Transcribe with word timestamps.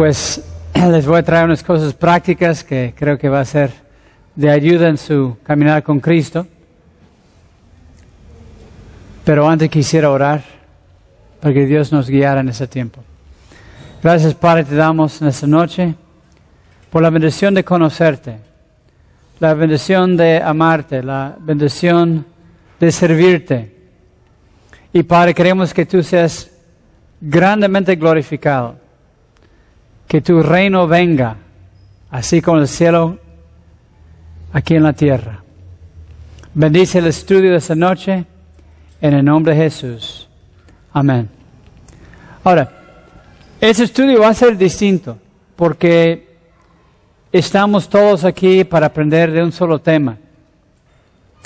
Pues 0.00 0.42
les 0.74 1.04
voy 1.04 1.18
a 1.18 1.22
traer 1.22 1.44
unas 1.44 1.62
cosas 1.62 1.92
prácticas 1.92 2.64
que 2.64 2.94
creo 2.96 3.18
que 3.18 3.28
va 3.28 3.40
a 3.40 3.44
ser 3.44 3.70
de 4.34 4.48
ayuda 4.48 4.88
en 4.88 4.96
su 4.96 5.36
caminar 5.42 5.82
con 5.82 6.00
Cristo. 6.00 6.46
Pero 9.26 9.46
antes 9.46 9.68
quisiera 9.68 10.10
orar 10.10 10.42
para 11.38 11.52
que 11.52 11.66
Dios 11.66 11.92
nos 11.92 12.08
guiara 12.08 12.40
en 12.40 12.48
ese 12.48 12.66
tiempo. 12.66 13.02
Gracias 14.02 14.32
Padre, 14.32 14.64
te 14.64 14.74
damos 14.74 15.20
en 15.20 15.28
esta 15.28 15.46
noche 15.46 15.94
por 16.88 17.02
la 17.02 17.10
bendición 17.10 17.52
de 17.52 17.62
conocerte, 17.62 18.38
la 19.38 19.52
bendición 19.52 20.16
de 20.16 20.40
amarte, 20.42 21.02
la 21.02 21.36
bendición 21.38 22.24
de 22.80 22.90
servirte. 22.90 23.76
Y 24.94 25.02
Padre, 25.02 25.34
queremos 25.34 25.74
que 25.74 25.84
tú 25.84 26.02
seas 26.02 26.50
grandemente 27.20 27.96
glorificado, 27.96 28.76
que 30.10 30.20
tu 30.20 30.42
reino 30.42 30.88
venga, 30.88 31.36
así 32.10 32.42
como 32.42 32.58
el 32.58 32.66
cielo, 32.66 33.20
aquí 34.52 34.74
en 34.74 34.82
la 34.82 34.92
tierra. 34.92 35.44
Bendice 36.52 36.98
el 36.98 37.06
estudio 37.06 37.52
de 37.52 37.58
esta 37.58 37.76
noche 37.76 38.24
en 39.00 39.14
el 39.14 39.24
nombre 39.24 39.54
de 39.54 39.62
Jesús. 39.62 40.28
Amén. 40.92 41.28
Ahora, 42.42 42.72
ese 43.60 43.84
estudio 43.84 44.18
va 44.22 44.30
a 44.30 44.34
ser 44.34 44.58
distinto 44.58 45.16
porque 45.54 46.28
estamos 47.30 47.88
todos 47.88 48.24
aquí 48.24 48.64
para 48.64 48.86
aprender 48.86 49.30
de 49.30 49.44
un 49.44 49.52
solo 49.52 49.78
tema. 49.78 50.18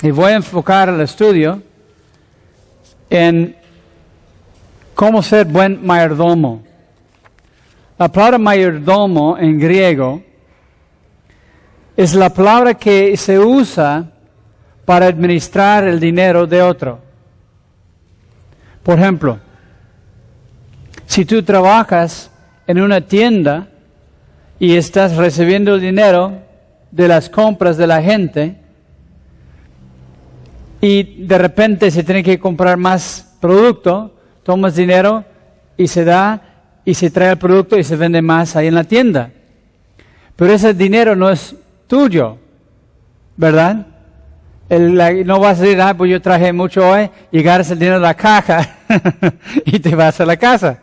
Y 0.01 0.09
voy 0.09 0.31
a 0.31 0.37
enfocar 0.37 0.89
el 0.89 1.01
estudio 1.01 1.61
en 3.11 3.55
cómo 4.95 5.21
ser 5.21 5.45
buen 5.45 5.85
mayordomo. 5.85 6.64
La 7.97 8.09
palabra 8.09 8.37
mayordomo 8.37 9.37
en 9.37 9.57
griego 9.57 10.21
es 11.95 12.13
la 12.13 12.29
palabra 12.29 12.73
que 12.73 13.15
se 13.15 13.39
usa 13.39 14.11
para 14.83 15.05
administrar 15.05 15.87
el 15.87 15.97
dinero 15.97 16.45
de 16.45 16.61
otro. 16.61 16.99
Por 18.83 18.99
ejemplo, 18.99 19.39
si 21.05 21.23
tú 21.23 21.41
trabajas 21.43 22.29
en 22.67 22.81
una 22.81 22.99
tienda 22.99 23.69
y 24.59 24.75
estás 24.75 25.15
recibiendo 25.15 25.75
el 25.75 25.81
dinero 25.81 26.33
de 26.91 27.07
las 27.07 27.29
compras 27.29 27.77
de 27.77 27.87
la 27.87 28.01
gente 28.01 28.57
y 30.81 31.25
de 31.25 31.37
repente 31.37 31.89
se 31.91 32.03
tiene 32.03 32.23
que 32.23 32.39
comprar 32.39 32.75
más 32.75 33.37
producto, 33.39 34.13
tomas 34.43 34.75
dinero 34.75 35.23
y 35.77 35.87
se 35.87 36.03
da 36.03 36.54
y 36.85 36.93
se 36.93 37.09
trae 37.09 37.31
el 37.31 37.37
producto 37.37 37.77
y 37.77 37.83
se 37.83 37.95
vende 37.95 38.21
más 38.21 38.55
ahí 38.55 38.67
en 38.67 38.75
la 38.75 38.83
tienda. 38.83 39.31
Pero 40.35 40.53
ese 40.53 40.73
dinero 40.73 41.15
no 41.15 41.29
es 41.29 41.55
tuyo, 41.87 42.37
¿verdad? 43.35 43.87
no 44.69 45.39
vas 45.39 45.59
a 45.59 45.61
decir, 45.61 45.81
ah, 45.81 45.93
pues 45.95 46.09
yo 46.09 46.21
traje 46.21 46.51
mucho 46.51 46.87
hoy, 46.89 47.09
llegar 47.31 47.61
el 47.61 47.79
dinero 47.79 47.95
de 47.95 48.01
la 48.01 48.15
caja 48.15 48.77
y 49.65 49.79
te 49.79 49.95
vas 49.95 50.19
a 50.19 50.25
la 50.25 50.37
casa. 50.37 50.79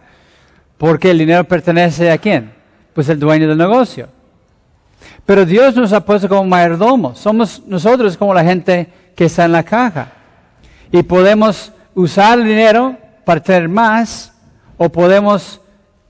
Porque 0.78 1.10
el 1.10 1.18
dinero 1.18 1.44
pertenece 1.44 2.10
a 2.10 2.18
quién? 2.18 2.52
Pues 2.94 3.08
el 3.08 3.18
dueño 3.18 3.48
del 3.48 3.58
negocio. 3.58 4.08
Pero 5.24 5.44
Dios 5.44 5.74
nos 5.76 5.92
ha 5.92 6.04
puesto 6.04 6.28
como 6.28 6.44
mayordomos. 6.44 7.18
Somos 7.18 7.62
nosotros 7.66 8.16
como 8.16 8.34
la 8.34 8.44
gente 8.44 8.88
que 9.14 9.26
está 9.26 9.44
en 9.44 9.52
la 9.52 9.62
caja. 9.62 10.12
Y 10.90 11.02
podemos 11.02 11.72
usar 11.94 12.38
el 12.38 12.46
dinero 12.46 12.96
para 13.24 13.40
tener 13.40 13.68
más 13.68 14.32
o 14.76 14.88
podemos 14.88 15.60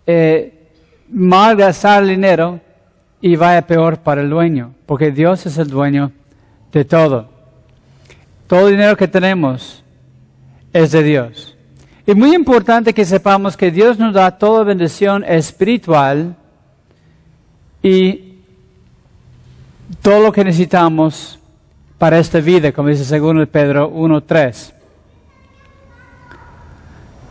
eh, 0.06 0.69
malgastar 1.08 2.03
el 2.03 2.11
dinero 2.11 2.61
y 3.20 3.36
vaya 3.36 3.67
peor 3.67 3.98
para 3.98 4.20
el 4.20 4.31
dueño. 4.31 4.75
Porque 4.86 5.11
Dios 5.11 5.47
es 5.47 5.59
el 5.59 5.69
dueño 5.69 6.12
de 6.72 6.84
todo. 6.84 7.28
Todo 8.47 8.69
el 8.69 8.75
dinero 8.75 8.97
que 8.97 9.09
tenemos 9.09 9.82
es 10.72 10.93
de 10.93 11.03
Dios. 11.03 11.56
Es 12.06 12.16
muy 12.16 12.34
importante 12.34 12.93
que 12.93 13.04
sepamos 13.04 13.56
que 13.56 13.71
Dios 13.71 13.99
nos 13.99 14.12
da 14.15 14.37
toda 14.38 14.65
bendición 14.65 15.25
espiritual 15.25 16.34
y 17.82 18.38
todo 20.00 20.21
lo 20.21 20.32
que 20.32 20.44
necesitamos 20.44 21.38
para 21.99 22.19
esta 22.19 22.41
vida, 22.41 22.72
como 22.72 22.88
dice 22.88 23.05
segundo 23.05 23.47
Pedro 23.47 23.93
1.3. 23.93 24.72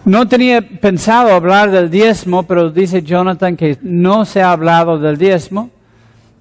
No 0.05 0.27
tenía 0.27 0.61
pensado 0.61 1.31
hablar 1.31 1.69
del 1.69 1.89
diezmo, 1.89 2.43
pero 2.43 2.71
dice 2.71 3.03
Jonathan 3.03 3.55
que 3.55 3.77
no 3.81 4.25
se 4.25 4.41
ha 4.41 4.51
hablado 4.51 4.97
del 4.97 5.17
diezmo. 5.17 5.69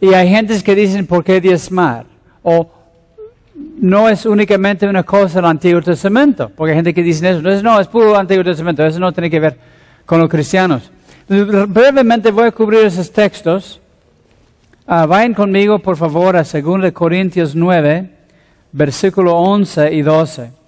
Y 0.00 0.14
hay 0.14 0.30
gentes 0.30 0.62
que 0.62 0.74
dicen, 0.74 1.06
¿por 1.06 1.22
qué 1.22 1.40
diezmar? 1.40 2.06
O 2.42 2.70
no 3.54 4.08
es 4.08 4.24
únicamente 4.24 4.88
una 4.88 5.02
cosa 5.02 5.36
del 5.36 5.44
Antiguo 5.44 5.82
Testamento, 5.82 6.50
porque 6.56 6.72
hay 6.72 6.76
gente 6.78 6.94
que 6.94 7.02
dice 7.02 7.30
eso, 7.30 7.62
no, 7.62 7.78
es 7.78 7.86
puro 7.86 8.16
Antiguo 8.16 8.42
Testamento, 8.42 8.84
eso 8.84 8.98
no 8.98 9.12
tiene 9.12 9.28
que 9.28 9.40
ver 9.40 9.58
con 10.06 10.18
los 10.20 10.30
cristianos. 10.30 10.90
Brevemente 11.28 12.30
voy 12.30 12.48
a 12.48 12.52
cubrir 12.52 12.86
esos 12.86 13.12
textos. 13.12 13.78
Uh, 14.86 15.06
vayan 15.06 15.34
conmigo, 15.34 15.78
por 15.78 15.96
favor, 15.96 16.34
a 16.36 16.42
2 16.42 16.92
Corintios 16.92 17.54
9, 17.54 18.10
versículo 18.72 19.36
11 19.36 19.92
y 19.92 20.02
12. 20.02 20.59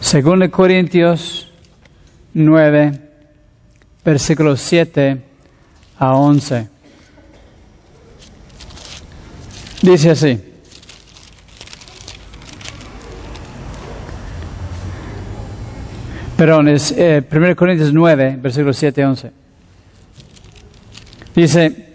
2 0.00 0.48
Corintios 0.50 1.52
9, 2.32 3.00
versículos 4.02 4.60
7 4.60 5.22
a 5.98 6.14
11. 6.14 6.68
Dice 9.82 10.10
así. 10.10 10.40
Perdón, 16.36 16.68
es 16.68 16.90
1 16.92 17.00
eh, 17.00 17.54
Corintios 17.54 17.92
9, 17.92 18.38
versículos 18.40 18.76
7 18.78 19.00
y 19.00 19.04
11. 19.04 19.32
Dice, 21.34 21.90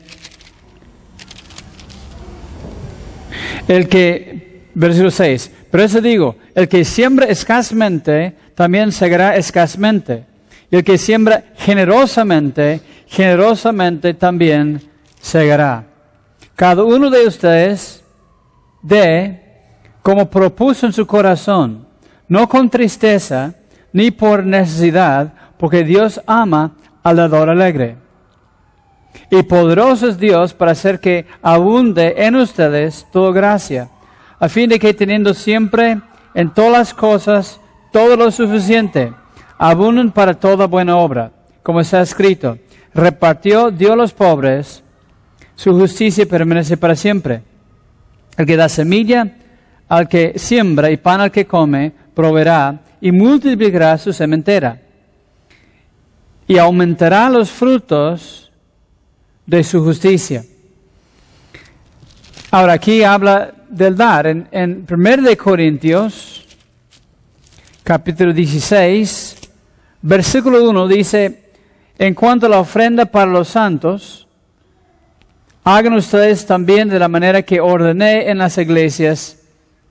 el 3.67 3.89
que, 3.89 4.69
versículo 4.75 5.09
6, 5.09 5.51
pero 5.75 5.87
eso 5.87 5.99
digo, 5.99 6.37
el 6.55 6.69
que 6.69 6.85
siembra 6.85 7.25
escasamente, 7.25 8.33
también 8.55 8.93
segará 8.93 9.35
escasamente. 9.35 10.25
Y 10.71 10.77
el 10.77 10.85
que 10.85 10.97
siembra 10.97 11.43
generosamente, 11.57 12.79
generosamente 13.07 14.13
también 14.13 14.81
segará. 15.19 15.83
Cada 16.55 16.81
uno 16.85 17.09
de 17.09 17.27
ustedes 17.27 18.01
dé 18.81 19.43
como 20.01 20.29
propuso 20.29 20.85
en 20.85 20.93
su 20.93 21.05
corazón, 21.05 21.85
no 22.29 22.47
con 22.47 22.69
tristeza 22.69 23.53
ni 23.91 24.11
por 24.11 24.45
necesidad, 24.45 25.33
porque 25.57 25.83
Dios 25.83 26.21
ama 26.25 26.71
al 27.03 27.17
dador 27.17 27.49
alegre. 27.49 27.97
Y 29.29 29.43
poderoso 29.43 30.07
es 30.07 30.17
Dios 30.17 30.53
para 30.53 30.71
hacer 30.71 31.01
que 31.01 31.25
abunde 31.41 32.13
en 32.15 32.37
ustedes 32.37 33.05
toda 33.11 33.33
gracia, 33.33 33.89
a 34.39 34.49
fin 34.49 34.69
de 34.69 34.79
que 34.79 34.93
teniendo 34.93 35.33
siempre 35.33 36.01
en 36.33 36.53
todas 36.53 36.71
las 36.71 36.93
cosas 36.93 37.59
todo 37.91 38.15
lo 38.17 38.31
suficiente, 38.31 39.13
abunden 39.57 40.11
para 40.11 40.33
toda 40.33 40.67
buena 40.67 40.97
obra, 40.97 41.31
como 41.63 41.79
está 41.79 42.01
escrito, 42.01 42.57
repartió 42.93 43.71
Dios 43.71 43.91
a 43.91 43.95
los 43.95 44.13
pobres, 44.13 44.83
su 45.55 45.73
justicia 45.73 46.25
permanece 46.25 46.75
para 46.77 46.95
siempre. 46.95 47.41
El 48.37 48.45
que 48.45 48.57
da 48.57 48.67
semilla 48.67 49.37
al 49.87 50.09
que 50.09 50.33
siembra 50.37 50.91
y 50.91 50.97
pan 50.97 51.21
al 51.21 51.31
que 51.31 51.45
come, 51.45 51.93
proveerá 52.13 52.81
y 52.99 53.11
multiplicará 53.11 53.97
su 53.97 54.11
sementera. 54.11 54.81
Y 56.47 56.57
aumentará 56.57 57.29
los 57.29 57.49
frutos 57.49 58.51
de 59.45 59.63
su 59.63 59.83
justicia. 59.83 60.43
Ahora 62.55 62.71
aquí 62.71 63.03
habla 63.03 63.51
del 63.67 63.97
dar. 63.97 64.27
En, 64.27 64.47
en 64.49 64.87
1 64.89 65.23
de 65.23 65.35
Corintios, 65.35 66.45
capítulo 67.83 68.31
16, 68.31 69.35
versículo 70.01 70.69
1 70.69 70.87
dice, 70.87 71.51
en 71.97 72.13
cuanto 72.13 72.45
a 72.45 72.49
la 72.49 72.59
ofrenda 72.59 73.07
para 73.07 73.29
los 73.29 73.49
santos, 73.49 74.25
Hagan 75.65 75.95
ustedes 75.95 76.45
también 76.45 76.87
de 76.87 76.97
la 76.97 77.09
manera 77.09 77.41
que 77.41 77.59
ordené 77.59 78.29
en 78.29 78.37
las 78.37 78.57
iglesias 78.57 79.37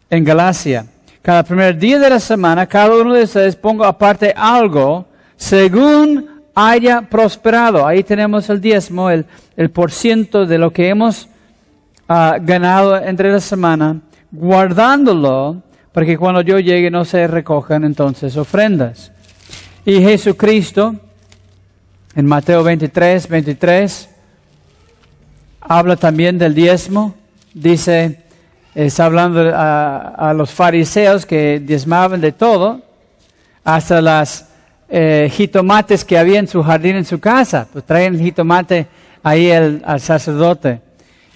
en 0.08 0.24
Galacia. 0.24 0.86
Cada 1.20 1.42
primer 1.42 1.76
día 1.76 1.98
de 1.98 2.08
la 2.08 2.18
semana, 2.18 2.66
cada 2.66 2.96
uno 2.96 3.12
de 3.12 3.24
ustedes 3.24 3.56
ponga 3.56 3.88
aparte 3.88 4.32
algo 4.34 5.04
según 5.36 6.30
haya 6.54 7.02
prosperado. 7.02 7.86
Ahí 7.86 8.02
tenemos 8.02 8.48
el 8.48 8.62
diezmo, 8.62 9.10
el, 9.10 9.26
el 9.54 9.70
por 9.70 9.92
ciento 9.92 10.46
de 10.46 10.56
lo 10.56 10.72
que 10.72 10.88
hemos 10.88 11.28
ah, 12.08 12.38
ganado 12.40 12.96
entre 12.96 13.32
la 13.32 13.40
semana, 13.40 14.00
guardándolo 14.30 15.62
para 15.94 16.06
que 16.06 16.18
cuando 16.18 16.40
yo 16.40 16.58
llegue 16.58 16.90
no 16.90 17.04
se 17.04 17.26
recojan 17.28 17.84
entonces 17.84 18.36
ofrendas. 18.36 19.12
Y 19.86 20.00
Jesucristo 20.00 20.96
En 22.16 22.26
Mateo 22.26 22.62
23, 22.62 23.28
23, 23.28 24.08
habla 25.60 25.96
también 25.96 26.38
del 26.38 26.54
diezmo. 26.54 27.14
Dice, 27.52 28.22
está 28.74 29.06
hablando 29.06 29.52
a, 29.52 30.32
los 30.36 30.52
fariseos 30.52 31.26
que 31.26 31.60
diezmaban 31.60 32.20
de 32.20 32.30
todo, 32.30 32.82
hasta 33.64 34.00
las 34.00 34.48
eh, 34.88 35.28
jitomates 35.32 36.04
que 36.04 36.16
había 36.16 36.38
en 36.38 36.46
su 36.46 36.62
jardín, 36.62 36.94
en 36.96 37.04
su 37.04 37.18
casa. 37.18 37.66
Pues 37.72 37.84
traen 37.84 38.14
el 38.14 38.20
jitomate 38.20 38.86
ahí 39.22 39.50
al 39.50 40.00
sacerdote. 40.00 40.80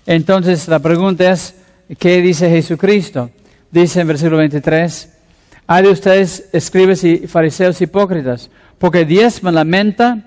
Entonces 0.09 0.67
la 0.69 0.79
pregunta 0.79 1.31
es, 1.31 1.55
¿qué 1.99 2.23
dice 2.23 2.49
Jesucristo? 2.49 3.29
Dice 3.71 4.01
en 4.01 4.09
versículo 4.09 4.39
23, 4.39 5.13
hay 5.67 5.83
de 5.83 5.91
ustedes, 5.91 6.49
escribes 6.51 7.05
y 7.05 7.27
fariseos 7.27 7.79
hipócritas, 7.83 8.49
porque 8.79 9.05
diezman 9.05 9.55
la 9.55 9.65
menta, 9.65 10.25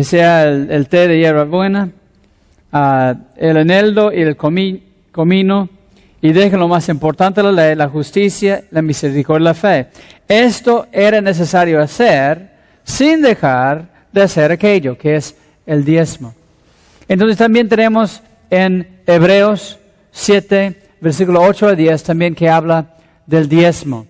sea 0.00 0.44
el, 0.44 0.88
té 0.88 1.06
de 1.06 1.18
hierba 1.18 1.44
buena, 1.44 1.90
ah, 2.72 3.14
el 3.36 3.58
eneldo 3.58 4.10
y 4.10 4.22
el 4.22 4.38
comino, 4.38 5.68
y 6.22 6.32
dejen 6.32 6.58
lo 6.58 6.68
más 6.68 6.88
importante 6.88 7.42
la 7.42 7.52
ley, 7.52 7.74
la 7.74 7.90
justicia, 7.90 8.64
la 8.70 8.80
misericordia 8.80 9.42
y 9.42 9.44
la 9.44 9.52
fe. 9.54 9.88
Esto 10.26 10.86
era 10.90 11.20
necesario 11.20 11.78
hacer 11.78 12.52
sin 12.84 13.20
dejar 13.20 13.84
de 14.10 14.22
hacer 14.22 14.50
aquello 14.50 14.96
que 14.96 15.16
es 15.16 15.36
el 15.66 15.84
diezmo. 15.84 16.34
Entonces 17.06 17.36
también 17.36 17.68
tenemos 17.68 18.22
en 18.48 18.93
Hebreos 19.06 19.78
7, 20.12 20.80
versículo 21.00 21.42
8 21.42 21.68
a 21.68 21.74
10, 21.74 22.02
también 22.02 22.34
que 22.34 22.48
habla 22.48 22.94
del 23.26 23.48
diezmo 23.48 24.06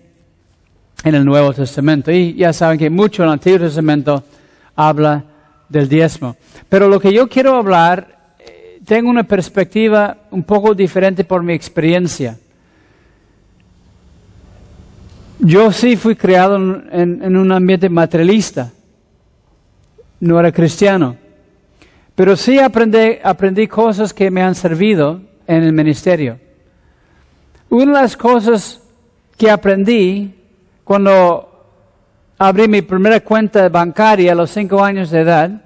en 1.03 1.15
el 1.15 1.25
Nuevo 1.25 1.53
Testamento. 1.53 2.11
Y 2.11 2.35
ya 2.35 2.53
saben 2.53 2.79
que 2.79 2.89
mucho 2.89 3.23
en 3.23 3.27
el 3.27 3.33
Antiguo 3.33 3.59
Testamento 3.59 4.23
habla 4.75 5.23
del 5.67 5.89
diezmo. 5.89 6.37
Pero 6.69 6.87
lo 6.87 6.99
que 6.99 7.11
yo 7.11 7.27
quiero 7.27 7.55
hablar, 7.55 8.35
eh, 8.39 8.79
tengo 8.85 9.09
una 9.09 9.23
perspectiva 9.23 10.17
un 10.31 10.43
poco 10.43 10.73
diferente 10.73 11.25
por 11.25 11.43
mi 11.43 11.53
experiencia. 11.53 12.37
Yo 15.39 15.73
sí 15.73 15.97
fui 15.97 16.15
criado 16.15 16.55
en, 16.55 17.21
en 17.21 17.35
un 17.35 17.51
ambiente 17.51 17.89
materialista, 17.89 18.71
no 20.21 20.39
era 20.39 20.53
cristiano. 20.53 21.17
Pero 22.15 22.37
sí 22.37 22.57
aprendí, 22.59 23.67
cosas 23.67 24.13
que 24.13 24.31
me 24.31 24.41
han 24.41 24.55
servido 24.55 25.21
en 25.45 25.63
el 25.63 25.73
ministerio. 25.73 26.39
Una 27.69 27.97
de 27.97 28.01
las 28.01 28.15
cosas 28.15 28.81
que 29.37 29.51
aprendí 29.51 30.33
cuando 30.85 31.51
abrí 32.37 32.69
mi 32.69 32.81
primera 32.81 33.19
cuenta 33.19 33.67
bancaria 33.67 34.31
a 34.31 34.35
los 34.35 34.49
cinco 34.49 34.81
años 34.81 35.11
de 35.11 35.19
edad 35.19 35.61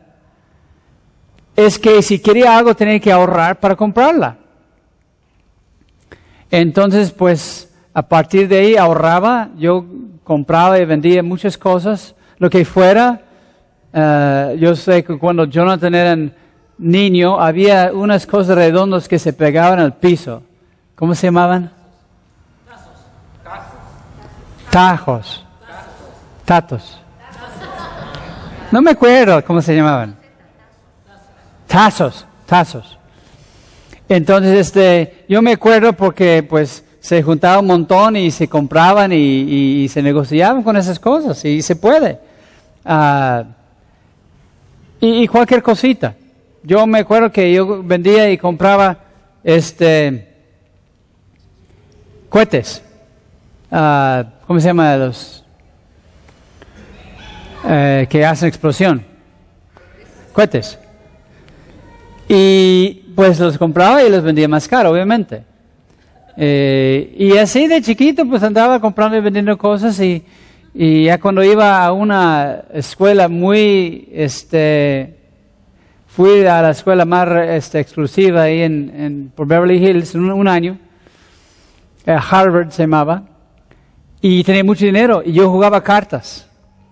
es 1.55 1.77
que 1.77 2.01
si 2.01 2.19
quería 2.19 2.57
algo 2.57 2.73
tenía 2.73 2.99
que 2.99 3.11
ahorrar 3.11 3.59
para 3.59 3.75
comprarla. 3.75 4.37
Entonces, 6.49 7.11
pues, 7.11 7.71
a 7.93 8.01
partir 8.01 8.47
de 8.47 8.57
ahí 8.57 8.75
ahorraba, 8.75 9.49
yo 9.57 9.85
compraba 10.23 10.79
y 10.79 10.85
vendía 10.85 11.21
muchas 11.21 11.57
cosas, 11.57 12.15
lo 12.39 12.49
que 12.49 12.65
fuera, 12.65 13.21
eh, 13.93 14.57
yo 14.59 14.75
sé 14.75 15.03
que 15.03 15.17
cuando 15.17 15.45
Jonathan 15.45 15.93
era 15.93 16.17
niño 16.79 17.39
había 17.39 17.91
unas 17.93 18.25
cosas 18.25 18.55
redondas 18.55 19.07
que 19.07 19.19
se 19.19 19.33
pegaban 19.33 19.79
al 19.79 19.93
piso. 19.93 20.41
¿Cómo 20.95 21.13
se 21.13 21.27
llamaban? 21.27 21.71
Tajos. 24.71 25.45
Tatos. 26.45 26.99
No 28.71 28.81
me 28.81 28.91
acuerdo 28.91 29.43
cómo 29.45 29.61
se 29.61 29.75
llamaban. 29.75 30.15
Tazos, 31.67 32.25
tazos. 32.47 32.97
Entonces, 34.07 34.57
este, 34.57 35.25
yo 35.29 35.41
me 35.41 35.51
acuerdo 35.51 35.93
porque, 35.93 36.41
pues, 36.41 36.83
se 36.99 37.21
juntaba 37.21 37.59
un 37.59 37.67
montón 37.67 38.15
y 38.15 38.31
se 38.31 38.47
compraban 38.47 39.11
y, 39.13 39.87
se 39.89 40.01
negociaban 40.01 40.63
con 40.63 40.75
esas 40.75 40.99
cosas 40.99 41.43
y 41.45 41.61
se 41.61 41.75
puede. 41.75 42.19
Ah, 42.83 43.43
y, 44.99 45.27
cualquier 45.27 45.61
cosita. 45.61 46.15
Yo 46.63 46.85
me 46.85 46.99
acuerdo 46.99 47.31
que 47.31 47.53
yo 47.53 47.81
vendía 47.83 48.29
y 48.29 48.37
compraba 48.37 48.97
este 49.43 50.27
cohetes. 52.27 52.83
Uh, 53.71 54.23
¿Cómo 54.45 54.59
se 54.59 54.67
llama 54.67 54.97
los 54.97 55.45
eh, 57.65 58.07
que 58.09 58.25
hacen 58.25 58.49
explosión? 58.49 59.05
Cohetes. 60.33 60.77
Y 62.27 63.05
pues 63.15 63.39
los 63.39 63.57
compraba 63.57 64.03
y 64.03 64.09
los 64.09 64.23
vendía 64.23 64.47
más 64.47 64.67
caro, 64.67 64.91
obviamente. 64.91 65.43
Eh, 66.35 67.15
y 67.17 67.37
así 67.37 67.67
de 67.67 67.81
chiquito 67.81 68.25
pues 68.25 68.43
andaba 68.43 68.79
comprando 68.79 69.17
y 69.17 69.21
vendiendo 69.21 69.57
cosas 69.57 69.99
y, 69.99 70.23
y 70.73 71.05
ya 71.05 71.19
cuando 71.19 71.43
iba 71.43 71.83
a 71.83 71.91
una 71.91 72.63
escuela 72.73 73.27
muy 73.27 74.09
este, 74.13 75.18
Fui 76.09 76.43
a 76.45 76.61
la 76.61 76.71
escuela 76.71 77.05
más 77.05 77.29
este, 77.49 77.79
exclusiva 77.79 78.41
ahí 78.41 78.61
en, 78.61 79.31
por 79.35 79.45
Beverly 79.47 79.77
Hills 79.77 80.15
un, 80.15 80.31
un 80.31 80.47
año. 80.47 80.77
Eh, 82.05 82.17
Harvard 82.29 82.71
se 82.71 82.83
llamaba. 82.83 83.23
Y 84.19 84.43
tenía 84.43 84.63
mucho 84.63 84.85
dinero. 84.85 85.21
Y 85.23 85.33
yo 85.33 85.49
jugaba 85.49 85.83
cartas. 85.83 86.47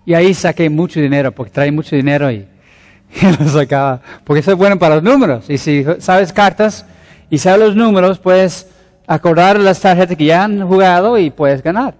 Y 0.06 0.14
ahí 0.14 0.32
saqué 0.32 0.70
mucho 0.70 1.00
dinero, 1.00 1.32
porque 1.32 1.50
trae 1.50 1.72
mucho 1.72 1.96
dinero 1.96 2.30
y, 2.30 2.46
y 3.20 3.26
lo 3.38 3.48
sacaba. 3.48 4.00
Porque 4.24 4.40
soy 4.40 4.54
bueno 4.54 4.78
para 4.78 4.94
los 4.94 5.04
números. 5.04 5.50
Y 5.50 5.58
si 5.58 5.84
sabes 5.98 6.32
cartas 6.32 6.86
y 7.28 7.38
sabes 7.38 7.60
los 7.60 7.76
números, 7.76 8.20
puedes 8.20 8.68
acordar 9.08 9.58
las 9.58 9.80
tarjetas 9.80 10.16
que 10.16 10.26
ya 10.26 10.44
han 10.44 10.66
jugado 10.66 11.18
y 11.18 11.30
puedes 11.30 11.62
ganar. 11.62 11.94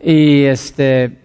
Y 0.00 0.44
este, 0.44 1.18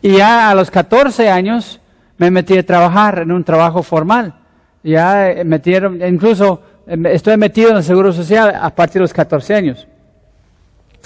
y 0.00 0.12
ya 0.16 0.50
a 0.50 0.54
los 0.54 0.70
14 0.70 1.28
años 1.28 1.79
me 2.20 2.30
metí 2.30 2.58
a 2.58 2.66
trabajar 2.66 3.20
en 3.20 3.32
un 3.32 3.42
trabajo 3.42 3.82
formal. 3.82 4.34
Ya 4.82 5.30
eh, 5.30 5.42
metieron, 5.42 6.06
incluso 6.06 6.60
em, 6.86 7.06
estoy 7.06 7.38
metido 7.38 7.70
en 7.70 7.78
el 7.78 7.82
Seguro 7.82 8.12
Social 8.12 8.54
a 8.60 8.68
partir 8.74 8.96
de 8.96 9.00
los 9.00 9.14
14 9.14 9.54
años. 9.54 9.88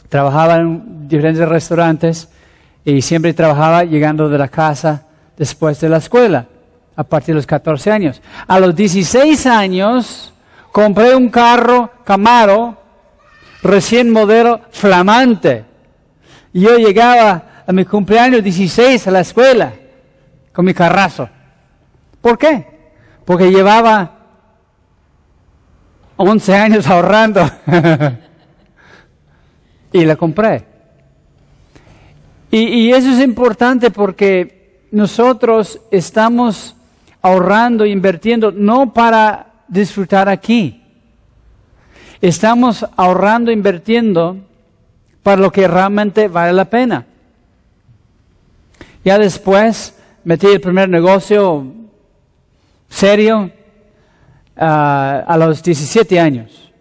Trabajaba 0.08 0.56
en 0.56 1.06
diferentes 1.06 1.48
restaurantes 1.48 2.28
y 2.84 3.00
siempre 3.00 3.32
trabajaba 3.32 3.84
llegando 3.84 4.28
de 4.28 4.38
la 4.38 4.48
casa 4.48 5.06
después 5.36 5.80
de 5.80 5.88
la 5.88 5.98
escuela, 5.98 6.46
a 6.96 7.04
partir 7.04 7.28
de 7.28 7.36
los 7.36 7.46
14 7.46 7.92
años. 7.92 8.20
A 8.48 8.58
los 8.58 8.74
16 8.74 9.46
años 9.46 10.34
compré 10.72 11.14
un 11.14 11.28
carro 11.28 11.92
Camaro 12.02 12.76
recién 13.62 14.10
modelo 14.10 14.62
flamante. 14.72 15.64
Y 16.52 16.62
yo 16.62 16.76
llegaba 16.76 17.62
a 17.64 17.72
mi 17.72 17.84
cumpleaños 17.84 18.42
16 18.42 19.06
a 19.06 19.10
la 19.12 19.20
escuela 19.20 19.74
con 20.54 20.64
mi 20.64 20.72
carrazo. 20.72 21.28
¿Por 22.22 22.38
qué? 22.38 22.66
Porque 23.26 23.50
llevaba 23.50 24.18
11 26.16 26.54
años 26.54 26.86
ahorrando 26.86 27.50
y 29.92 30.04
la 30.04 30.16
compré. 30.16 30.64
Y, 32.50 32.92
eso 32.92 33.10
es 33.10 33.18
importante 33.18 33.90
porque 33.90 34.86
nosotros 34.92 35.80
estamos 35.90 36.76
ahorrando, 37.20 37.84
invirtiendo, 37.84 38.52
no 38.52 38.92
para 38.92 39.46
disfrutar 39.66 40.28
aquí. 40.28 40.80
Estamos 42.20 42.86
ahorrando, 42.96 43.50
invirtiendo 43.50 44.36
para 45.24 45.42
lo 45.42 45.50
que 45.50 45.66
realmente 45.66 46.28
vale 46.28 46.52
la 46.52 46.66
pena. 46.66 47.06
Ya 49.04 49.18
después 49.18 49.94
metí 50.24 50.46
el 50.46 50.60
primer 50.60 50.88
negocio 50.88 51.66
serio 52.88 53.50
ah, 54.56 55.24
a 55.26 55.36
los 55.36 55.62
17 55.62 56.18
años. 56.18 56.72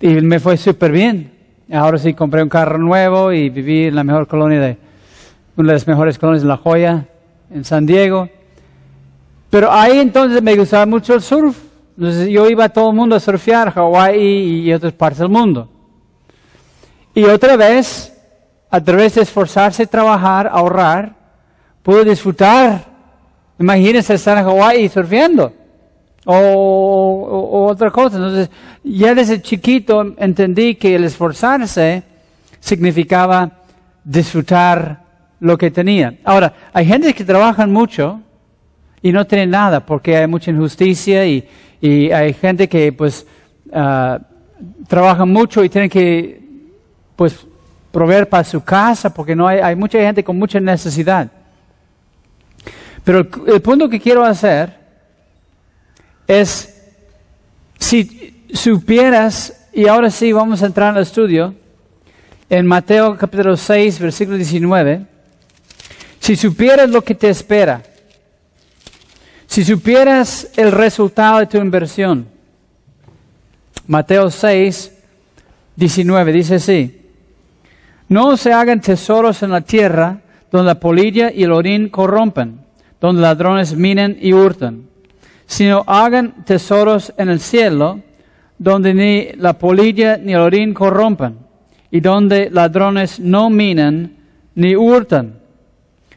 Y 0.00 0.08
me 0.20 0.40
fue 0.40 0.56
súper 0.56 0.92
bien. 0.92 1.32
Ahora 1.72 1.98
sí 1.98 2.12
compré 2.12 2.42
un 2.42 2.48
carro 2.48 2.78
nuevo 2.78 3.32
y 3.32 3.48
viví 3.48 3.86
en 3.86 3.94
la 3.94 4.04
mejor 4.04 4.26
colonia 4.26 4.60
de, 4.60 4.78
una 5.56 5.68
de 5.68 5.74
las 5.74 5.86
mejores 5.86 6.18
colonias 6.18 6.42
de 6.42 6.48
La 6.48 6.56
Joya, 6.56 7.06
en 7.50 7.64
San 7.64 7.86
Diego. 7.86 8.28
Pero 9.48 9.70
ahí 9.70 10.00
entonces 10.00 10.42
me 10.42 10.56
gustaba 10.56 10.86
mucho 10.86 11.14
el 11.14 11.22
surf. 11.22 11.56
Entonces 11.96 12.28
yo 12.28 12.48
iba 12.48 12.64
a 12.64 12.68
todo 12.70 12.90
el 12.90 12.96
mundo 12.96 13.14
a 13.14 13.20
surfear, 13.20 13.70
Hawái 13.70 14.66
y 14.66 14.72
otras 14.72 14.92
partes 14.92 15.18
del 15.20 15.28
mundo. 15.28 15.68
Y 17.14 17.24
otra 17.24 17.56
vez, 17.56 18.18
a 18.70 18.80
través 18.80 19.14
de 19.14 19.22
esforzarse, 19.22 19.86
trabajar, 19.86 20.48
ahorrar, 20.50 21.21
pudo 21.82 22.04
disfrutar. 22.04 22.84
Imagínense 23.58 24.14
estar 24.14 24.38
en 24.38 24.44
Hawái 24.44 24.88
surfeando. 24.88 25.52
O, 26.24 27.66
otra 27.68 27.90
cosa. 27.90 28.16
Entonces, 28.16 28.50
ya 28.84 29.14
desde 29.14 29.42
chiquito 29.42 30.14
entendí 30.16 30.76
que 30.76 30.94
el 30.94 31.04
esforzarse 31.04 32.02
significaba 32.60 33.50
disfrutar 34.04 35.02
lo 35.40 35.58
que 35.58 35.70
tenía. 35.70 36.14
Ahora, 36.24 36.54
hay 36.72 36.86
gente 36.86 37.12
que 37.12 37.24
trabajan 37.24 37.72
mucho 37.72 38.20
y 39.02 39.10
no 39.10 39.26
tienen 39.26 39.50
nada 39.50 39.84
porque 39.84 40.16
hay 40.16 40.28
mucha 40.28 40.52
injusticia 40.52 41.26
y, 41.26 41.48
y 41.80 42.12
hay 42.12 42.32
gente 42.34 42.68
que 42.68 42.92
pues 42.92 43.26
ah, 43.72 44.20
trabaja 44.86 45.24
mucho 45.24 45.64
y 45.64 45.68
tienen 45.68 45.90
que 45.90 46.40
pues 47.16 47.44
proveer 47.90 48.28
para 48.28 48.44
su 48.44 48.62
casa 48.62 49.12
porque 49.12 49.34
no 49.34 49.48
hay, 49.48 49.58
hay 49.58 49.74
mucha 49.74 49.98
gente 49.98 50.22
con 50.22 50.38
mucha 50.38 50.60
necesidad. 50.60 51.28
Pero 53.04 53.26
el, 53.46 53.62
punto 53.62 53.88
que 53.88 54.00
quiero 54.00 54.24
hacer 54.24 54.76
es, 56.26 56.82
si 57.78 58.46
supieras, 58.52 59.68
y 59.72 59.88
ahora 59.88 60.10
sí 60.10 60.32
vamos 60.32 60.62
a 60.62 60.66
entrar 60.66 60.96
al 60.96 61.02
estudio, 61.02 61.54
en 62.48 62.66
Mateo 62.66 63.16
capítulo 63.16 63.56
6, 63.56 63.98
versículo 63.98 64.36
19, 64.36 65.06
si 66.20 66.36
supieras 66.36 66.90
lo 66.90 67.02
que 67.02 67.14
te 67.14 67.28
espera, 67.28 67.82
si 69.46 69.64
supieras 69.64 70.50
el 70.56 70.70
resultado 70.70 71.40
de 71.40 71.46
tu 71.46 71.58
inversión, 71.58 72.28
Mateo 73.86 74.30
6, 74.30 74.92
19, 75.74 76.32
dice 76.32 76.54
así, 76.54 77.00
no 78.08 78.36
se 78.36 78.52
hagan 78.52 78.80
tesoros 78.80 79.42
en 79.42 79.50
la 79.50 79.62
tierra 79.62 80.20
donde 80.52 80.66
la 80.66 80.78
polilla 80.78 81.32
y 81.32 81.42
el 81.42 81.52
orín 81.52 81.88
corrompen, 81.88 82.61
donde 83.02 83.20
ladrones 83.20 83.74
minen 83.74 84.16
y 84.20 84.32
hurtan, 84.32 84.84
sino 85.44 85.82
hagan 85.88 86.44
tesoros 86.44 87.12
en 87.16 87.30
el 87.30 87.40
cielo 87.40 87.98
donde 88.58 88.94
ni 88.94 89.32
la 89.40 89.54
polilla 89.54 90.16
ni 90.18 90.34
el 90.34 90.38
orín 90.38 90.72
corrompen, 90.72 91.36
y 91.90 91.98
donde 91.98 92.48
ladrones 92.48 93.18
no 93.18 93.50
minan 93.50 94.18
ni 94.54 94.76
hurtan. 94.76 95.40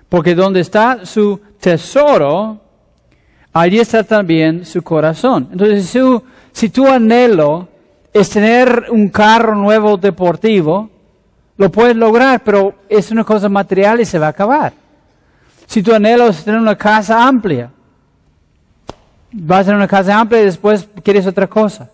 Porque 0.07 0.35
donde 0.35 0.59
está 0.59 1.07
su 1.07 1.41
tesoro, 1.59 2.61
allí 3.51 3.79
está 3.79 4.03
también 4.03 4.63
su 4.63 4.83
corazón. 4.83 5.49
Entonces, 5.51 5.87
si, 5.87 5.99
si 6.51 6.69
tu 6.69 6.87
anhelo 6.87 7.67
es 8.13 8.29
tener 8.29 8.85
un 8.91 9.09
carro 9.09 9.55
nuevo 9.55 9.97
deportivo, 9.97 10.91
lo 11.57 11.71
puedes 11.71 11.95
lograr, 11.95 12.43
pero 12.43 12.75
es 12.87 13.09
una 13.09 13.23
cosa 13.23 13.49
material 13.49 13.99
y 14.01 14.05
se 14.05 14.19
va 14.19 14.27
a 14.27 14.29
acabar. 14.29 14.84
Si 15.67 15.81
tu 15.81 15.93
anhelo 15.93 16.27
es 16.27 16.43
tener 16.43 16.59
una 16.59 16.77
casa 16.77 17.27
amplia, 17.27 17.71
vas 19.31 19.61
a 19.61 19.63
tener 19.63 19.77
una 19.77 19.87
casa 19.87 20.19
amplia 20.19 20.41
y 20.41 20.45
después 20.45 20.87
quieres 21.03 21.27
otra 21.27 21.47
cosa. 21.47 21.89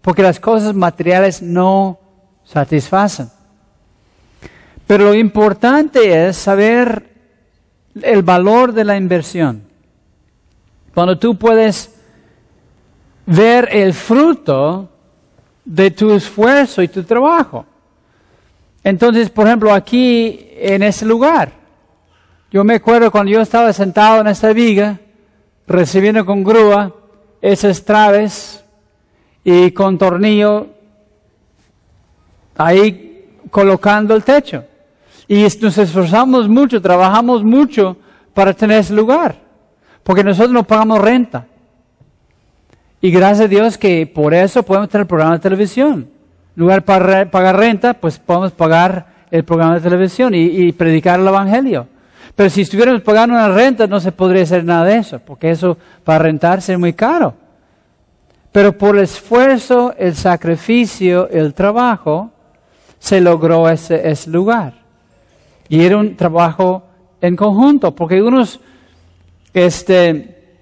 Porque 0.00 0.22
las 0.22 0.38
cosas 0.38 0.74
materiales 0.74 1.42
no 1.42 1.98
satisfacen. 2.44 3.30
Pero 4.86 5.06
lo 5.06 5.14
importante 5.14 6.28
es 6.28 6.36
saber 6.36 7.12
el 8.02 8.22
valor 8.22 8.72
de 8.72 8.84
la 8.84 8.96
inversión. 8.96 9.62
Cuando 10.94 11.18
tú 11.18 11.36
puedes 11.36 11.92
ver 13.26 13.68
el 13.72 13.92
fruto 13.92 14.88
de 15.64 15.90
tu 15.90 16.12
esfuerzo 16.12 16.80
y 16.80 16.88
tu 16.88 17.02
trabajo. 17.02 17.66
Entonces, 18.84 19.28
por 19.28 19.46
ejemplo, 19.46 19.74
aquí 19.74 20.48
en 20.52 20.84
ese 20.84 21.04
lugar, 21.04 21.50
yo 22.50 22.64
me 22.64 22.74
acuerdo 22.74 23.10
cuando 23.10 23.32
yo 23.32 23.40
estaba 23.40 23.72
sentado 23.72 24.20
en 24.20 24.28
esta 24.28 24.52
viga, 24.52 24.98
recibiendo 25.66 26.24
con 26.24 26.44
grúa 26.44 26.94
esas 27.40 27.84
traves 27.84 28.64
y 29.44 29.70
con 29.72 29.98
tornillo 29.98 30.68
ahí 32.56 33.28
colocando 33.50 34.14
el 34.14 34.24
techo. 34.24 34.64
Y 35.28 35.42
nos 35.60 35.78
esforzamos 35.78 36.48
mucho, 36.48 36.80
trabajamos 36.80 37.42
mucho 37.42 37.96
para 38.32 38.52
tener 38.52 38.80
ese 38.80 38.94
lugar, 38.94 39.36
porque 40.02 40.22
nosotros 40.22 40.52
no 40.52 40.62
pagamos 40.62 41.00
renta. 41.00 41.46
Y 43.00 43.10
gracias 43.10 43.46
a 43.46 43.48
Dios 43.48 43.76
que 43.76 44.06
por 44.06 44.34
eso 44.34 44.62
podemos 44.62 44.88
tener 44.88 45.02
el 45.02 45.08
programa 45.08 45.34
de 45.34 45.40
televisión. 45.40 46.08
En 46.56 46.60
lugar 46.60 46.84
para 46.84 47.30
pagar 47.30 47.56
renta, 47.56 47.94
pues 47.94 48.18
podemos 48.18 48.52
pagar 48.52 49.14
el 49.30 49.44
programa 49.44 49.74
de 49.74 49.80
televisión 49.80 50.34
y, 50.34 50.44
y, 50.44 50.72
predicar 50.72 51.20
el 51.20 51.26
Evangelio. 51.26 51.88
Pero 52.34 52.50
si 52.50 52.62
estuviéramos 52.62 53.02
pagando 53.02 53.34
una 53.34 53.48
renta, 53.48 53.86
no 53.86 54.00
se 54.00 54.12
podría 54.12 54.42
hacer 54.42 54.64
nada 54.64 54.84
de 54.84 54.96
eso, 54.98 55.18
porque 55.20 55.50
eso 55.50 55.78
para 56.04 56.20
rentarse 56.20 56.72
es 56.72 56.78
muy 56.78 56.92
caro. 56.92 57.34
Pero 58.52 58.76
por 58.76 58.96
el 58.96 59.04
esfuerzo, 59.04 59.94
el 59.98 60.14
sacrificio, 60.14 61.28
el 61.28 61.54
trabajo, 61.54 62.30
se 62.98 63.20
logró 63.20 63.68
ese, 63.68 64.16
lugar. 64.28 64.74
Y 65.68 65.84
era 65.84 65.96
un 65.98 66.16
trabajo 66.16 66.82
en 67.20 67.36
conjunto, 67.36 67.94
porque 67.94 68.22
unos, 68.22 68.60
este, 69.52 70.58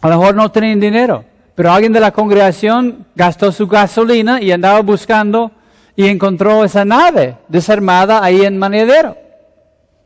a 0.00 0.08
lo 0.08 0.18
mejor 0.18 0.34
no 0.34 0.50
tenían 0.50 0.80
dinero, 0.80 1.24
pero 1.54 1.72
alguien 1.72 1.92
de 1.92 2.00
la 2.00 2.12
congregación 2.12 3.06
gastó 3.14 3.52
su 3.52 3.66
gasolina 3.66 4.40
y 4.40 4.50
andaba 4.52 4.80
buscando 4.80 5.50
y 5.96 6.06
encontró 6.06 6.64
esa 6.64 6.84
nave 6.84 7.36
desarmada 7.48 8.22
ahí 8.22 8.44
en 8.44 8.58
Manedero. 8.58 9.16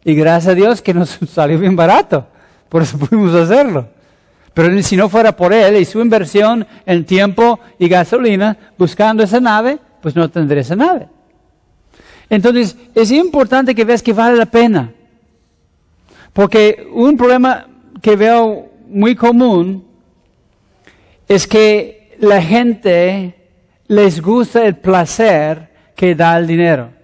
Y 0.09 0.15
gracias 0.15 0.53
a 0.53 0.55
Dios 0.55 0.81
que 0.81 0.95
nos 0.95 1.19
salió 1.31 1.59
bien 1.59 1.77
barato, 1.77 2.27
por 2.71 2.81
eso 2.81 2.97
pudimos 2.97 3.35
hacerlo. 3.35 3.91
Pero 4.55 4.83
si 4.83 4.97
no 4.97 5.11
fuera 5.11 5.37
por 5.37 5.53
él 5.53 5.77
y 5.77 5.85
su 5.85 6.01
inversión 6.01 6.67
en 6.87 7.05
tiempo 7.05 7.61
y 7.79 7.89
gasolina 7.89 8.57
buscando 8.79 9.23
esa 9.23 9.39
nave, 9.39 9.79
pues 10.01 10.17
no 10.17 10.31
tendría 10.31 10.63
esa 10.63 10.77
nave. 10.77 11.09
Entonces, 12.31 12.75
es 12.95 13.11
importante 13.11 13.75
que 13.75 13.85
veas 13.85 14.03
que 14.03 14.15
vale 14.15 14.39
la 14.39 14.47
pena. 14.47 14.91
Porque 16.33 16.89
un 16.91 17.15
problema 17.19 17.67
que 18.01 18.17
veo 18.17 18.71
muy 18.89 19.15
común 19.15 19.85
es 21.29 21.47
que 21.47 22.17
la 22.19 22.41
gente 22.41 23.35
les 23.89 24.23
gusta 24.23 24.65
el 24.65 24.77
placer 24.77 25.69
que 25.95 26.15
da 26.15 26.39
el 26.39 26.47
dinero. 26.47 26.98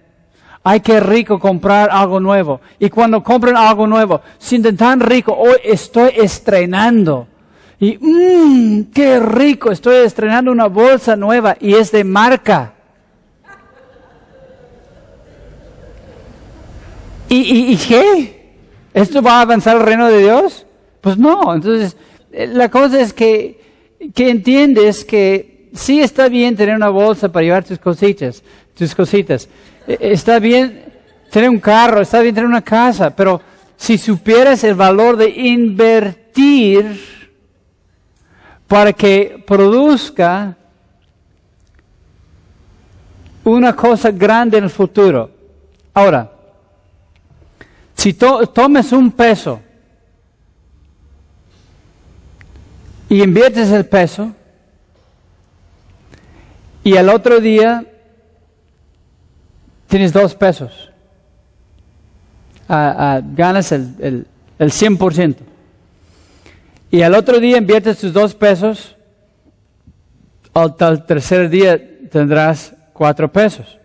Ay, 0.67 0.79
qué 0.79 0.99
rico 0.99 1.39
comprar 1.39 1.91
algo 1.91 2.19
nuevo. 2.19 2.59
Y 2.79 2.89
cuando 2.89 3.21
compran 3.21 3.55
algo 3.55 3.85
nuevo, 3.85 4.21
sienten 4.39 4.75
tan 4.75 4.99
rico, 4.99 5.31
hoy 5.31 5.57
estoy 5.63 6.13
estrenando. 6.15 7.27
Y, 7.79 7.99
mmm, 8.01 8.85
qué 8.91 9.19
rico, 9.19 9.69
estoy 9.69 9.97
estrenando 9.97 10.51
una 10.51 10.65
bolsa 10.65 11.15
nueva 11.15 11.55
y 11.59 11.75
es 11.75 11.91
de 11.91 12.03
marca. 12.03 12.73
¿Y, 17.29 17.77
qué? 17.77 18.55
¿Esto 18.91 19.21
va 19.21 19.37
a 19.37 19.41
avanzar 19.41 19.77
el 19.77 19.83
reino 19.83 20.07
de 20.07 20.17
Dios? 20.17 20.65
Pues 20.99 21.15
no. 21.15 21.53
Entonces, 21.53 21.95
eh, 22.31 22.47
la 22.47 22.71
cosa 22.71 22.99
es 22.99 23.13
que, 23.13 23.61
que 24.15 24.31
entiendes 24.31 25.05
que 25.05 25.69
sí 25.75 26.01
está 26.01 26.27
bien 26.27 26.55
tener 26.55 26.75
una 26.75 26.89
bolsa 26.89 27.31
para 27.31 27.43
llevar 27.43 27.63
tus 27.63 27.77
cositas, 27.77 28.41
tus 28.73 28.95
cositas. 28.95 29.47
Está 29.87 30.39
bien 30.39 30.85
tener 31.29 31.49
un 31.49 31.59
carro, 31.59 32.01
está 32.01 32.21
bien 32.21 32.33
tener 32.33 32.49
una 32.49 32.61
casa, 32.61 33.15
pero 33.15 33.41
si 33.77 33.97
supieras 33.97 34.63
el 34.63 34.73
valor 34.73 35.17
de 35.17 35.29
invertir 35.29 36.99
para 38.67 38.93
que 38.93 39.43
produzca 39.45 40.55
una 43.43 43.75
cosa 43.75 44.11
grande 44.11 44.57
en 44.57 44.63
el 44.63 44.69
futuro. 44.69 45.29
Ahora, 45.93 46.31
si 47.95 48.13
tomes 48.13 48.91
un 48.91 49.11
peso 49.11 49.61
y 53.07 53.21
inviertes 53.21 53.69
el 53.71 53.85
peso 53.85 54.33
y 56.83 56.97
al 56.97 57.09
otro 57.09 57.39
día 57.39 57.85
tienes 59.95 60.11
dos 60.11 60.35
pesos, 60.35 60.91
ganas 62.67 63.71
el, 63.71 63.95
el, 63.99 64.27
el 64.59 64.69
100%. 64.69 65.37
Y 66.91 67.01
al 67.01 67.15
otro 67.15 67.39
día 67.39 67.57
inviertes 67.57 67.99
tus 67.99 68.11
dos 68.11 68.35
pesos, 68.35 68.97
al 70.53 71.05
tercer 71.05 71.49
día 71.49 71.79
tendrás 72.11 72.75
cuatro 72.91 73.31
pesos. 73.31 73.79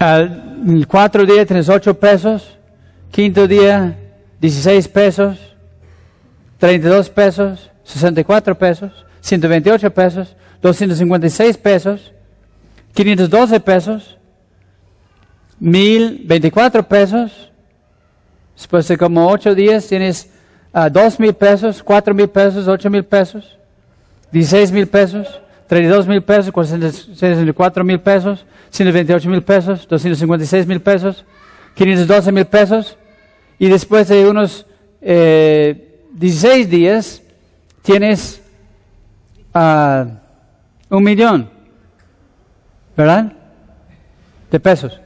Al 0.00 0.84
cuatro 0.88 1.24
días 1.24 1.46
tienes 1.46 1.68
ocho 1.68 1.94
pesos, 1.94 2.58
quinto 3.12 3.46
día 3.46 3.96
16 4.40 4.88
pesos, 4.88 5.38
32 6.58 7.10
pesos, 7.10 7.70
64 7.84 8.58
pesos, 8.58 9.06
128 9.20 9.94
pesos, 9.94 10.34
256 10.64 11.58
pesos, 11.58 12.10
512 12.94 13.60
pesos, 13.60 14.16
1024 15.60 16.88
pesos. 16.88 17.52
Después 18.56 18.88
de 18.88 18.96
como 18.96 19.28
ocho 19.28 19.54
días 19.54 19.86
tienes 19.86 20.30
uh, 20.72 20.88
dos 20.90 21.20
mil 21.20 21.34
pesos, 21.34 21.82
cuatro 21.82 22.14
mil 22.14 22.30
pesos, 22.30 22.66
ocho 22.66 22.88
mil 22.88 23.04
pesos, 23.04 23.58
16 24.32 24.72
mil 24.72 24.86
pesos, 24.86 25.38
32 25.66 26.08
mil 26.08 26.22
pesos, 26.22 26.50
44 26.50 27.84
mil 27.84 28.00
pesos, 28.00 28.46
128 28.70 29.28
mil 29.28 29.42
pesos, 29.42 29.86
256 29.86 30.66
mil 30.66 30.80
pesos, 30.80 31.26
512 31.74 32.32
mil 32.32 32.46
pesos. 32.46 32.96
Y 33.58 33.68
después 33.68 34.08
de 34.08 34.26
unos 34.26 34.64
eh, 35.02 36.00
16 36.14 36.70
días 36.70 37.20
tienes 37.82 38.40
ah, 39.52 40.06
un 40.94 41.04
millón, 41.04 41.50
¿verdad? 42.96 43.32
De 44.50 44.60
pesos. 44.60 45.00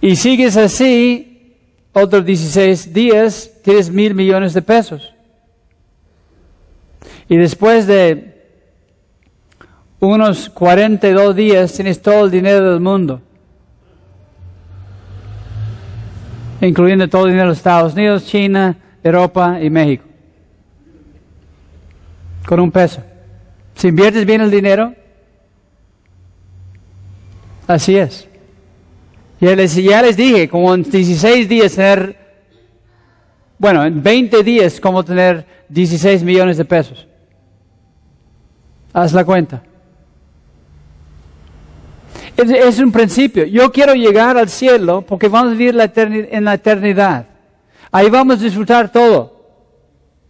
Y 0.00 0.16
sigues 0.16 0.56
así, 0.56 1.56
otros 1.92 2.24
16 2.24 2.92
días, 2.92 3.50
tienes 3.62 3.90
mil 3.90 4.14
millones 4.14 4.52
de 4.52 4.62
pesos. 4.62 5.14
Y 7.28 7.36
después 7.36 7.86
de 7.86 8.32
unos 10.00 10.50
42 10.50 11.36
días 11.36 11.72
tienes 11.72 12.02
todo 12.02 12.24
el 12.24 12.30
dinero 12.30 12.72
del 12.72 12.80
mundo. 12.80 13.22
Incluyendo 16.60 17.08
todo 17.08 17.26
el 17.26 17.32
dinero 17.32 17.48
de 17.48 17.54
Estados 17.54 17.92
Unidos, 17.94 18.26
China, 18.26 18.76
Europa 19.02 19.60
y 19.60 19.70
México. 19.70 20.04
Con 22.46 22.58
un 22.58 22.72
peso. 22.72 23.02
Si 23.82 23.88
inviertes 23.88 24.24
bien 24.24 24.40
el 24.40 24.50
dinero, 24.52 24.94
así 27.66 27.96
es. 27.96 28.28
Ya 29.40 29.56
les, 29.56 29.74
ya 29.74 30.00
les 30.02 30.16
dije, 30.16 30.48
como 30.48 30.72
en 30.72 30.84
16 30.84 31.48
días 31.48 31.74
tener, 31.74 32.16
bueno, 33.58 33.84
en 33.84 34.00
20 34.00 34.44
días 34.44 34.78
como 34.78 35.02
tener 35.04 35.44
16 35.68 36.22
millones 36.22 36.58
de 36.58 36.64
pesos. 36.64 37.08
Haz 38.92 39.12
la 39.14 39.24
cuenta. 39.24 39.64
Es, 42.36 42.78
un 42.78 42.92
principio. 42.92 43.46
Yo 43.46 43.72
quiero 43.72 43.94
llegar 43.94 44.36
al 44.36 44.48
cielo 44.48 45.02
porque 45.02 45.26
vamos 45.26 45.54
a 45.54 45.56
vivir 45.56 45.76
en 46.30 46.44
la 46.44 46.54
eternidad. 46.54 47.26
Ahí 47.90 48.08
vamos 48.08 48.38
a 48.38 48.44
disfrutar 48.44 48.92
todo 48.92 49.44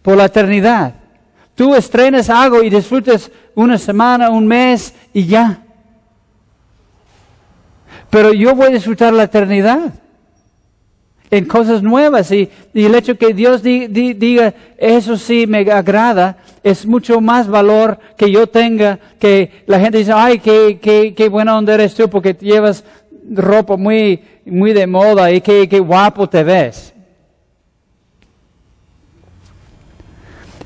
por 0.01 0.17
la 0.17 0.25
eternidad. 0.25 1.02
Tú 1.55 1.75
estrenas 1.75 2.31
algo 2.31 2.63
y 2.63 2.71
disfrutas 2.71 3.31
una 3.55 3.79
semana, 3.79 4.31
un 4.31 4.47
mes 4.47 4.95
y 5.13 5.27
ya. 5.27 5.63
Pero 8.11 8.33
yo 8.33 8.55
voy 8.55 8.67
a 8.67 8.71
disfrutar 8.71 9.13
la 9.13 9.25
eternidad 9.25 9.93
en 11.31 11.47
cosas 11.47 11.83
nuevas 11.83 12.31
y, 12.31 12.51
el 12.75 12.95
hecho 12.95 13.17
que 13.17 13.33
Dios 13.33 13.63
diga, 13.63 14.55
eso 14.77 15.17
sí 15.17 15.47
me 15.47 15.61
agrada, 15.61 16.37
es 16.63 16.85
mucho 16.85 17.23
más 17.23 17.49
valor 17.49 17.99
que 18.19 18.31
yo 18.31 18.47
tenga, 18.47 18.99
que 19.19 19.65
la 19.67 19.81
gente 19.81 19.97
dice, 19.99 20.13
ay, 20.15 20.41
qué, 20.41 20.79
qué, 20.81 21.15
qué 21.15 21.29
buena 21.31 21.57
onda 21.57 21.73
eres 21.73 21.95
tú 21.95 22.09
porque 22.11 22.37
llevas 22.39 22.85
ropa 23.31 23.79
muy, 23.79 24.23
muy 24.45 24.75
de 24.75 24.87
moda 24.87 25.31
y 25.33 25.41
qué, 25.41 25.67
qué 25.69 25.79
guapo 25.79 26.29
te 26.29 26.45
ves. 26.45 26.92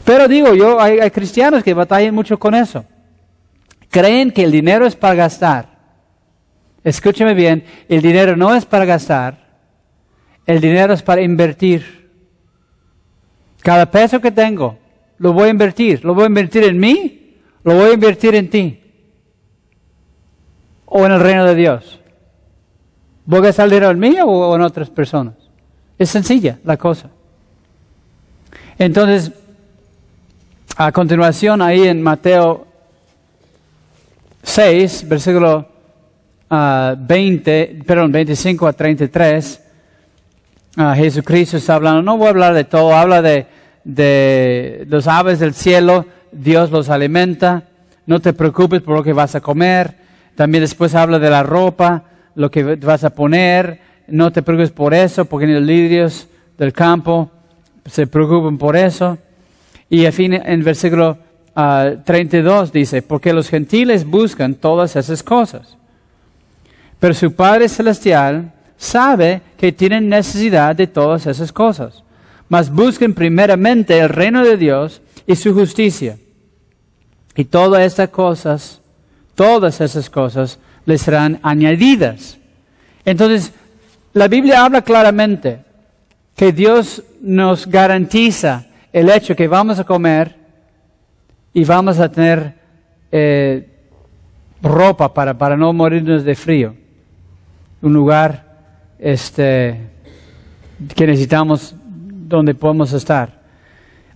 Pero 0.07 0.29
digo 0.29 0.55
yo, 0.55 0.81
hay, 0.81 1.11
cristianos 1.11 1.65
que 1.65 1.75
batallan 1.75 2.15
mucho 2.15 2.39
con 2.39 2.55
eso. 2.55 2.85
Creen 3.91 4.31
que 4.31 4.45
el 4.45 4.53
dinero 4.53 4.87
es 4.87 4.95
para 4.95 5.17
gastar. 5.17 5.69
Escúcheme 6.85 7.35
bien, 7.35 7.65
el 7.89 8.01
dinero 8.01 8.37
no 8.37 8.55
es 8.55 8.65
para 8.65 8.85
gastar, 8.85 9.37
el 10.47 10.61
dinero 10.61 10.93
es 10.93 11.03
para 11.03 11.23
invertir. 11.23 12.09
Cada 13.63 13.91
peso 13.91 14.21
que 14.21 14.31
tengo, 14.31 14.79
lo 15.19 15.33
voy 15.33 15.49
a 15.49 15.51
invertir. 15.51 16.05
¿Lo 16.05 16.15
voy 16.15 16.23
a 16.23 16.29
invertir 16.29 16.63
en 16.63 16.79
mí? 16.79 17.41
¿Lo 17.65 17.75
voy 17.75 17.91
a 17.91 17.95
invertir 17.95 18.37
en 18.37 18.49
ti? 18.49 18.81
¿O 20.85 21.05
en 21.05 21.11
el 21.11 21.21
reino 21.21 21.45
de 21.45 21.57
Dios? 21.57 22.01
¿Voy 23.25 23.41
a 23.41 23.47
gastar 23.47 23.69
dinero 23.69 23.91
en 23.91 23.99
mí 23.99 24.15
o 24.25 24.55
en 24.55 24.63
otras 24.63 24.89
personas? 24.89 25.35
Es 25.99 26.11
sencilla 26.11 26.61
la 26.63 26.77
cosa. 26.77 27.11
Entonces, 28.79 29.33
a 30.77 30.93
continuación, 30.93 31.63
ahí 31.63 31.89
en 31.89 32.03
Mateo 32.03 32.67
6, 34.43 35.09
versículo 35.09 35.67
20, 36.49 37.79
perdón, 37.87 38.13
25 38.13 38.67
a 38.67 38.73
33, 38.73 39.63
Ah, 40.79 40.95
Jesucristo 40.95 41.57
está 41.57 41.77
hablando, 41.77 42.03
no 42.03 42.19
voy 42.19 42.27
a 42.27 42.31
hablar 42.31 42.53
de 42.53 42.65
todo, 42.65 42.95
habla 42.95 43.23
de, 43.23 43.47
de 43.85 44.85
los 44.91 45.07
aves 45.09 45.39
del 45.39 45.55
cielo, 45.55 46.05
Dios 46.31 46.71
los 46.71 46.91
alimenta, 46.91 47.63
no 48.05 48.21
te 48.21 48.35
preocupes 48.35 48.83
por 48.83 48.95
lo 48.95 49.03
que 49.03 49.15
vas 49.15 49.35
a 49.35 49.41
comer, 49.41 49.95
también 50.35 50.63
después 50.63 50.95
habla 50.95 51.19
de 51.19 51.31
la 51.31 51.43
ropa, 51.43 52.05
lo 52.35 52.51
que 52.51 52.77
vas 52.77 53.05
a 53.05 53.11
poner, 53.15 53.81
no 54.07 54.31
te 54.31 54.43
preocupes 54.43 54.71
por 54.71 54.93
eso, 54.93 55.25
porque 55.25 55.47
ni 55.47 55.55
los 55.55 55.63
lirios 55.63 56.29
del 56.59 56.75
campo 56.75 57.31
se 57.87 58.07
preocupan 58.07 58.59
por 58.59 58.77
eso. 58.77 59.17
Y 59.89 60.05
al 60.05 60.13
fin, 60.13 60.35
en 60.35 60.65
versículo 60.65 61.19
32 62.05 62.69
ah, 62.69 62.73
dice, 62.73 63.03
porque 63.03 63.33
los 63.33 63.49
gentiles 63.49 64.05
buscan 64.05 64.55
todas 64.55 64.95
esas 64.97 65.23
cosas, 65.23 65.77
pero 66.99 67.15
su 67.15 67.35
Padre 67.35 67.69
Celestial 67.69 68.53
sabe 68.77 69.41
que 69.57 69.73
tienen 69.73 70.09
necesidad 70.09 70.77
de 70.77 70.87
todas 70.87 71.27
esas 71.27 71.53
cosas. 71.53 72.03
Mas 72.49 72.71
busquen 72.71 73.15
primeramente 73.15 73.99
el 73.99 74.09
reino 74.09 74.45
de 74.45 74.57
Dios 74.57 75.01
y 75.27 75.35
su 75.35 75.55
justicia. 75.55 76.19
Y 77.35 77.45
todas 77.45 77.83
estas 77.83 78.11
cosas, 78.11 78.81
todas 79.35 79.81
esas 79.81 80.09
cosas 80.09 80.59
les 80.85 81.03
serán 81.03 81.41
añadidas. 81.43 82.39
Entonces, 83.05 83.53
la 84.13 84.29
Biblia 84.29 84.65
habla 84.65 84.83
claramente 84.83 85.61
que 86.37 86.53
Dios 86.53 87.03
nos 87.21 87.67
garantiza 87.67 88.66
el 88.93 89.11
hecho 89.11 89.37
que 89.37 89.49
vamos 89.49 89.79
a 89.79 89.85
comer 89.85 90.35
y 91.53 91.65
vamos 91.65 91.99
a 91.99 92.11
tener 92.11 92.55
eh, 93.11 93.69
ropa 94.63 95.13
para, 95.13 95.37
para 95.37 95.57
no 95.57 95.73
morirnos 95.73 96.25
de 96.25 96.35
frío. 96.35 96.75
Un 97.83 97.93
lugar 97.93 98.45
este, 98.99 99.81
que 100.95 101.07
necesitamos 101.07 101.75
donde 101.79 102.55
podemos 102.55 102.93
estar. 102.93 103.41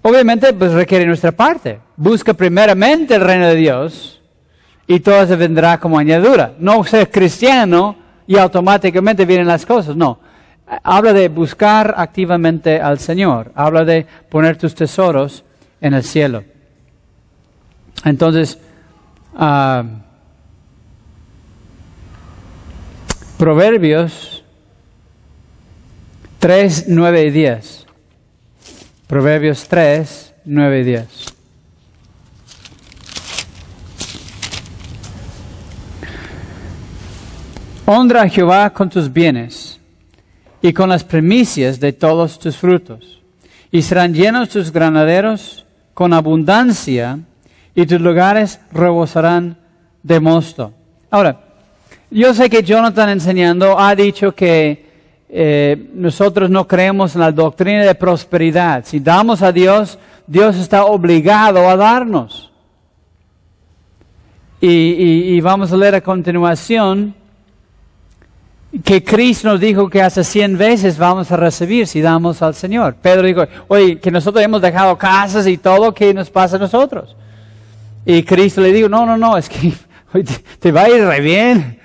Obviamente, 0.03 0.53
pues 0.53 0.73
requiere 0.73 1.07
nuestra 1.07 1.33
parte. 1.33 1.79
Busca 1.97 2.33
primeramente 2.35 3.15
el 3.15 3.21
reino 3.21 3.47
de 3.47 3.57
Dios 3.57 4.21
y 4.87 5.01
todo 5.01 5.27
se 5.27 5.37
vendrá 5.37 5.79
como 5.79 5.99
añadidura. 5.99 6.55
No 6.59 6.83
ser 6.85 7.11
cristiano 7.11 7.97
y 8.27 8.37
automáticamente 8.37 9.25
vienen 9.25 9.47
las 9.47 9.67
cosas. 9.67 9.95
No. 9.95 10.19
Habla 10.85 11.13
de 11.13 11.29
buscar 11.29 11.95
activamente 11.97 12.81
al 12.81 13.01
Señor. 13.01 13.51
Habla 13.57 13.85
de 13.85 14.07
poner 14.29 14.57
tus 14.57 14.75
tesoros 14.75 15.45
en 15.81 15.95
el 15.95 16.05
cielo. 16.05 16.45
Entonces, 18.05 18.59
uh, 19.35 19.83
Proverbios 23.37 24.45
3, 26.39 26.85
9 26.89 27.25
y 27.25 27.31
10. 27.31 27.87
Proverbios 29.09 29.67
3, 29.67 30.35
9 30.45 30.81
y 30.81 30.85
10. 30.85 31.27
Honra 37.87 38.23
a 38.23 38.29
Jehová 38.29 38.71
con 38.71 38.89
tus 38.89 39.13
bienes 39.13 39.70
y 40.63 40.73
con 40.73 40.89
las 40.89 41.05
primicias 41.05 41.81
de 41.81 41.93
todos 41.93 42.39
tus 42.39 42.57
frutos, 42.57 43.21
y 43.71 43.83
serán 43.83 44.15
llenos 44.15 44.49
tus 44.49 44.73
granaderos 44.73 45.67
con 45.95 46.13
abundancia, 46.13 47.19
y 47.75 47.87
tus 47.87 48.01
lugares 48.01 48.61
rebosarán 48.73 49.57
de 50.03 50.21
mosto. 50.21 50.73
Ahora, 51.11 51.41
yo 52.11 52.35
sé 52.35 52.51
que 52.51 52.63
Jonathan 52.63 53.11
enseñando 53.11 53.79
ha 53.79 53.95
dicho 53.95 54.33
que 54.33 54.91
eh, 55.29 55.91
nosotros 55.95 56.51
no 56.51 56.67
creemos 56.67 57.15
en 57.15 57.21
la 57.21 57.31
doctrina 57.31 57.85
de 57.85 57.95
prosperidad. 57.95 58.85
Si 58.85 58.99
damos 58.99 59.43
a 59.43 59.53
Dios, 59.53 59.99
Dios 60.27 60.57
está 60.57 60.85
obligado 60.85 61.69
a 61.69 61.77
darnos. 61.77 62.51
Y, 64.61 65.41
vamos 65.41 65.73
a 65.73 65.77
leer 65.77 65.95
a 65.95 66.01
continuación 66.03 67.15
que 68.85 69.03
Cristo 69.03 69.49
nos 69.49 69.61
dijo 69.61 69.91
que 69.91 70.01
hasta 70.01 70.23
cien 70.23 70.57
veces 70.57 70.97
vamos 70.97 71.31
a 71.33 71.37
recibir 71.37 71.89
si 71.89 72.01
damos 72.01 72.41
al 72.41 72.55
Señor. 72.55 72.95
Pedro 72.95 73.27
dijo, 73.27 73.45
oye, 73.67 73.99
que 73.99 74.11
nosotros 74.13 74.45
hemos 74.45 74.63
dejado 74.63 74.97
casas 74.97 75.47
y 75.49 75.59
todo, 75.59 75.93
¿qué 75.93 76.15
nos 76.15 76.31
pasa 76.31 76.57
a 76.57 76.61
nosotros? 76.61 77.17
Y 78.07 78.23
Cristo 78.23 78.61
le 78.61 78.73
dijo, 78.73 78.89
no, 78.89 79.05
no, 79.05 79.17
no, 79.17 79.37
es 79.37 79.49
que 79.49 79.73
te 80.61 80.71
va 80.71 80.83
a 80.83 80.91
ir 80.91 81.05
re 81.05 81.21
bien. 81.21 81.81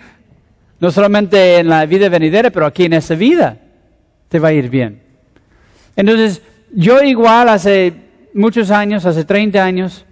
No 0.79 0.91
solamente 0.91 1.57
en 1.57 1.69
la 1.69 1.85
vida 1.87 2.07
venidera, 2.07 2.51
pero 2.51 2.67
aquí 2.67 2.85
en 2.85 2.93
esa 2.93 3.15
vida 3.15 3.57
te 4.29 4.37
va 4.37 4.49
a 4.49 4.53
ir 4.53 4.69
bien. 4.69 5.01
Entonces, 5.95 6.41
yo 6.71 7.01
igual 7.01 7.49
hace 7.49 7.93
muchos 8.33 8.69
años, 8.69 9.05
hace 9.05 9.23
30 9.23 9.63
años, 9.63 10.05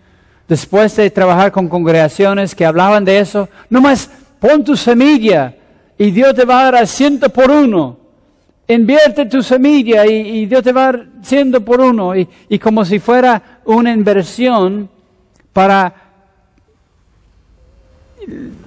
después 0.48 0.96
de 0.96 1.12
trabajar 1.12 1.52
con 1.52 1.68
congregaciones 1.68 2.56
que 2.56 2.66
hablaban 2.66 3.06
de 3.06 3.20
eso, 3.20 3.48
nomás 3.70 4.10
pon 4.40 4.64
tu 4.64 4.76
semilla 4.76 5.54
y 5.98 6.12
Dios 6.12 6.34
te 6.34 6.46
va 6.46 6.62
a 6.62 6.64
dar 6.66 6.76
al 6.76 6.88
ciento 6.88 7.30
por 7.30 7.50
uno. 7.52 7.98
invierte 8.68 9.26
tu 9.26 9.44
semilla 9.44 10.06
y, 10.06 10.46
Dios 10.46 10.64
te 10.64 10.72
va 10.72 10.94
siendo 11.22 11.62
por 11.62 11.82
uno 11.82 12.16
y, 12.16 12.28
y 12.50 12.60
como 12.60 12.84
si 12.86 13.00
fuera 13.00 13.60
una 13.66 13.92
inversión 13.92 14.90
para 15.52 16.04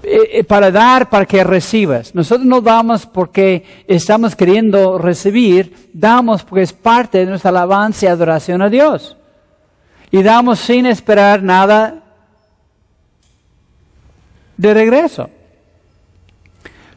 eh, 0.03 0.39
eh, 0.39 0.45
para 0.45 0.71
dar, 0.71 1.09
para 1.09 1.27
que 1.27 1.43
recibas. 1.43 2.15
Nosotros 2.15 2.47
no 2.47 2.61
damos 2.61 3.07
porque 3.07 3.65
estamos 3.89 4.37
queriendo 4.37 4.99
recibir, 4.99 5.91
damos 5.93 6.45
porque 6.45 6.63
es 6.63 6.73
parte 6.73 7.19
de 7.19 7.27
nuestra 7.27 7.51
alabanza 7.51 8.07
y 8.07 8.09
adoración 8.09 8.63
a 8.63 8.69
Dios. 8.69 9.17
Y 10.11 10.23
damos 10.23 10.61
sin 10.61 10.87
esperar 10.87 11.43
nada 11.43 12.03
de 14.57 14.75
regreso. 14.75 15.31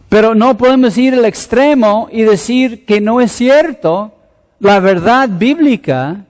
Pero 0.10 0.34
no 0.34 0.58
podemos 0.58 0.98
ir 0.98 1.14
al 1.14 1.26
extremo 1.26 2.10
y 2.12 2.24
decir 2.24 2.86
que 2.86 3.00
no 3.00 3.22
es 3.22 3.32
cierto 3.32 4.12
la 4.60 4.80
verdad 4.80 5.30
bíblica 5.30 6.26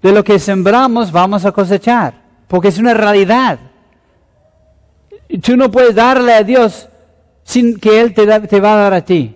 de 0.00 0.12
lo 0.12 0.22
que 0.22 0.38
sembramos 0.38 1.10
vamos 1.10 1.44
a 1.44 1.52
cosechar, 1.52 2.14
porque 2.46 2.68
es 2.68 2.78
una 2.78 2.94
realidad. 2.94 3.58
Tú 5.42 5.56
no 5.56 5.70
puedes 5.70 5.96
darle 5.96 6.32
a 6.32 6.44
Dios 6.44 6.88
sin 7.42 7.78
que 7.78 8.00
Él 8.00 8.14
te, 8.14 8.26
te 8.40 8.60
va 8.60 8.74
a 8.74 8.82
dar 8.82 8.94
a 8.94 9.04
ti. 9.04 9.34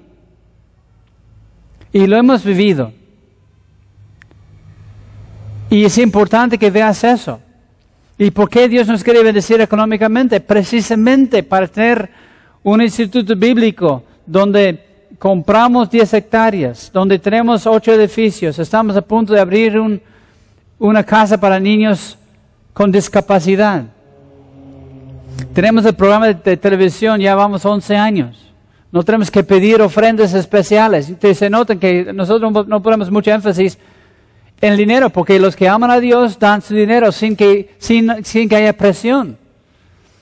Y 1.93 2.07
lo 2.07 2.17
hemos 2.17 2.45
vivido. 2.45 2.93
Y 5.71 5.85
es 5.85 5.99
importante 5.99 6.57
que 6.57 6.71
veas 6.71 7.03
eso. 7.03 7.41
¿Y 8.17 8.31
por 8.31 8.49
qué 8.49 8.69
Dios 8.69 8.87
nos 8.89 9.05
quiere 9.05 9.23
bendecir 9.23 9.61
económicamente? 9.61 10.41
Precisamente 10.41 11.43
para 11.43 11.67
tener 11.67 12.11
un 12.73 12.83
instituto 12.83 13.35
bíblico 13.35 14.03
donde 14.27 15.07
compramos 15.19 15.91
10 15.91 16.15
hectáreas, 16.15 16.91
donde 16.93 17.19
tenemos 17.19 17.67
8 17.67 17.95
edificios, 17.95 18.59
estamos 18.59 18.97
a 18.97 19.03
punto 19.03 19.33
de 19.33 19.41
abrir 19.41 19.81
una 20.79 21.03
casa 21.03 21.39
para 21.39 21.59
niños 21.59 22.19
con 22.73 22.93
discapacidad. 22.93 23.85
Tenemos 25.55 25.85
el 25.87 25.95
programa 25.95 26.27
de, 26.33 26.57
televisión, 26.57 27.21
ya 27.21 27.35
vamos 27.35 27.65
11 27.65 27.97
años. 27.97 28.53
No 28.93 29.03
tenemos 29.03 29.31
que 29.31 29.43
pedir 29.43 29.81
ofrendas 29.81 30.35
especiales. 30.35 31.11
Y 31.11 31.35
se 31.35 31.51
notan 31.51 31.79
que 31.79 32.13
nosotros 32.13 32.67
no 32.67 32.83
ponemos 32.83 33.11
mucho 33.11 33.31
énfasis 33.31 33.79
en 34.61 34.73
el 34.73 34.79
dinero, 34.79 35.11
porque 35.11 35.39
los 35.39 35.55
que 35.57 35.69
aman 35.69 35.91
a 35.91 36.01
Dios 36.01 36.39
dan 36.39 36.61
su 36.63 36.75
dinero 36.75 37.13
sin 37.13 37.37
que, 37.37 37.75
sin, 37.79 38.25
sin 38.25 38.49
que 38.49 38.57
haya 38.57 38.73
presión. 38.73 39.37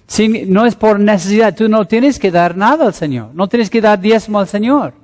Sin, 0.06 0.52
no 0.52 0.66
es 0.66 0.74
por 0.74 1.00
necesidad. 1.00 1.54
Tú 1.54 1.68
no 1.68 1.86
tienes 1.86 2.18
que 2.18 2.30
dar 2.30 2.56
nada 2.56 2.86
al 2.86 2.94
Señor. 2.94 3.30
No 3.34 3.48
tienes 3.48 3.70
que 3.70 3.80
dar 3.80 4.00
diezmo 4.00 4.38
al 4.38 4.48
Señor. 4.48 4.94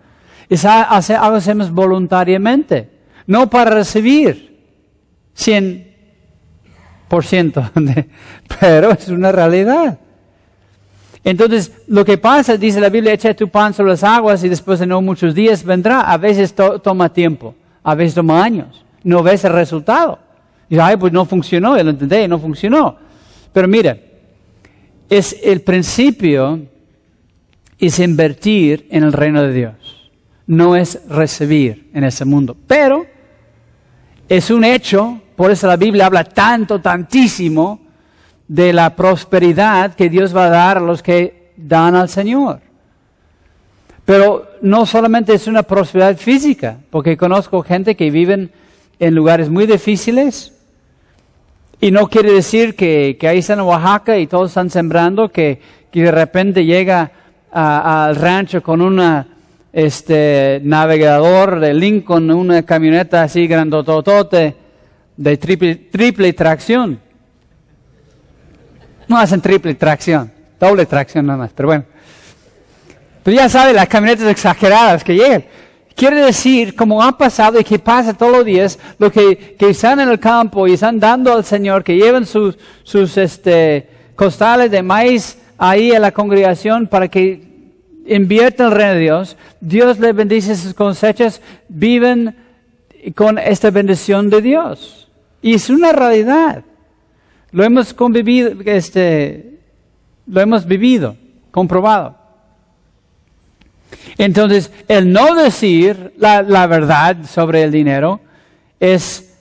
Es 0.48 0.64
algo 0.64 1.36
hacemos 1.36 1.70
voluntariamente. 1.70 2.90
No 3.26 3.48
para 3.48 3.70
recibir 3.70 4.52
100%, 5.36 5.86
pero 8.60 8.90
es 8.92 9.08
una 9.08 9.32
realidad. 9.32 9.98
Entonces, 11.24 11.72
lo 11.86 12.04
que 12.04 12.18
pasa, 12.18 12.56
dice 12.56 12.80
la 12.80 12.88
Biblia, 12.88 13.12
echa 13.12 13.34
tu 13.34 13.48
pan 13.48 13.72
sobre 13.72 13.92
las 13.92 14.02
aguas 14.02 14.42
y 14.42 14.48
después 14.48 14.80
de 14.80 14.86
no 14.86 15.00
muchos 15.00 15.34
días 15.34 15.64
vendrá. 15.64 16.02
A 16.02 16.16
veces 16.16 16.54
toma 16.54 17.12
tiempo, 17.12 17.54
a 17.82 17.94
veces 17.94 18.14
toma 18.14 18.42
años. 18.42 18.84
No 19.04 19.22
ves 19.22 19.44
el 19.44 19.52
resultado. 19.52 20.18
Y 20.68 20.78
ay, 20.78 20.96
pues 20.96 21.12
no 21.12 21.24
funcionó, 21.24 21.76
ya 21.76 21.84
lo 21.84 21.90
entendí, 21.90 22.26
no 22.26 22.38
funcionó. 22.38 22.96
Pero 23.52 23.68
mira, 23.68 23.96
es 25.18 25.37
el 25.42 25.61
principio 25.61 26.61
es 27.79 27.98
invertir 27.98 28.87
en 28.90 29.03
el 29.03 29.12
reino 29.12 29.42
de 29.42 29.53
Dios. 29.53 30.11
No 30.46 30.75
es 30.75 31.01
recibir 31.07 31.90
en 31.92 32.05
ese 32.05 32.25
mundo. 32.25 32.57
Pero 32.66 33.05
es 34.27 34.51
un 34.51 34.64
hecho, 34.64 35.20
por 35.37 35.51
eso 35.51 35.66
la 35.66 35.77
Biblia 35.77 36.07
habla 36.07 36.25
tanto, 36.25 36.81
tantísimo 36.81 37.81
de 38.48 38.72
la 38.72 38.96
prosperidad 38.96 39.94
que 39.94 40.09
Dios 40.09 40.35
va 40.35 40.46
a 40.46 40.51
dar 40.51 40.79
a 40.79 40.81
los 40.81 41.03
que 41.03 41.53
dan 41.59 41.94
al 41.94 42.09
Señor. 42.09 42.61
Pero 44.07 44.48
no 44.62 44.87
solamente 44.87 45.35
es 45.35 45.46
una 45.46 45.62
prosperidad 45.62 46.16
física, 46.16 46.79
porque 46.88 47.18
conozco 47.18 47.62
gente 47.62 47.96
que 47.96 48.11
viven 48.11 48.51
en 48.98 49.14
lugares 49.14 49.51
muy 49.51 49.66
difíciles 49.66 50.53
y 51.82 51.90
no 51.90 52.08
quiere 52.08 52.32
decir 52.32 52.76
que, 52.76 53.18
ahí 53.22 53.38
están 53.38 53.58
en 53.58 53.64
Oaxaca 53.64 54.16
y 54.16 54.28
todos 54.28 54.52
están 54.52 54.70
sembrando, 54.70 55.28
que, 55.30 55.60
de 55.92 56.10
repente 56.12 56.64
llega 56.64 57.10
al 57.50 58.14
rancho 58.14 58.62
con 58.62 58.80
una 58.80 59.26
este 59.72 60.60
navegador 60.62 61.58
de 61.58 61.74
Lincoln, 61.74 62.30
una 62.30 62.62
camioneta 62.62 63.24
así 63.24 63.48
grandototote 63.48 64.54
de 65.16 65.36
triple, 65.38 65.74
triple 65.74 66.32
tracción. 66.34 67.00
No 69.08 69.18
hacen 69.18 69.40
triple 69.40 69.74
tracción, 69.74 70.30
doble 70.60 70.86
tracción 70.86 71.26
nada 71.26 71.38
más, 71.40 71.50
pero 71.52 71.66
bueno. 71.66 71.84
Pero 73.24 73.36
ya 73.36 73.48
sabe, 73.48 73.72
las 73.72 73.88
camionetas 73.88 74.28
exageradas 74.28 75.02
que 75.02 75.16
llegan. 75.16 75.44
Quiere 75.94 76.24
decir, 76.24 76.74
como 76.74 77.02
ha 77.02 77.16
pasado 77.16 77.61
y 77.61 77.64
que 77.64 77.78
pasa 77.78 78.14
todos 78.14 78.33
los 78.33 78.44
días, 78.44 78.78
lo 78.98 79.11
que, 79.11 79.57
que 79.59 79.70
están 79.70 80.00
en 80.00 80.09
el 80.09 80.18
campo 80.18 80.66
y 80.66 80.72
están 80.72 80.98
dando 80.98 81.33
al 81.33 81.44
Señor, 81.44 81.85
que 81.85 81.96
llevan 81.96 82.26
sus, 82.26 82.57
sus 82.83 83.16
este, 83.16 83.88
costales 84.14 84.70
de 84.70 84.83
maíz 84.83 85.38
ahí 85.59 85.92
a 85.92 86.00
la 86.00 86.12
congregación 86.12 86.87
para 86.87 87.09
que 87.09 87.42
inviertan 88.07 88.68
el 88.68 88.72
reino 88.72 88.94
de 88.94 89.00
Dios. 89.00 89.37
Dios 89.61 89.98
les 89.98 90.14
bendice 90.14 90.57
sus 90.57 90.74
cosechas, 90.74 91.40
viven 91.68 92.37
con 93.14 93.38
esta 93.38 93.70
bendición 93.70 94.31
de 94.31 94.42
Dios. 94.42 95.11
Y 95.40 95.55
es 95.55 95.70
una 95.70 95.92
realidad. 95.92 96.64
Lo 97.50 97.64
hemos 97.64 97.92
convivido, 97.92 98.52
este, 98.64 99.59
lo 100.26 100.40
hemos 100.40 100.66
vivido, 100.66 101.16
comprobado. 101.50 102.21
Entonces, 104.18 104.70
el 104.88 105.12
no 105.12 105.35
decir 105.35 106.12
la, 106.18 106.66
verdad 106.66 107.16
sobre 107.26 107.62
el 107.62 107.70
dinero 107.70 108.20
es 108.78 109.35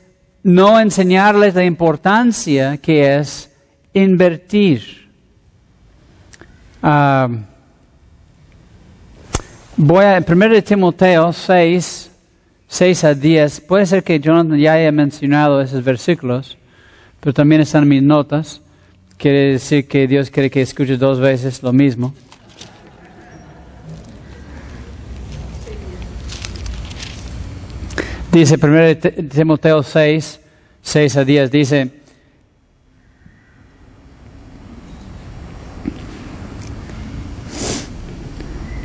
no 0.44 0.80
enseñarles 0.80 1.56
la 1.56 1.64
importancia 1.64 2.78
que 2.78 3.18
es 3.18 3.52
invertir. 3.94 5.10
Ah, 6.82 7.30
voy 9.78 10.06
a 10.06 10.24
1 10.28 10.64
Timoteo 10.64 11.34
6, 11.34 12.12
6 12.68 13.04
a 13.04 13.14
10. 13.14 13.62
Puede 13.62 13.86
ser 13.86 14.04
que 14.04 14.20
Jonathan 14.20 14.58
ya 14.58 14.74
haya 14.74 14.92
mencionado 14.92 15.62
esos 15.62 15.84
versículos 15.84 16.58
pero 17.22 17.34
también 17.34 17.62
están 17.62 17.88
mis 17.88 18.04
notas. 18.04 18.62
Quiere 19.18 19.54
decir 19.54 19.88
que 19.88 20.08
Dios 20.08 20.30
quiere 20.30 20.50
que 20.50 20.62
escuches 20.62 21.00
dos 21.00 21.20
veces 21.20 21.64
lo 21.64 21.72
mismo. 21.72 22.14
Dice 28.32 28.56
1 28.56 29.28
Timoteo 29.30 29.84
6, 29.84 30.39
6 30.82 31.17
a 31.17 31.26
10, 31.26 31.52
dice, 31.52 31.91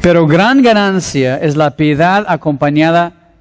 pero 0.02 0.26
gran 0.26 0.62
ganancia 0.62 1.36
es 1.36 1.54
la 1.54 1.76
piedad 1.76 2.24
acompañada 2.26 3.32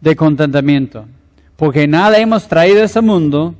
de 0.00 0.16
contentamiento, 0.16 1.06
porque 1.54 1.86
nada 1.86 2.18
hemos 2.18 2.48
traído 2.48 2.82
a 2.82 2.86
este 2.86 3.00
mundo 3.00 3.54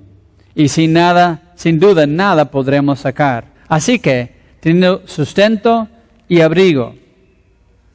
y 0.53 0.69
sin 0.69 0.95
nada, 0.95 1.53
sin 1.55 1.79
duda, 1.79 2.09
nada 2.09 2.51
podremos 2.51 2.99
sacar. 2.99 3.45
Así 3.69 4.01
que, 4.01 4.35
teniendo 4.59 5.03
sustento 5.07 5.87
y 6.29 6.41
abrigo, 6.41 6.97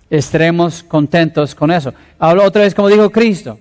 estaremos 0.10 0.84
contentos 0.84 1.54
con 1.54 1.70
eso. 1.70 1.94
Hablo 2.18 2.46
otra 2.46 2.62
vez 2.62 2.74
como 2.74 2.88
dijo 2.88 3.10
Cristo. 3.10 3.60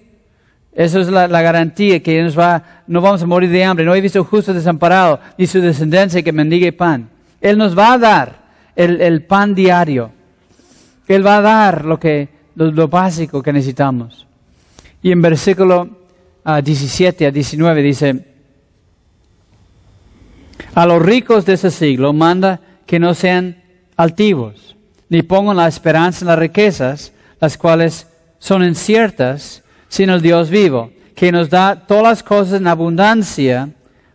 Eso 0.78 1.00
es 1.00 1.08
la, 1.08 1.26
garantía 1.26 2.00
que 2.00 2.22
nos 2.22 2.38
va, 2.38 2.84
no 2.86 3.00
vamos 3.00 3.20
a 3.20 3.26
morir 3.26 3.50
de 3.50 3.64
hambre. 3.64 3.84
No 3.84 3.96
he 3.96 4.00
visto 4.00 4.22
justo 4.22 4.54
desamparado 4.54 5.18
ni 5.36 5.44
su 5.44 5.60
descendencia 5.60 6.22
que 6.22 6.30
mendigue 6.30 6.72
pan. 6.72 7.10
Él 7.40 7.58
nos 7.58 7.76
va 7.76 7.94
a 7.94 7.98
dar 7.98 8.38
el, 8.76 9.24
pan 9.24 9.56
diario. 9.56 10.12
Él 11.08 11.26
va 11.26 11.38
a 11.38 11.40
dar 11.40 11.84
lo, 11.84 11.98
que, 11.98 12.28
lo, 12.54 12.86
básico 12.86 13.42
que 13.42 13.52
necesitamos. 13.52 14.24
Y 15.02 15.10
en 15.10 15.20
versículo 15.20 15.88
17 16.44 17.24
ah, 17.24 17.28
a 17.28 17.32
19 17.32 17.82
dice, 17.82 18.24
a 20.76 20.86
los 20.86 21.02
ricos 21.02 21.44
de 21.44 21.54
ese 21.54 21.72
siglo 21.72 22.12
manda 22.12 22.60
que 22.86 23.00
no 23.00 23.14
sean 23.14 23.64
altivos, 23.96 24.76
ni 25.08 25.22
pongan 25.22 25.56
la 25.56 25.66
esperanza 25.66 26.20
en 26.20 26.28
las 26.28 26.38
riquezas, 26.38 27.12
las 27.40 27.58
cuales 27.58 28.06
son 28.38 28.62
inciertas, 28.62 29.64
sino 29.88 30.14
el 30.14 30.22
Dios 30.22 30.50
vivo, 30.50 30.90
que 31.14 31.32
nos 31.32 31.50
da 31.50 31.86
todas 31.86 32.04
las 32.04 32.22
cosas 32.22 32.60
en 32.60 32.66
abundancia 32.66 33.70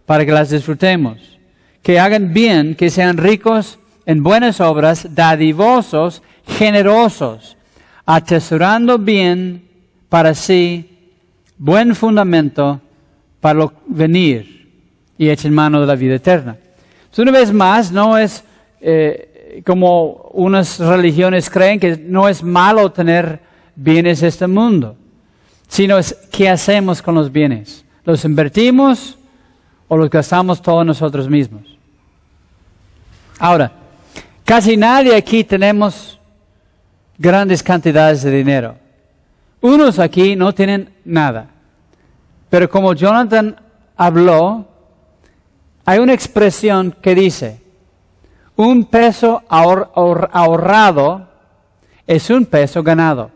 para 0.06 0.26
que 0.26 0.32
las 0.32 0.50
disfrutemos. 0.50 1.40
Que 1.82 2.00
hagan 2.00 2.34
bien, 2.34 2.76
que 2.76 2.90
sean 2.90 3.18
ricos 3.18 3.80
en 4.06 4.24
buenas 4.24 4.62
obras, 4.62 5.08
dadivosos, 5.14 6.22
generosos, 6.46 7.58
atesorando 8.06 8.98
bien 8.98 9.64
para 10.10 10.34
sí 10.34 10.90
buen 11.58 11.96
fundamento 11.96 12.82
para 13.40 13.60
lo 13.60 13.74
venir 13.88 14.70
y 15.18 15.30
echen 15.30 15.54
mano 15.54 15.82
de 15.82 15.88
la 15.88 15.96
vida 15.96 16.16
eterna. 16.16 16.58
Entonces, 17.04 17.20
una 17.20 17.32
vez 17.32 17.54
más, 17.54 17.92
no 17.92 18.18
es 18.18 18.44
eh, 18.82 19.62
como 19.66 20.30
unas 20.34 20.80
religiones 20.80 21.50
creen 21.50 21.80
que 21.80 21.98
no 21.98 22.28
es 22.28 22.44
malo 22.44 22.92
tener 22.92 23.40
bienes 23.76 24.22
de 24.22 24.28
este 24.28 24.48
mundo, 24.48 24.96
sino 25.74 25.98
es 25.98 26.16
qué 26.32 26.50
hacemos 26.50 27.02
con 27.02 27.16
los 27.16 27.32
bienes. 27.32 27.84
¿Los 28.06 28.24
invertimos 28.26 29.18
o 29.88 29.98
los 29.98 30.08
gastamos 30.08 30.62
todos 30.62 30.86
nosotros 30.86 31.28
mismos? 31.28 31.64
Ahora, 33.40 33.72
casi 34.46 34.78
nadie 34.78 35.16
aquí 35.16 35.44
tenemos 35.44 36.20
grandes 37.18 37.64
cantidades 37.64 38.22
de 38.22 38.30
dinero. 38.30 38.76
Unos 39.62 39.98
aquí 39.98 40.36
no 40.36 40.54
tienen 40.54 40.94
nada. 41.06 41.48
Pero 42.52 42.70
como 42.70 42.94
Jonathan 42.94 43.60
habló, 43.98 44.68
hay 45.86 45.98
una 45.98 46.14
expresión 46.14 46.96
que 47.02 47.16
dice, 47.16 47.64
un 48.56 48.86
peso 48.86 49.42
ahorrado 49.50 51.30
es 52.06 52.30
un 52.30 52.46
peso 52.46 52.84
ganado. 52.84 53.32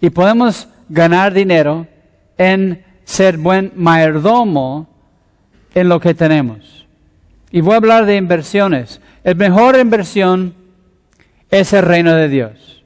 Y 0.00 0.08
podemos 0.08 0.68
ganar 0.92 1.32
dinero 1.32 1.86
en 2.36 2.84
ser 3.04 3.38
buen 3.38 3.72
mayordomo 3.74 4.88
en 5.74 5.88
lo 5.88 5.98
que 5.98 6.12
tenemos. 6.12 6.86
Y 7.50 7.62
voy 7.62 7.74
a 7.74 7.76
hablar 7.76 8.04
de 8.04 8.16
inversiones. 8.16 9.00
La 9.24 9.34
mejor 9.34 9.78
inversión 9.78 10.54
es 11.50 11.72
el 11.72 11.82
reino 11.82 12.14
de 12.14 12.28
Dios. 12.28 12.84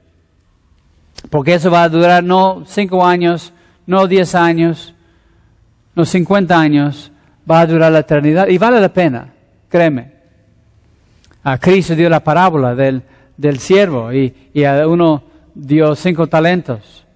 Porque 1.29 1.55
eso 1.55 1.69
va 1.69 1.83
a 1.83 1.89
durar 1.89 2.23
no 2.23 2.63
cinco 2.65 3.05
años, 3.05 3.51
no 3.85 4.07
diez 4.07 4.35
años, 4.35 4.93
no 5.93 6.05
cincuenta 6.05 6.57
años, 6.57 7.11
va 7.49 7.59
a 7.61 7.67
durar 7.67 7.91
la 7.91 7.99
eternidad 7.99 8.47
y 8.47 8.57
vale 8.57 8.79
la 8.79 8.93
pena, 8.93 9.33
créeme. 9.67 10.13
A 11.43 11.57
Cristo 11.57 11.95
dio 11.95 12.09
la 12.09 12.23
parábola 12.23 12.73
del, 12.73 13.01
del 13.35 13.59
siervo 13.59 14.13
y, 14.13 14.49
y, 14.53 14.63
a 14.63 14.87
uno 14.87 15.23
dio 15.53 15.95
cinco 15.95 16.27
talentos 16.27 17.06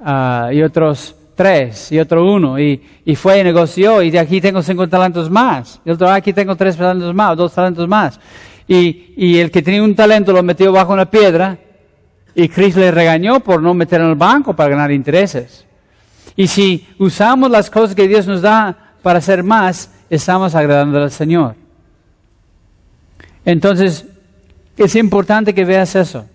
uh, 0.00 0.52
y 0.52 0.62
otros 0.62 1.14
tres 1.34 1.92
y 1.92 1.98
otro 2.00 2.32
uno 2.32 2.58
y, 2.58 2.82
y, 3.04 3.14
fue 3.14 3.38
y 3.38 3.44
negoció 3.44 4.02
y 4.02 4.10
de 4.10 4.18
aquí 4.18 4.40
tengo 4.40 4.60
cinco 4.60 4.88
talentos 4.88 5.30
más 5.30 5.80
y 5.84 5.90
otro 5.90 6.10
aquí 6.10 6.32
tengo 6.32 6.56
tres 6.56 6.76
talentos 6.76 7.14
más, 7.14 7.36
dos 7.36 7.52
talentos 7.52 7.86
más. 7.88 8.18
Y, 8.66 9.14
y 9.16 9.38
el 9.38 9.50
que 9.50 9.62
tenía 9.62 9.82
un 9.82 9.94
talento 9.94 10.32
lo 10.32 10.42
metió 10.42 10.72
bajo 10.72 10.92
una 10.92 11.10
piedra 11.10 11.56
y 12.34 12.48
Cristo 12.48 12.80
le 12.80 12.90
regañó 12.90 13.40
por 13.40 13.62
no 13.62 13.72
meter 13.74 14.00
en 14.00 14.08
el 14.08 14.14
banco 14.14 14.54
para 14.54 14.70
ganar 14.70 14.90
intereses. 14.92 15.64
Y 16.36 16.46
si 16.46 16.86
usamos 16.98 17.50
las 17.50 17.68
cosas 17.70 17.96
que 17.96 18.06
Dios 18.06 18.26
nos 18.26 18.42
da 18.42 18.94
para 19.02 19.18
hacer 19.18 19.42
más, 19.42 19.90
estamos 20.08 20.54
agradando 20.54 21.02
al 21.02 21.10
Señor. 21.10 21.56
Entonces, 23.44 24.06
es 24.76 24.94
importante 24.94 25.54
que 25.54 25.64
veas 25.64 25.96
eso, 25.96 26.26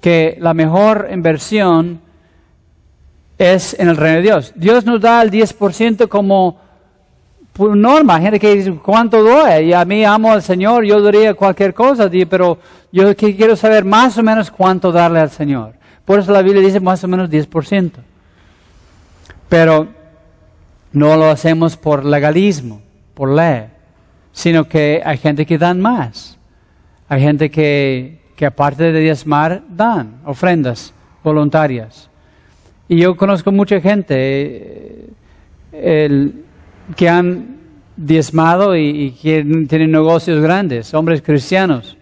que 0.00 0.36
la 0.40 0.54
mejor 0.54 1.08
inversión 1.12 2.00
es 3.38 3.76
en 3.78 3.88
el 3.88 3.96
reino 3.96 4.16
de 4.16 4.22
Dios. 4.22 4.52
Dios 4.54 4.84
nos 4.84 5.00
da 5.00 5.22
el 5.22 5.30
10% 5.30 6.08
como 6.08 6.58
norma. 7.58 8.20
Gente 8.20 8.40
que 8.40 8.54
dice, 8.54 8.72
¿cuánto 8.82 9.22
doy? 9.22 9.66
Y 9.66 9.72
a 9.72 9.84
mí 9.84 10.04
amo 10.04 10.32
al 10.32 10.42
Señor, 10.42 10.84
yo 10.84 11.00
daría 11.00 11.34
cualquier 11.34 11.74
cosa, 11.74 12.10
pero 12.28 12.58
yo 12.92 13.14
quiero 13.16 13.56
saber 13.56 13.84
más 13.84 14.16
o 14.18 14.22
menos 14.22 14.50
cuánto 14.50 14.92
darle 14.92 15.20
al 15.20 15.30
Señor. 15.30 15.74
Por 16.04 16.20
eso 16.20 16.32
la 16.32 16.42
Biblia 16.42 16.62
dice 16.62 16.80
más 16.80 17.02
o 17.04 17.08
menos 17.08 17.30
10%. 17.30 17.92
Pero 19.48 19.88
no 20.92 21.16
lo 21.16 21.30
hacemos 21.30 21.76
por 21.76 22.04
legalismo, 22.04 22.80
por 23.14 23.30
ley, 23.30 23.66
sino 24.32 24.64
que 24.64 25.02
hay 25.04 25.18
gente 25.18 25.46
que 25.46 25.58
dan 25.58 25.80
más. 25.80 26.38
Hay 27.08 27.20
gente 27.20 27.50
que, 27.50 28.20
que 28.36 28.46
aparte 28.46 28.92
de 28.92 29.00
diezmar, 29.00 29.62
dan 29.68 30.20
ofrendas 30.24 30.92
voluntarias. 31.22 32.10
Y 32.88 32.98
yo 32.98 33.16
conozco 33.16 33.50
mucha 33.50 33.80
gente 33.80 35.06
eh, 35.72 36.30
que 36.96 37.08
han 37.08 37.56
diezmado 37.96 38.76
y, 38.76 39.12
que 39.12 39.42
tienen 39.68 39.90
negocios 39.90 40.42
grandes, 40.42 40.92
hombres 40.92 41.22
cristianos. 41.22 41.96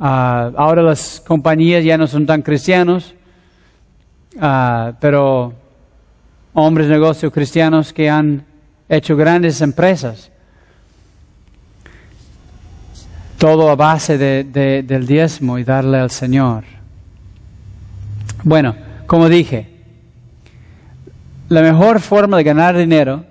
Ah, 0.00 0.50
ahora 0.56 0.82
las 0.82 1.22
compañías 1.26 1.84
ya 1.84 1.98
no 1.98 2.06
son 2.06 2.26
tan 2.26 2.42
cristianos, 2.42 3.14
uh, 4.36 4.94
pero 5.00 5.52
hombres 6.54 6.88
negocios 6.88 7.32
cristianos 7.32 7.92
que 7.92 8.08
han 8.08 8.44
hecho 8.88 9.16
grandes 9.16 9.60
empresas. 9.60 10.30
Todo 13.38 13.70
a 13.70 13.76
base 13.76 14.18
de, 14.18 14.82
del 14.82 15.06
diezmo 15.06 15.58
y 15.58 15.64
darle 15.64 15.98
al 15.98 16.10
Señor. 16.10 16.64
Bueno, 18.44 18.74
como 19.12 19.28
dije, 19.28 19.66
la 21.50 21.60
mejor 21.60 22.00
forma 22.00 22.38
de 22.38 22.44
ganar 22.44 22.74
dinero, 22.74 23.26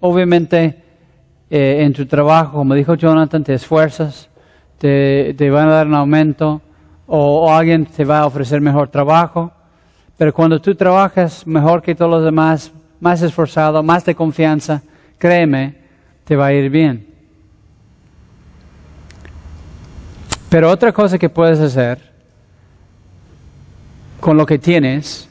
obviamente 0.00 0.82
eh, 1.50 1.82
en 1.82 1.92
tu 1.92 2.06
trabajo, 2.06 2.52
como 2.52 2.72
dijo 2.72 2.94
Jonathan, 2.94 3.44
te 3.44 3.52
esfuerzas, 3.52 4.30
te, 4.78 5.34
te 5.36 5.50
van 5.50 5.68
a 5.68 5.72
dar 5.72 5.88
un 5.88 5.94
aumento 5.94 6.62
o, 7.06 7.40
o 7.42 7.52
alguien 7.52 7.84
te 7.84 8.06
va 8.06 8.20
a 8.20 8.26
ofrecer 8.26 8.62
mejor 8.62 8.88
trabajo 8.88 9.52
pero 10.16 10.32
cuando 10.32 10.58
tú 10.58 10.74
trabajas 10.74 11.46
mejor 11.46 11.82
que 11.82 11.94
todos 11.94 12.10
los 12.10 12.24
demás, 12.24 12.72
más 12.98 13.20
esforzado, 13.20 13.82
más 13.82 14.06
de 14.06 14.14
confianza, 14.14 14.82
créeme, 15.18 15.76
te 16.24 16.34
va 16.34 16.46
a 16.46 16.52
ir 16.54 16.70
bien. 16.70 17.06
Pero 20.48 20.70
otra 20.70 20.92
cosa 20.92 21.18
que 21.18 21.28
puedes 21.28 21.60
hacer 21.60 22.15
con 24.26 24.36
lo 24.36 24.44
que 24.44 24.58
tienes, 24.58 25.28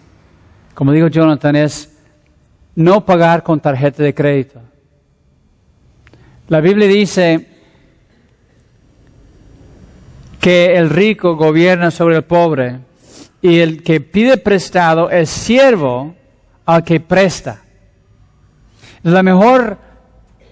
como 0.73 0.93
dijo 0.93 1.09
Jonathan, 1.09 1.57
es 1.57 1.97
no 2.75 3.05
pagar 3.05 3.43
con 3.43 3.59
tarjeta 3.59 4.01
de 4.01 4.13
crédito. 4.13 4.61
La 6.47 6.61
Biblia 6.61 6.87
dice 6.87 7.45
que 10.39 10.77
el 10.77 10.89
rico 10.89 11.35
gobierna 11.35 11.91
sobre 11.91 12.15
el 12.15 12.23
pobre 12.23 12.79
y 13.41 13.59
el 13.59 13.83
que 13.83 13.99
pide 13.99 14.37
prestado 14.37 15.09
es 15.09 15.29
siervo 15.29 16.15
al 16.65 16.85
que 16.85 17.01
presta. 17.01 17.65
La 19.03 19.21
mejor 19.21 19.77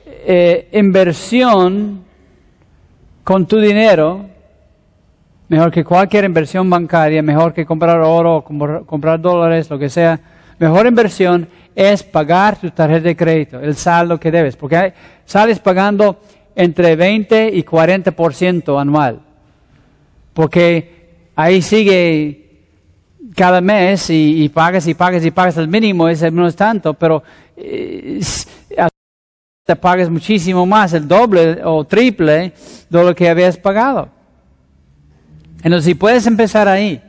eh, 0.06 0.68
inversión 0.74 2.04
con 3.24 3.48
tu 3.48 3.62
dinero, 3.62 4.30
mejor 5.54 5.72
que 5.72 5.84
cualquier 5.84 6.26
inversión 6.26 6.68
bancaria, 6.68 7.22
mejor 7.22 7.54
que 7.54 7.64
comprar 7.64 8.00
oro, 8.02 8.44
comprar 8.88 9.22
dólares, 9.22 9.70
lo 9.70 9.78
que 9.78 9.88
sea, 9.88 10.20
mejor 10.58 10.88
inversión 10.88 11.48
es 11.76 12.02
pagar 12.02 12.60
tu 12.60 12.72
tarjeta 12.72 13.04
de 13.04 13.16
crédito, 13.16 13.60
el 13.60 13.76
saldo 13.76 14.20
que 14.20 14.32
debes, 14.32 14.56
porque 14.56 14.96
sales 15.26 15.60
pagando 15.60 16.20
entre 16.56 16.96
20 16.96 17.52
y 17.54 17.64
40% 17.64 18.82
anual, 18.82 19.20
porque 20.34 21.28
ahí 21.36 21.62
sigue 21.62 22.64
cada 23.36 23.62
mes 23.62 24.10
y, 24.10 24.50
pagas 24.50 24.88
y 24.88 24.96
pagas 24.96 25.24
y 25.24 25.30
pagas 25.30 25.58
el 25.58 25.68
mínimo, 25.68 26.10
ese 26.10 26.32
no 26.32 26.48
es 26.48 26.56
tanto, 26.56 26.96
pero 26.96 27.22
eh, 27.56 28.20
te 29.64 29.76
pagas 29.76 30.10
muchísimo 30.10 30.66
más, 30.66 30.94
el 30.94 31.08
doble 31.08 31.62
o 31.64 31.86
triple 31.86 32.54
de 32.90 33.04
lo 33.04 33.14
que 33.14 33.30
habías 33.30 33.56
pagado. 33.56 34.23
Entonces, 35.64 35.86
si 35.86 35.96
puedes 35.96 36.28
empezar 36.28 36.68
ahí, 36.68 37.02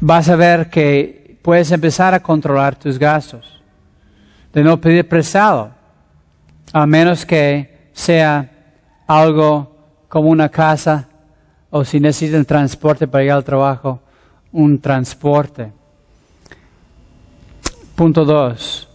vas 0.00 0.28
a 0.28 0.36
ver 0.36 0.70
que 0.70 1.38
puedes 1.42 1.70
empezar 1.70 2.14
a 2.14 2.20
controlar 2.20 2.74
tus 2.76 2.98
gastos, 2.98 3.60
de 4.52 4.64
no 4.64 4.80
pedir 4.80 5.06
prestado, 5.06 5.70
a 6.72 6.86
menos 6.86 7.26
que 7.26 7.90
sea 7.92 8.50
algo 9.06 9.76
como 10.08 10.30
una 10.30 10.48
casa 10.48 11.08
o 11.70 11.84
si 11.84 12.00
necesitan 12.00 12.44
transporte 12.44 13.06
para 13.06 13.24
ir 13.24 13.32
al 13.32 13.44
trabajo, 13.44 14.00
un 14.52 14.78
transporte. 14.78 15.72
Punto 17.94 18.24
dos. 18.24 18.88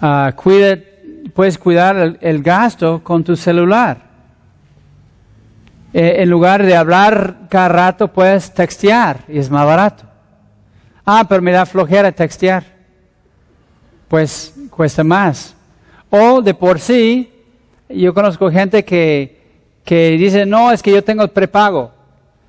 Ah, 0.00 0.32
puedes 1.34 1.58
cuidar 1.58 2.18
el, 2.20 2.42
gasto 2.42 3.02
con 3.02 3.24
tu 3.24 3.36
celular. 3.36 4.07
Eh, 5.92 6.16
en 6.18 6.30
lugar 6.30 6.64
de 6.64 6.76
hablar 6.76 7.48
cada 7.48 7.68
rato, 7.68 8.08
puedes 8.08 8.52
textear 8.52 9.24
y 9.28 9.38
es 9.38 9.50
más 9.50 9.64
barato. 9.64 10.04
Ah, 11.04 11.24
pero 11.28 11.40
me 11.40 11.52
da 11.52 11.64
flojera 11.64 12.12
textear. 12.12 12.64
Pues 14.08 14.54
cuesta 14.70 15.02
más. 15.02 15.54
O 16.10 16.42
de 16.42 16.54
por 16.54 16.80
sí, 16.80 17.32
yo 17.88 18.12
conozco 18.12 18.50
gente 18.50 18.84
que 18.84 19.38
que 19.88 20.10
dicen, 20.18 20.50
no, 20.50 20.70
es 20.70 20.82
que 20.82 20.92
yo 20.92 21.02
tengo 21.02 21.22
el 21.22 21.30
prepago, 21.30 21.90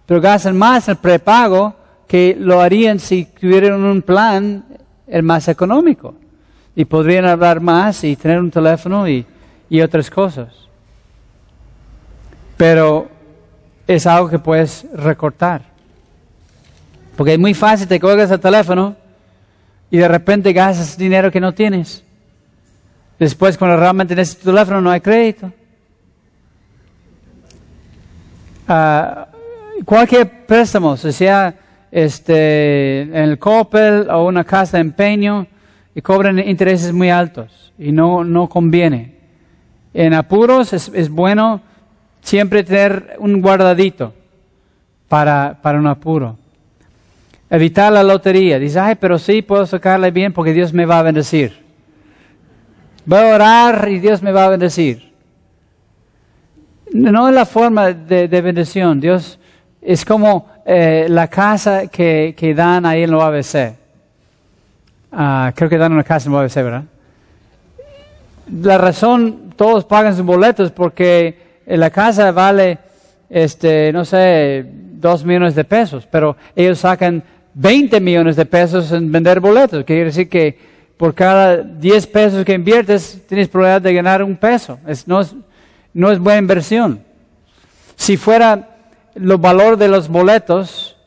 pero 0.05 0.19
gastan 0.19 0.57
más 0.57 0.89
el 0.89 0.97
prepago 0.97 1.73
que 2.05 2.35
lo 2.37 2.59
harían 2.59 2.99
si 2.99 3.23
tuvieran 3.23 3.81
un 3.81 4.01
plan 4.01 4.65
el 5.07 5.23
más 5.23 5.47
económico 5.47 6.15
y 6.75 6.83
podrían 6.83 7.23
hablar 7.23 7.61
más 7.61 8.03
y 8.03 8.17
tener 8.17 8.39
un 8.39 8.51
teléfono 8.51 9.07
y, 9.07 9.25
y 9.69 9.79
otras 9.79 10.09
cosas. 10.09 10.49
Pero 12.57 13.07
es 13.95 14.05
algo 14.05 14.29
que 14.29 14.37
puedes 14.37 14.85
recortar. 14.93 15.63
Porque 17.17 17.33
es 17.33 17.39
muy 17.39 17.55
fácil, 17.55 17.87
te 17.87 17.99
colgas 17.99 18.29
el 18.29 18.39
teléfono 18.39 18.95
y 19.89 19.97
de 19.97 20.07
repente 20.07 20.53
gastas 20.53 20.95
dinero 20.95 21.31
que 21.31 21.39
no 21.39 21.53
tienes. 21.53 22.03
Después, 23.17 23.57
cuando 23.57 23.77
realmente 23.77 24.15
necesitas 24.15 24.43
tu 24.43 24.51
teléfono, 24.51 24.79
no 24.79 24.91
hay 24.91 25.01
crédito. 25.01 25.51
Ah, 28.67 29.27
cualquier 29.83 30.45
préstamo, 30.45 30.95
sea 30.95 31.55
este, 31.91 33.01
en 33.01 33.15
el 33.15 33.39
Coppel 33.39 34.07
o 34.11 34.27
una 34.27 34.43
casa 34.43 34.77
de 34.77 34.81
empeño, 34.81 35.47
y 35.95 36.01
cobran 36.03 36.37
intereses 36.37 36.93
muy 36.93 37.09
altos 37.09 37.73
y 37.79 37.91
no, 37.91 38.23
no 38.23 38.47
conviene. 38.47 39.15
En 39.95 40.13
apuros 40.13 40.73
es, 40.73 40.91
es 40.93 41.09
bueno 41.09 41.61
siempre 42.29 42.63
tener 42.63 43.15
un 43.17 43.41
guardadito 43.41 44.13
para, 45.07 45.57
para 45.63 45.79
un 45.79 45.87
apuro. 45.87 46.37
Evitar 47.49 47.91
la 47.91 48.03
lotería. 48.03 48.59
Dice, 48.59 48.79
ay, 48.79 48.95
pero 48.95 49.17
sí 49.17 49.41
puedo 49.41 49.65
sacarle 49.65 50.11
bien 50.11 50.31
porque 50.31 50.53
Dios 50.53 50.71
me 50.71 50.85
va 50.85 50.99
a 50.99 51.03
bendecir. 51.03 51.57
Voy 53.05 53.17
a 53.17 53.33
orar 53.33 53.89
y 53.89 53.97
Dios 53.97 54.21
me 54.21 54.31
va 54.31 54.45
a 54.45 54.49
bendecir. 54.49 55.11
No 56.93 57.27
es 57.27 57.33
la 57.33 57.47
forma 57.47 57.91
de, 57.91 58.41
bendición. 58.41 58.99
Dios 58.99 59.39
es 59.81 60.05
como 60.05 60.47
eh, 60.65 61.07
la 61.09 61.27
casa 61.27 61.87
que, 61.87 62.35
que, 62.37 62.53
dan 62.53 62.85
ahí 62.85 63.01
en 63.01 63.09
el 63.09 63.19
ABC. 63.19 63.75
Ah, 65.11 65.51
creo 65.55 65.67
que 65.67 65.77
dan 65.79 65.93
una 65.93 66.03
casa 66.03 66.29
en 66.29 66.35
el 66.35 66.41
ABC, 66.41 66.55
¿verdad? 66.57 66.83
La 68.61 68.77
razón, 68.77 69.53
todos 69.55 69.83
pagan 69.85 70.15
sus 70.15 70.25
boletos 70.25 70.71
porque 70.71 71.48
la 71.77 71.89
casa 71.89 72.31
vale, 72.31 72.79
este, 73.29 73.91
no 73.93 74.05
sé, 74.05 74.65
dos 74.99 75.23
millones 75.23 75.55
de 75.55 75.63
pesos, 75.63 76.07
pero 76.09 76.35
ellos 76.55 76.79
sacan 76.79 77.23
20 77.53 77.99
millones 77.99 78.35
de 78.35 78.45
pesos 78.45 78.91
en 78.91 79.11
vender 79.11 79.39
boletos. 79.39 79.83
Quiere 79.83 80.05
decir 80.05 80.29
que 80.29 80.57
por 80.97 81.13
cada 81.15 81.57
10 81.57 82.07
pesos 82.07 82.45
que 82.45 82.53
inviertes, 82.53 83.21
tienes 83.27 83.47
probabilidad 83.47 83.81
de 83.81 83.93
ganar 83.93 84.21
un 84.23 84.35
peso. 84.35 84.79
no, 85.05 85.21
es, 86.11 86.19
buena 86.19 86.39
inversión. 86.39 87.03
Si 87.95 88.17
fuera 88.17 88.75
los 89.15 89.39
valor 89.39 89.77
de 89.77 89.87
los 89.87 90.09
boletos, 90.09 90.97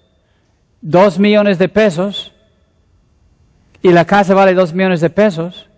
2 0.80 1.18
millones 1.18 1.58
de 1.58 1.68
pesos, 1.68 2.32
y 3.82 3.90
la 3.90 4.04
casa 4.04 4.32
vale 4.32 4.54
2 4.54 4.72
millones 4.72 5.00
de 5.00 5.10
pesos, 5.10 5.68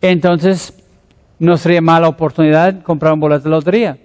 entonces 0.00 0.74
no 1.38 1.56
sería 1.56 1.80
mala 1.80 2.08
oportunidad 2.08 2.82
comprar 2.82 3.14
un 3.14 3.20
boleto 3.20 3.44
de 3.44 3.50
lotería. 3.50 3.98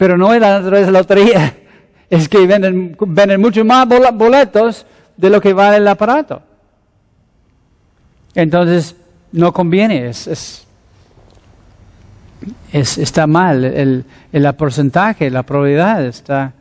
Pero 0.00 0.16
no 0.16 0.32
es 0.32 0.40
la 0.40 0.60
naturaleza 0.60 0.86
de 0.86 0.92
la 0.92 0.98
lotería 1.00 1.54
es 2.08 2.26
que 2.26 2.46
venden, 2.46 2.96
venden 2.98 3.38
mucho 3.38 3.62
más 3.66 3.86
boletos 4.14 4.86
de 5.14 5.28
lo 5.28 5.42
que 5.42 5.52
vale 5.52 5.76
el 5.76 5.86
aparato. 5.86 6.40
Entonces, 8.34 8.96
no 9.30 9.52
conviene, 9.52 10.08
es, 10.08 10.66
es, 12.72 12.96
está 12.96 13.26
mal 13.26 13.62
el, 13.62 14.06
el, 14.32 14.54
porcentaje, 14.54 15.28
la 15.28 15.42
probabilidad 15.42 16.02
está... 16.06 16.54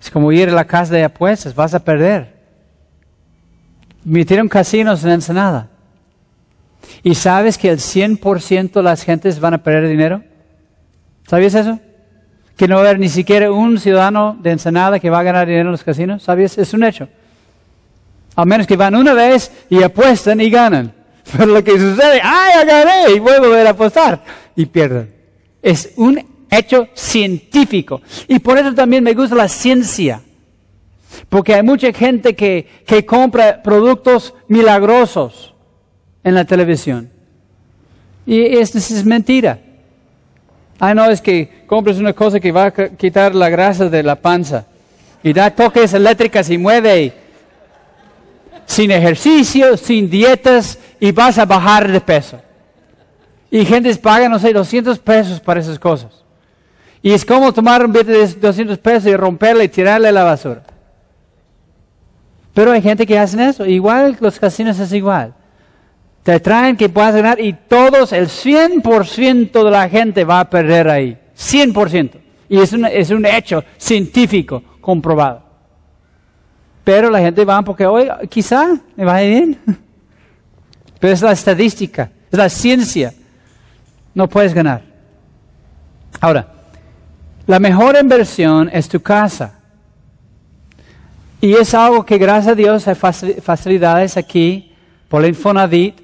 Es 0.00 0.08
como 0.08 0.30
ir 0.30 0.50
a 0.50 0.52
la 0.52 0.64
casa 0.64 0.94
de 0.94 1.02
apuestas, 1.02 1.52
vas 1.52 1.74
a 1.74 1.82
perder. 1.82 2.32
Metieron 4.04 4.48
casinos 4.48 5.02
en 5.02 5.10
Ensenada. 5.10 5.68
¿Y 7.02 7.16
sabes 7.16 7.58
que 7.58 7.70
el 7.70 7.78
100% 7.78 8.70
de 8.70 8.82
las 8.84 9.02
gentes 9.02 9.40
van 9.40 9.54
a 9.54 9.64
perder 9.64 9.88
dinero? 9.88 10.22
¿Sabías 11.26 11.56
eso? 11.56 11.80
Que 12.56 12.68
no 12.68 12.76
va 12.76 12.82
a 12.82 12.84
haber 12.84 12.98
ni 12.98 13.08
siquiera 13.08 13.50
un 13.50 13.78
ciudadano 13.78 14.36
de 14.40 14.52
Ensenada 14.52 15.00
que 15.00 15.10
va 15.10 15.20
a 15.20 15.22
ganar 15.24 15.46
dinero 15.46 15.68
en 15.68 15.72
los 15.72 15.84
casinos. 15.84 16.22
¿Sabes? 16.22 16.56
Es 16.58 16.72
un 16.72 16.84
hecho. 16.84 17.08
A 18.36 18.44
menos 18.44 18.66
que 18.66 18.76
van 18.76 18.94
una 18.94 19.12
vez 19.12 19.50
y 19.70 19.82
apuestan 19.82 20.40
y 20.40 20.50
ganan. 20.50 20.92
Pero 21.32 21.46
lo 21.46 21.64
que 21.64 21.72
sucede, 21.72 22.20
¡ay, 22.22 22.66
gané! 22.66 23.12
Y 23.16 23.18
vuelvo 23.18 23.46
a 23.46 23.48
volver 23.48 23.66
a 23.66 23.70
apostar 23.70 24.22
y 24.54 24.66
pierden. 24.66 25.12
Es 25.62 25.92
un 25.96 26.20
hecho 26.50 26.88
científico. 26.94 28.02
Y 28.28 28.38
por 28.38 28.58
eso 28.58 28.74
también 28.74 29.02
me 29.02 29.14
gusta 29.14 29.34
la 29.34 29.48
ciencia. 29.48 30.22
Porque 31.28 31.54
hay 31.54 31.62
mucha 31.62 31.92
gente 31.92 32.34
que, 32.34 32.82
que 32.86 33.06
compra 33.06 33.62
productos 33.62 34.34
milagrosos 34.48 35.54
en 36.22 36.34
la 36.34 36.44
televisión. 36.44 37.10
Y 38.26 38.40
esto 38.58 38.78
es 38.78 39.04
mentira. 39.04 39.60
Ah, 40.86 40.94
no, 40.94 41.06
es 41.06 41.22
que 41.22 41.64
compres 41.66 41.98
una 41.98 42.12
cosa 42.12 42.38
que 42.38 42.52
va 42.52 42.66
a 42.66 42.70
quitar 42.70 43.34
la 43.34 43.48
grasa 43.48 43.88
de 43.88 44.02
la 44.02 44.16
panza. 44.16 44.66
Y 45.22 45.32
da 45.32 45.50
toques 45.50 45.94
eléctricas 45.94 46.50
y 46.50 46.58
mueve. 46.58 47.14
Sin 48.66 48.90
ejercicio, 48.90 49.78
sin 49.78 50.10
dietas 50.10 50.78
y 51.00 51.10
vas 51.10 51.38
a 51.38 51.46
bajar 51.46 51.90
de 51.90 52.02
peso. 52.02 52.38
Y 53.50 53.64
gente 53.64 53.94
paga, 53.96 54.28
no 54.28 54.38
sé, 54.38 54.52
200 54.52 54.98
pesos 54.98 55.40
para 55.40 55.60
esas 55.60 55.78
cosas. 55.78 56.22
Y 57.00 57.12
es 57.12 57.24
como 57.24 57.50
tomar 57.50 57.82
un 57.82 57.90
billete 57.90 58.12
de 58.12 58.26
200 58.26 58.76
pesos 58.76 59.06
y 59.06 59.16
romperle 59.16 59.64
y 59.64 59.68
tirarle 59.68 60.08
a 60.08 60.12
la 60.12 60.24
basura. 60.24 60.64
Pero 62.52 62.72
hay 62.72 62.82
gente 62.82 63.06
que 63.06 63.18
hace 63.18 63.42
eso. 63.42 63.64
Igual 63.64 64.18
los 64.20 64.38
casinos 64.38 64.78
es 64.78 64.92
igual 64.92 65.32
te 66.24 66.40
traen 66.40 66.74
que 66.74 66.88
puedas 66.88 67.14
ganar 67.14 67.38
y 67.38 67.52
todos, 67.52 68.12
el 68.14 68.28
100% 68.28 69.62
de 69.62 69.70
la 69.70 69.88
gente 69.90 70.24
va 70.24 70.40
a 70.40 70.50
perder 70.50 70.88
ahí. 70.88 71.18
100%. 71.36 72.12
Y 72.48 72.58
es 72.58 72.72
un, 72.72 72.86
es 72.86 73.10
un 73.10 73.26
hecho 73.26 73.62
científico 73.76 74.62
comprobado. 74.80 75.42
Pero 76.82 77.10
la 77.10 77.20
gente 77.20 77.44
va 77.44 77.60
porque, 77.60 77.84
hoy 77.84 78.08
quizá 78.30 78.74
me 78.96 79.04
va 79.04 79.20
bien. 79.20 79.58
Pero 80.98 81.12
es 81.12 81.20
la 81.20 81.32
estadística, 81.32 82.10
es 82.30 82.38
la 82.38 82.48
ciencia. 82.48 83.12
No 84.14 84.26
puedes 84.26 84.54
ganar. 84.54 84.80
Ahora, 86.22 86.48
la 87.46 87.58
mejor 87.58 87.98
inversión 88.00 88.70
es 88.72 88.88
tu 88.88 89.00
casa. 89.00 89.58
Y 91.42 91.52
es 91.52 91.74
algo 91.74 92.06
que 92.06 92.16
gracias 92.16 92.52
a 92.52 92.54
Dios 92.54 92.88
hay 92.88 92.94
facilidades 92.94 94.16
aquí 94.16 94.72
por 95.10 95.20
la 95.20 95.28
Infonavit 95.28 96.03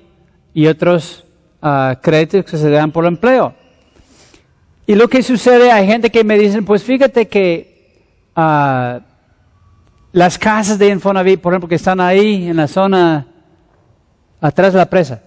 y 0.54 0.66
otros 0.66 1.24
uh, 1.62 1.94
créditos 2.00 2.44
que 2.44 2.56
se 2.56 2.70
dan 2.70 2.92
por 2.92 3.06
empleo. 3.06 3.54
Y 4.86 4.94
lo 4.94 5.08
que 5.08 5.22
sucede, 5.22 5.70
hay 5.70 5.86
gente 5.86 6.10
que 6.10 6.24
me 6.24 6.38
dicen, 6.38 6.64
pues 6.64 6.82
fíjate 6.82 7.28
que 7.28 8.02
uh, 8.36 9.00
las 10.12 10.38
casas 10.38 10.78
de 10.78 10.88
Infonavit, 10.88 11.40
por 11.40 11.52
ejemplo, 11.52 11.68
que 11.68 11.76
están 11.76 12.00
ahí 12.00 12.48
en 12.48 12.56
la 12.56 12.66
zona 12.66 13.26
atrás 14.40 14.72
de 14.72 14.78
la 14.78 14.90
presa, 14.90 15.22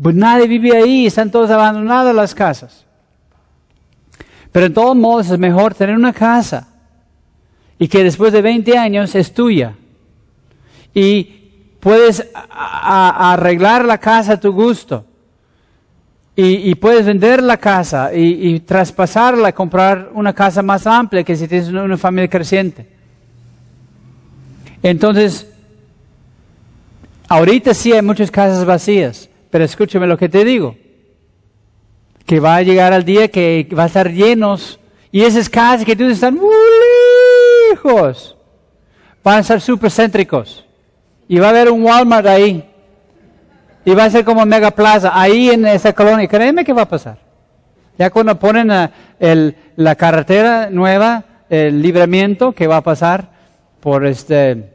pues 0.00 0.14
nadie 0.14 0.46
vive 0.46 0.76
ahí, 0.76 1.06
están 1.06 1.30
todos 1.30 1.50
abandonadas 1.50 2.14
las 2.14 2.34
casas. 2.34 2.84
Pero 4.52 4.66
en 4.66 4.74
todos 4.74 4.96
modos 4.96 5.30
es 5.30 5.38
mejor 5.38 5.74
tener 5.74 5.96
una 5.96 6.12
casa 6.12 6.68
y 7.78 7.88
que 7.88 8.04
después 8.04 8.32
de 8.32 8.42
20 8.42 8.76
años 8.76 9.14
es 9.14 9.32
tuya. 9.32 9.74
Y 10.94 11.35
puedes 11.86 12.26
arreglar 12.34 13.84
la 13.84 13.96
casa 13.96 14.32
a 14.32 14.40
tu 14.40 14.50
gusto. 14.50 15.04
Y, 16.34 16.74
puedes 16.74 17.06
vender 17.06 17.40
la 17.40 17.58
casa 17.58 18.12
y, 18.12 18.58
traspasarla, 18.58 19.52
comprar 19.52 20.10
una 20.12 20.32
casa 20.32 20.62
más 20.62 20.84
amplia 20.84 21.22
que 21.22 21.36
si 21.36 21.46
tienes 21.46 21.68
una, 21.68 21.96
familia 21.96 22.28
creciente. 22.28 22.88
Entonces, 24.82 25.46
ahorita 27.28 27.72
sí 27.72 27.92
hay 27.92 28.02
muchas 28.02 28.32
casas 28.32 28.64
vacías, 28.64 29.30
pero 29.48 29.62
escúchame 29.62 30.08
lo 30.08 30.18
que 30.18 30.28
te 30.28 30.44
digo. 30.44 30.76
Que 32.26 32.40
va 32.40 32.56
a 32.56 32.62
llegar 32.62 32.94
al 32.94 33.04
día 33.04 33.28
que 33.28 33.68
va 33.78 33.84
a 33.84 33.86
estar 33.86 34.10
llenos 34.10 34.80
y 35.12 35.22
esas 35.22 35.48
casas 35.48 35.86
que 35.86 35.94
tú 35.94 36.02
están 36.06 36.34
muy 36.34 36.50
lejos 37.70 38.36
van 39.22 39.38
a 39.38 39.42
ser 39.44 39.60
súper 39.60 39.92
céntricos. 39.92 40.65
Y 41.28 41.38
va 41.38 41.48
a 41.48 41.50
haber 41.50 41.70
un 41.70 41.82
Walmart 41.82 42.26
ahí. 42.26 42.68
Y 43.84 43.94
va 43.94 44.04
a 44.04 44.10
ser 44.10 44.24
como 44.24 44.44
Mega 44.46 44.70
Plaza, 44.70 45.12
ahí 45.14 45.50
en 45.50 45.66
esa 45.66 45.92
colonia. 45.92 46.26
Créeme 46.26 46.64
que 46.64 46.72
va 46.72 46.82
a 46.82 46.88
pasar. 46.88 47.18
Ya 47.98 48.10
cuando 48.10 48.38
ponen 48.38 48.68
la 48.68 49.94
carretera 49.94 50.68
nueva, 50.70 51.24
el 51.48 51.80
libramiento 51.80 52.52
que 52.52 52.66
va 52.66 52.78
a 52.78 52.82
pasar 52.82 53.30
por 53.80 54.04
este 54.04 54.72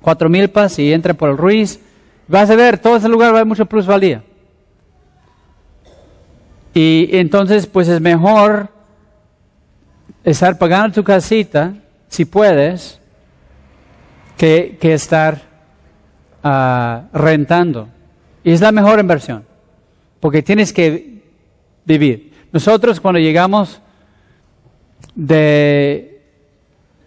Cuatro 0.00 0.28
Milpas 0.28 0.78
y 0.78 0.92
entra 0.92 1.14
por 1.14 1.30
el 1.30 1.36
Ruiz, 1.36 1.80
vas 2.28 2.50
a 2.50 2.56
ver, 2.56 2.78
todo 2.78 2.96
ese 2.96 3.08
lugar 3.08 3.30
va 3.30 3.36
a 3.36 3.38
haber 3.38 3.46
mucha 3.46 3.64
plusvalía. 3.64 4.22
Y 6.72 7.08
entonces, 7.16 7.66
pues 7.66 7.88
es 7.88 8.00
mejor 8.00 8.68
estar 10.22 10.58
pagando 10.58 10.94
tu 10.94 11.04
casita, 11.04 11.74
si 12.08 12.24
puedes, 12.24 13.00
que, 14.36 14.76
que 14.80 14.94
estar 14.94 15.42
ah, 16.42 17.04
rentando. 17.12 17.88
Y 18.42 18.52
es 18.52 18.60
la 18.60 18.72
mejor 18.72 18.98
inversión, 19.00 19.44
porque 20.20 20.42
tienes 20.42 20.72
que 20.72 21.22
vivir. 21.84 22.32
Nosotros 22.52 23.00
cuando 23.00 23.18
llegamos 23.18 23.80
de, 25.14 26.22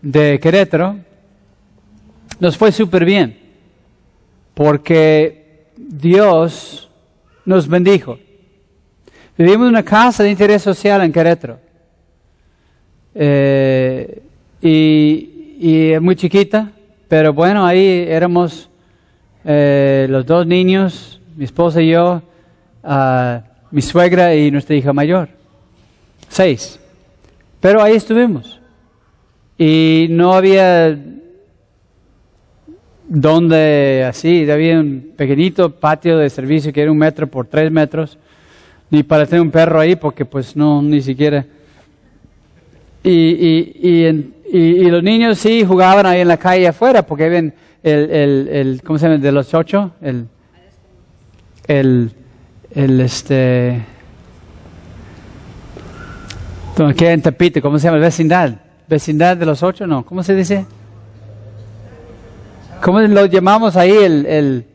de 0.02 0.40
Querétaro, 0.40 0.98
nos 2.40 2.58
fue 2.58 2.72
súper 2.72 3.06
bien, 3.06 3.38
porque 4.54 5.68
Dios 5.78 6.90
nos 7.46 7.68
bendijo. 7.68 8.20
Vivimos 9.38 9.68
en 9.68 9.70
una 9.70 9.84
casa 9.84 10.24
de 10.24 10.32
interés 10.32 10.64
social 10.64 11.02
en 11.04 11.12
Querétaro. 11.12 11.60
Eh, 13.14 14.24
y, 14.62 15.56
y 15.60 15.92
es 15.92 16.02
muy 16.02 16.16
chiquita, 16.16 16.72
pero 17.08 17.34
bueno, 17.34 17.66
ahí 17.66 18.06
éramos 18.08 18.70
eh, 19.46 20.08
los 20.10 20.26
dos 20.26 20.46
niños, 20.46 21.22
mi 21.36 21.46
esposa 21.46 21.82
y 21.82 21.90
yo, 21.90 22.22
ah, 22.84 23.42
mi 23.72 23.82
suegra 23.82 24.36
y 24.36 24.52
nuestra 24.52 24.76
hija 24.76 24.94
mayor. 24.94 25.30
Seis. 26.30 26.80
Pero 27.60 27.82
ahí 27.82 27.96
estuvimos. 27.96 28.60
Y 29.58 30.08
no 30.10 30.34
había 30.34 30.98
donde 33.08 34.06
así, 34.08 34.50
había 34.52 34.80
un 34.80 35.14
pequeñito 35.16 35.72
patio 35.72 36.18
de 36.18 36.30
servicio 36.30 36.74
que 36.74 36.82
era 36.82 36.92
un 36.92 36.98
metro 36.98 37.28
por 37.28 37.48
tres 37.48 37.72
metros, 37.72 38.18
ni 38.90 39.04
para 39.04 39.26
tener 39.26 39.42
un 39.42 39.52
perro 39.52 39.80
ahí 39.80 39.96
porque 39.96 40.26
pues 40.26 40.56
no, 40.56 40.82
ni 40.82 41.02
siquiera. 41.02 41.46
Y, 43.04 43.12
y, 43.12 44.34
y- 44.52 44.58
y 44.58 44.90
los 44.90 45.04
niños 45.04 45.38
sí 45.38 45.66
jugaban 45.66 46.06
ahí 46.06 46.22
en 46.22 46.28
la 46.28 46.38
calle 46.38 46.68
afuera 46.68 47.06
porque 47.06 47.30
ven 47.30 47.54
el, 47.84 48.10
el, 48.12 48.48
el 48.50 48.82
¿cómo 48.84 48.98
se 49.00 49.08
llama? 49.08 49.18
De 49.22 49.32
los 49.32 49.54
ocho, 49.54 49.92
el, 50.02 50.28
el, 51.68 52.12
el 52.72 53.02
este, 53.02 53.84
¿Dónde 56.76 56.96
queda 56.96 57.12
en 57.14 57.22
Tepito? 57.22 57.62
¿Cómo 57.62 57.80
se 57.80 57.88
llama? 57.88 57.98
Vecindad. 58.00 58.54
Vecindad 58.88 59.36
de 59.36 59.46
los 59.46 59.64
ocho, 59.64 59.88
no. 59.88 60.06
¿Cómo 60.06 60.22
se 60.24 60.36
dice? 60.36 60.66
¿Cómo 62.82 63.00
lo 63.02 63.26
llamamos 63.26 63.76
ahí 63.76 63.92
el, 63.92 64.26
el 64.28 64.66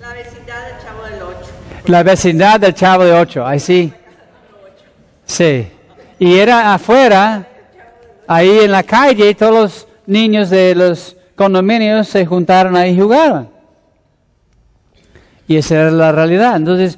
La 0.00 0.12
vecindad 0.12 0.66
del 0.66 0.78
Chavo 0.82 1.04
del 1.04 1.22
Ocho. 1.22 1.50
la 1.86 2.02
vecindad 2.02 2.60
del 2.60 2.74
Chavo 2.74 3.04
de 3.04 3.12
Ocho? 3.12 3.46
Ahí 3.46 3.60
sí. 3.60 3.92
Sí. 5.24 5.66
Y 6.22 6.38
era 6.38 6.72
afuera, 6.72 7.48
ahí 8.28 8.60
en 8.62 8.70
la 8.70 8.84
calle, 8.84 9.28
y 9.28 9.34
todos 9.34 9.52
los 9.52 9.88
niños 10.06 10.50
de 10.50 10.72
los 10.72 11.16
condominios 11.34 12.06
se 12.06 12.24
juntaron 12.24 12.76
ahí 12.76 12.92
y 12.92 13.00
jugaban. 13.00 13.48
Y 15.48 15.56
esa 15.56 15.80
era 15.80 15.90
la 15.90 16.12
realidad. 16.12 16.54
Entonces, 16.54 16.96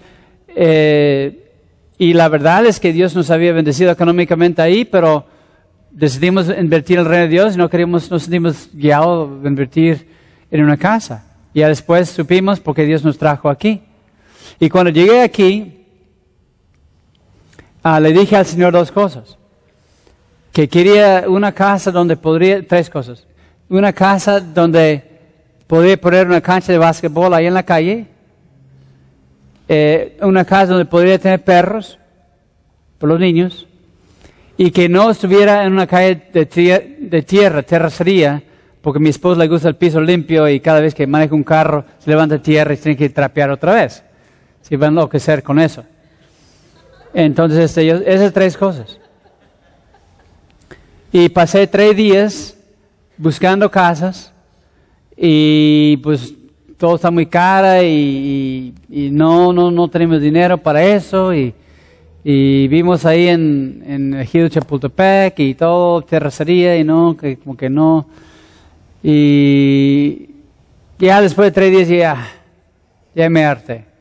eh, 0.55 1.51
y 1.97 2.13
la 2.13 2.29
verdad 2.29 2.67
es 2.67 2.79
que 2.79 2.93
Dios 2.93 3.17
nos 3.17 3.31
había 3.31 3.55
bendecido 3.55 3.91
económicamente 3.91 4.61
ahí, 4.61 4.85
pero 4.85 5.25
decidimos 5.91 6.51
invertir 6.51 6.99
en 6.99 7.05
el 7.05 7.09
reino 7.09 7.23
de 7.23 7.31
Dios 7.31 7.55
y 7.55 7.57
no 7.57 7.71
queríamos, 7.71 8.11
nos 8.11 8.25
sentimos 8.25 8.69
guiados 8.75 9.43
a 9.43 9.49
invertir 9.49 10.07
en 10.51 10.63
una 10.63 10.77
casa. 10.77 11.25
Y 11.55 11.61
después 11.61 12.11
supimos 12.11 12.61
porque 12.61 12.85
Dios 12.85 13.03
nos 13.03 13.17
trajo 13.17 13.49
aquí. 13.49 13.81
Y 14.61 14.69
cuando 14.69 14.91
llegué 14.91 15.23
aquí, 15.23 15.84
ah, 17.85 18.01
le 18.01 18.13
dije 18.13 18.35
al 18.35 18.45
Señor 18.47 18.73
dos 18.73 18.91
cosas. 18.91 19.39
Que 20.53 20.69
quería 20.69 21.25
una 21.29 21.53
casa 21.53 21.93
donde 21.93 22.17
podría, 22.17 22.67
tres 22.67 22.91
cosas. 22.91 23.25
Una 23.69 23.93
casa 23.93 24.41
donde 24.41 25.03
podría 25.67 25.97
poner 26.01 26.27
una 26.27 26.41
cancha 26.41 26.73
de 26.73 26.79
básquetbol 26.79 27.33
ahí 27.33 27.47
en 27.47 27.55
la 27.55 27.63
calle. 27.63 28.07
Eh, 29.69 30.19
una 30.21 30.45
casa 30.45 30.73
donde 30.73 30.85
podría 30.85 31.19
tener 31.19 31.43
perros 31.43 31.99
por 32.99 33.09
los 33.09 33.19
niños 33.19 33.67
y 34.57 34.71
que 34.71 34.89
no 34.89 35.11
estuviera 35.11 35.65
en 35.65 35.73
una 35.73 35.87
calle 35.87 36.23
de, 36.33 36.49
tie- 36.49 36.99
de 36.99 37.23
tierra, 37.23 37.63
terracería, 37.63 38.43
porque 38.83 39.01
mi 39.01 39.09
esposa 39.09 39.41
le 39.41 39.49
gusta 39.49 39.69
el 39.69 39.77
piso 39.77 40.01
limpio 40.01 40.47
y 40.49 40.61
cada 40.61 40.81
vez 40.81 40.95
que 40.95 41.07
maneja 41.07 41.35
un 41.35 41.43
carro 41.43 41.85
se 41.99 42.11
levanta 42.11 42.41
tierra 42.41 42.75
y 42.75 42.77
tiene 42.77 42.97
que 42.97 43.09
trapear 43.09 43.51
otra 43.51 43.73
vez. 43.73 44.05
Si 44.61 44.77
van 44.77 44.89
a 44.89 45.01
enloquecer 45.01 45.43
con 45.43 45.59
eso. 45.59 45.83
Entonces, 47.15 47.59
este, 47.61 47.87
yo- 47.87 47.97
esas 48.05 48.33
tres 48.33 48.57
cosas. 48.57 48.99
Y 51.13 51.29
pasé 51.29 51.67
tres 51.69 51.97
días 51.97 52.57
buscando 53.17 53.71
casas 53.71 54.33
y 55.17 55.97
pues 55.99 56.35
todo 56.77 56.97
está 56.97 57.13
muy 57.13 57.27
cara 57.27 57.85
y, 57.85 58.75
no, 59.13 59.53
no, 59.53 59.71
no 59.71 59.89
tenemos 59.89 60.21
dinero 60.21 60.59
para 60.59 60.83
eso 60.85 61.33
y, 61.33 61.55
y 62.25 62.67
vimos 62.67 63.07
ahí 63.07 63.29
en, 63.29 63.85
en 63.87 64.15
Ejido 64.15 64.49
Chapultepec 64.49 65.39
y 65.39 65.55
todo, 65.55 66.03
terracería 66.03 66.77
y 66.77 66.83
no, 66.83 67.17
que 67.17 67.37
como 67.39 67.57
que 67.57 67.71
no. 67.71 68.09
Y 69.05 70.31
ya 70.99 71.21
después 71.21 71.47
de 71.47 71.53
tres 71.53 71.89
días 71.89 71.89
ya, 71.89 72.29
ya 73.15 73.31
me 73.31 73.45
harté. 73.45 73.94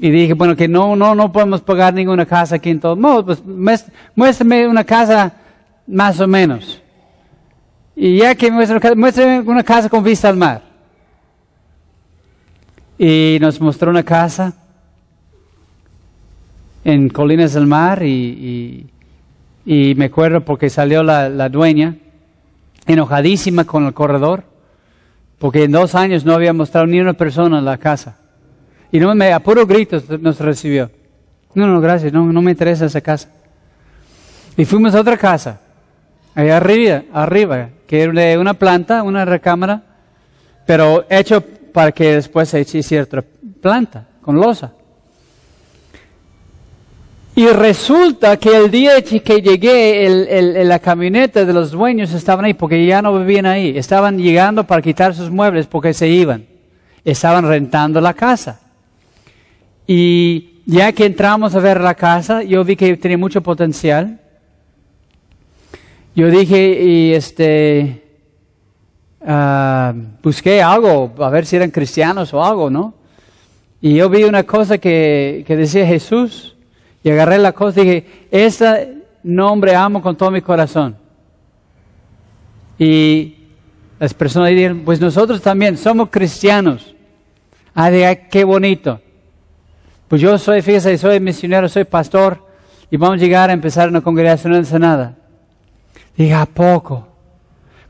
Y 0.00 0.10
dije, 0.10 0.34
bueno, 0.34 0.54
que 0.54 0.68
no, 0.68 0.94
no, 0.94 1.14
no 1.14 1.32
podemos 1.32 1.62
pagar 1.62 1.94
ninguna 1.94 2.26
casa 2.26 2.56
aquí 2.56 2.70
en 2.70 2.80
todos 2.80 2.98
modos, 2.98 3.24
pues 3.24 3.84
muéstrame 4.14 4.66
una 4.68 4.84
casa 4.84 5.32
más 5.86 6.20
o 6.20 6.26
menos. 6.26 6.82
Y 7.94 8.18
ya 8.18 8.34
que 8.34 8.50
muéstrame 8.50 9.40
una 9.40 9.62
casa 9.62 9.88
con 9.88 10.04
vista 10.04 10.28
al 10.28 10.36
mar. 10.36 10.62
Y 12.98 13.38
nos 13.40 13.60
mostró 13.60 13.90
una 13.90 14.02
casa 14.02 14.52
en 16.84 17.08
Colinas 17.08 17.52
del 17.54 17.66
Mar 17.66 18.02
y, 18.02 18.86
y- 19.66 19.90
y 19.90 19.94
me 19.96 20.04
acuerdo 20.06 20.42
porque 20.44 20.70
salió 20.70 21.02
la, 21.02 21.28
la 21.28 21.48
dueña 21.48 21.96
enojadísima 22.86 23.64
con 23.64 23.84
el 23.86 23.94
corredor 23.94 24.44
porque 25.38 25.64
en 25.64 25.72
dos 25.72 25.94
años 25.94 26.24
no 26.24 26.32
había 26.34 26.52
mostrado 26.52 26.86
ni 26.86 27.00
una 27.00 27.12
persona 27.14 27.60
la 27.60 27.76
casa. 27.76 28.16
Y 28.92 28.98
no 29.00 29.14
me, 29.14 29.32
a 29.32 29.40
puro 29.40 29.66
gritos 29.66 30.08
nos 30.20 30.38
recibió. 30.40 30.90
No, 31.54 31.66
no, 31.66 31.80
gracias, 31.80 32.12
no, 32.12 32.24
no 32.24 32.42
me 32.42 32.50
interesa 32.52 32.86
esa 32.86 33.00
casa. 33.00 33.28
Y 34.56 34.64
fuimos 34.64 34.94
a 34.94 35.00
otra 35.00 35.16
casa, 35.16 35.60
allá 36.34 36.56
arriba, 36.56 37.02
arriba, 37.12 37.68
que 37.86 38.02
era 38.02 38.40
una 38.40 38.54
planta, 38.54 39.02
una 39.02 39.24
recámara, 39.24 39.82
pero 40.66 41.04
hecho 41.10 41.42
para 41.72 41.92
que 41.92 42.14
después 42.14 42.48
se 42.48 42.60
hiciera 42.60 43.04
otra 43.04 43.24
planta, 43.60 44.06
con 44.22 44.36
losa. 44.36 44.72
Y 47.34 47.46
resulta 47.48 48.38
que 48.38 48.56
el 48.56 48.70
día 48.70 49.02
que 49.02 49.42
llegué, 49.42 50.06
el- 50.06 50.66
la 50.68 50.78
camioneta 50.78 51.44
de 51.44 51.52
los 51.52 51.70
dueños 51.70 52.12
estaban 52.14 52.46
ahí 52.46 52.54
porque 52.54 52.86
ya 52.86 53.02
no 53.02 53.18
vivían 53.18 53.44
ahí. 53.44 53.76
Estaban 53.76 54.16
llegando 54.18 54.64
para 54.64 54.80
quitar 54.80 55.14
sus 55.14 55.30
muebles 55.30 55.66
porque 55.66 55.92
se 55.92 56.08
iban. 56.08 56.46
Estaban 57.04 57.46
rentando 57.46 58.00
la 58.00 58.14
casa. 58.14 58.60
Y 59.86 60.60
ya 60.66 60.92
que 60.92 61.06
entramos 61.06 61.54
a 61.54 61.60
ver 61.60 61.80
la 61.80 61.94
casa, 61.94 62.42
yo 62.42 62.64
vi 62.64 62.76
que 62.76 62.96
tenía 62.96 63.18
mucho 63.18 63.40
potencial. 63.40 64.20
Yo 66.14 66.28
dije, 66.28 66.82
y 66.82 67.12
este, 67.12 68.02
ah, 69.24 69.94
busqué 70.22 70.62
algo, 70.62 71.14
a 71.18 71.30
ver 71.30 71.46
si 71.46 71.56
eran 71.56 71.70
cristianos 71.70 72.32
o 72.34 72.42
algo, 72.42 72.70
¿no? 72.70 72.94
Y 73.80 73.94
yo 73.94 74.08
vi 74.08 74.24
una 74.24 74.42
cosa 74.42 74.78
que, 74.78 75.44
que 75.46 75.56
decía 75.56 75.86
Jesús, 75.86 76.56
y 77.04 77.10
agarré 77.10 77.38
la 77.38 77.52
cosa 77.52 77.80
y 77.80 77.84
dije, 77.84 78.06
este 78.32 78.96
nombre 79.22 79.76
amo 79.76 80.02
con 80.02 80.16
todo 80.16 80.30
mi 80.30 80.42
corazón. 80.42 80.96
Y 82.78 83.34
las 83.98 84.12
personas 84.12 84.50
dijeron, 84.50 84.82
pues 84.84 85.00
nosotros 85.00 85.40
también 85.40 85.78
somos 85.78 86.08
cristianos. 86.10 86.94
Ah, 87.74 87.90
de, 87.90 88.26
qué 88.30 88.42
bonito. 88.42 89.00
Pues 90.08 90.22
yo 90.22 90.38
soy, 90.38 90.62
fíjese, 90.62 90.96
soy 90.98 91.18
misionero, 91.20 91.68
soy 91.68 91.84
pastor, 91.84 92.46
y 92.90 92.96
vamos 92.96 93.16
a 93.16 93.20
llegar 93.20 93.50
a 93.50 93.52
empezar 93.52 93.88
una 93.88 94.00
congregación 94.00 94.52
en 94.52 94.60
Ensenada. 94.60 95.16
Diga, 96.16 96.42
¿a 96.42 96.46
poco? 96.46 97.08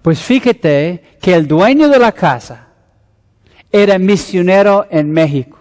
Pues 0.01 0.21
fíjate 0.21 1.19
que 1.21 1.35
el 1.35 1.47
dueño 1.47 1.89
de 1.89 1.99
la 1.99 2.13
casa 2.13 2.69
era 3.71 3.99
misionero 3.99 4.87
en 4.91 5.11
México. 5.11 5.59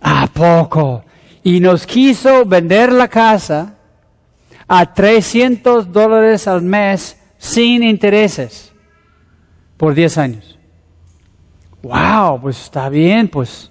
¿A 0.00 0.26
poco? 0.28 1.04
Y 1.42 1.58
nos 1.58 1.86
quiso 1.86 2.44
vender 2.44 2.92
la 2.92 3.08
casa 3.08 3.74
a 4.68 4.92
300 4.94 5.92
dólares 5.92 6.46
al 6.46 6.62
mes 6.62 7.18
sin 7.38 7.82
intereses 7.82 8.72
por 9.76 9.94
10 9.94 10.18
años. 10.18 10.58
Wow, 11.82 12.40
pues 12.40 12.62
está 12.62 12.88
bien, 12.88 13.28
pues 13.28 13.70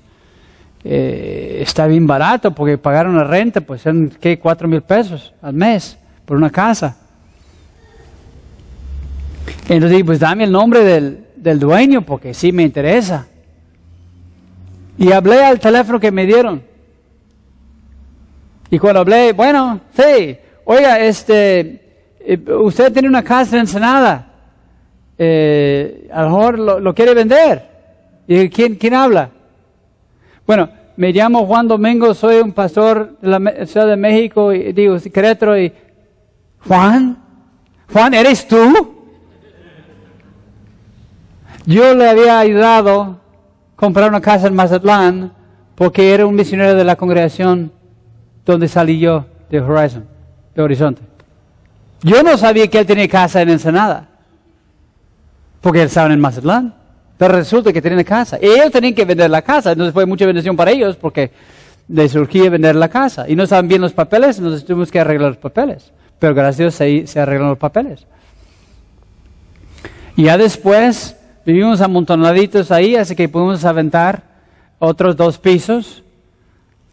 eh, 0.88 1.63
está 1.63 1.88
bien 1.88 2.05
barato 2.05 2.53
porque 2.53 2.77
pagar 2.77 3.07
una 3.07 3.23
renta, 3.23 3.59
pues 3.59 3.81
son, 3.81 4.11
¿qué? 4.21 4.38
4 4.38 4.67
mil 4.67 4.83
pesos 4.83 5.33
al 5.41 5.53
mes 5.53 5.97
por 6.23 6.38
una 6.38 6.51
casa. 6.51 6.95
Entonces 9.63 9.89
dije, 9.89 10.05
pues 10.05 10.19
dame 10.19 10.43
el 10.43 10.51
nombre 10.51 10.83
del, 10.83 11.25
del 11.38 11.57
dueño 11.57 12.03
porque 12.03 12.36
sí 12.36 12.51
me 12.51 12.61
interesa. 12.61 13.25
Y 14.99 15.11
hablé 15.11 15.43
al 15.43 15.59
teléfono 15.59 15.99
que 15.99 16.11
me 16.11 16.27
dieron. 16.27 16.61
Y 18.69 18.77
cuando 18.77 18.99
hablé, 18.99 19.33
bueno, 19.33 19.81
sí, 19.97 20.38
oiga, 20.65 20.99
este, 20.99 22.13
eh, 22.19 22.39
usted 22.59 22.93
tiene 22.93 23.07
una 23.07 23.23
casa 23.23 23.55
en 23.55 23.61
Ensenada. 23.61 24.33
Eh, 25.17 26.07
a 26.13 26.21
lo 26.21 26.29
mejor 26.29 26.59
lo, 26.59 26.79
lo 26.79 26.93
quiere 26.93 27.15
vender. 27.15 27.65
Y 28.27 28.36
dije, 28.36 28.49
¿quién, 28.51 28.75
¿quién 28.75 28.93
habla? 28.93 29.31
Bueno, 30.46 30.70
me 30.96 31.12
llamo 31.12 31.46
Juan 31.48 31.68
Domingo, 31.68 32.14
soy 32.14 32.38
un 32.38 32.52
pastor 32.52 33.18
de 33.20 33.28
la 33.28 33.66
Ciudad 33.66 33.88
de 33.88 33.98
México, 33.98 34.54
y 34.54 34.74
digo, 34.74 34.96
Querétaro, 35.12 35.60
y 35.60 35.74
Juan, 36.68 37.18
Juan, 37.91 38.14
¿eres 38.14 38.48
tú? 38.48 38.93
Yo 41.66 41.96
le 41.96 42.08
había 42.08 42.39
ayudado 42.39 43.02
a 43.02 43.18
comprar 43.76 44.10
una 44.10 44.22
casa 44.22 44.48
en 44.48 44.54
Mazatlán 44.54 45.34
porque 45.74 46.14
era 46.14 46.28
un 46.28 46.36
misionero 46.36 46.76
de 46.76 46.84
la 46.84 46.96
congregación 46.96 47.72
donde 48.46 48.68
salí 48.68 49.00
yo 49.00 49.26
de 49.50 49.60
Horizon, 49.60 50.06
de 50.54 50.62
Horizonte. 50.62 51.02
Yo 52.04 52.22
no 52.22 52.38
sabía 52.38 52.68
que 52.68 52.78
él 52.78 52.86
tenía 52.86 53.08
casa 53.08 53.41
en 53.41 53.50
Ensenada, 53.50 54.08
porque 55.60 55.82
él 55.82 55.88
estaba 55.88 56.14
en 56.14 56.20
Mazatlán. 56.20 56.84
Pero 57.18 57.36
resulta 57.36 57.72
que 57.72 57.82
tenía 57.82 58.03
casa. 58.03 58.38
Ellos 58.41 58.72
tenían 58.72 58.93
que 58.93 59.05
vender 59.05 59.30
la 59.30 59.41
casa, 59.41 59.72
entonces 59.72 59.93
fue 59.93 60.05
mucha 60.05 60.26
bendición 60.26 60.55
para 60.55 60.72
ellos 60.72 60.95
porque 60.97 61.32
les 61.88 62.11
surgía 62.11 62.49
vender 62.49 62.76
la 62.76 62.89
casa. 62.89 63.26
Y 63.28 63.36
no 63.36 63.43
estaban 63.43 63.68
bien 63.68 63.82
los 63.82 63.93
papeles, 63.93 64.38
entonces 64.38 64.66
tuvimos 64.66 64.91
que 64.91 64.99
arreglar 64.99 65.30
los 65.30 65.38
papeles. 65.38 65.91
Pero 66.20 66.34
gracias 66.34 66.82
a 66.82 66.86
Dios 66.86 67.05
se, 67.05 67.07
se 67.07 67.20
arreglaron 67.20 67.49
los 67.49 67.57
papeles. 67.57 68.05
Y 70.18 70.24
ya 70.24 70.38
después 70.38 71.18
vivimos 71.45 71.82
amontonaditos 71.82 72.72
ahí, 72.72 72.95
así 72.95 73.16
que 73.16 73.30
pudimos 73.30 73.63
aventar 73.66 74.24
otros 74.80 75.16
dos 75.16 75.38
pisos. 75.38 76.03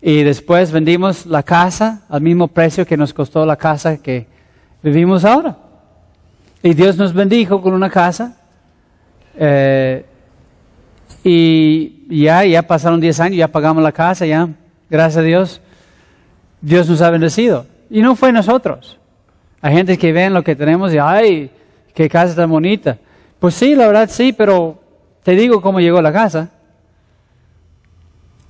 Y 0.01 0.25
después 0.25 0.73
vendimos 0.73 1.27
la 1.27 1.43
casa 1.43 2.03
al 2.09 2.21
mismo 2.21 2.49
precio 2.49 2.85
que 2.85 2.97
nos 2.97 3.15
costó 3.15 3.47
la 3.47 3.57
casa 3.57 3.99
que 3.99 4.27
vivimos 4.83 5.25
ahora. 5.25 5.57
Y 6.63 6.75
Dios 6.75 6.97
nos 6.97 7.13
bendijo 7.13 7.63
con 7.63 7.73
una 7.73 7.89
casa. 7.89 8.37
Eh, 9.37 10.05
y 11.25 12.23
ya, 12.23 12.45
ya 12.45 12.63
pasaron 12.63 13.01
10 13.01 13.21
años, 13.21 13.37
ya 13.37 13.49
pagamos 13.49 13.83
la 13.83 13.93
casa, 13.93 14.27
ya, 14.27 14.49
gracias 14.91 15.19
a 15.19 15.23
Dios, 15.23 15.61
Dios 16.61 16.89
nos 16.89 17.01
ha 17.01 17.11
bendecido. 17.11 17.67
Y 17.91 18.03
no 18.03 18.17
fue 18.17 18.33
nosotros. 18.33 18.99
Hay 19.61 19.75
gente 19.75 19.97
que 19.99 20.13
ven 20.13 20.35
lo 20.35 20.43
que 20.43 20.57
tenemos 20.57 20.93
y, 20.93 20.99
ay, 20.99 21.51
qué 21.95 22.09
casa 22.09 22.35
tan 22.35 22.51
bonita. 22.51 22.99
Pues 23.39 23.55
sí, 23.55 23.75
la 23.75 23.87
verdad 23.87 24.09
sí, 24.11 24.33
pero 24.33 24.81
te 25.23 25.33
digo 25.33 25.61
cómo 25.61 25.81
llegó 25.81 26.03
la 26.03 26.13
casa. 26.13 26.51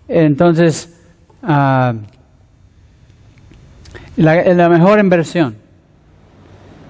Entonces, 0.08 0.98
ah, 1.42 1.94
la, 4.16 4.42
la 4.54 4.68
mejor 4.68 4.98
inversión. 4.98 5.56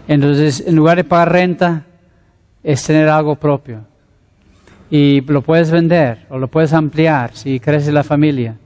Entonces, 0.07 0.63
en 0.67 0.77
lugar 0.77 0.97
de 0.97 1.05
pagar 1.05 1.33
renta, 1.33 1.85
es 2.63 2.85
tener 2.85 3.09
algo 3.09 3.37
propio. 3.37 3.92
Y 4.93 5.23
lo 5.23 5.41
puedes 5.41 5.71
vender 5.71 6.27
o 6.29 6.37
lo 6.37 6.49
puedes 6.49 6.75
ampliar 6.75 7.35
si 7.35 7.59
crece 7.59 7.91
la 7.91 8.05
familia. 8.05 8.59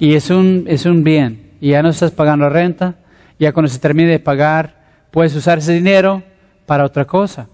Y 0.00 0.14
es 0.14 0.28
un, 0.30 0.64
es 0.66 0.84
un 0.84 1.04
bien. 1.04 1.52
Y 1.60 1.70
ya 1.70 1.80
no 1.80 1.90
estás 1.90 2.10
pagando 2.10 2.48
renta. 2.48 2.96
Ya 3.38 3.52
cuando 3.52 3.70
se 3.70 3.78
termine 3.78 4.10
de 4.10 4.18
pagar, 4.18 4.74
puedes 5.12 5.32
usar 5.36 5.58
ese 5.58 5.72
dinero 5.72 6.24
para 6.66 6.84
otra 6.84 7.04
cosa. 7.04 7.46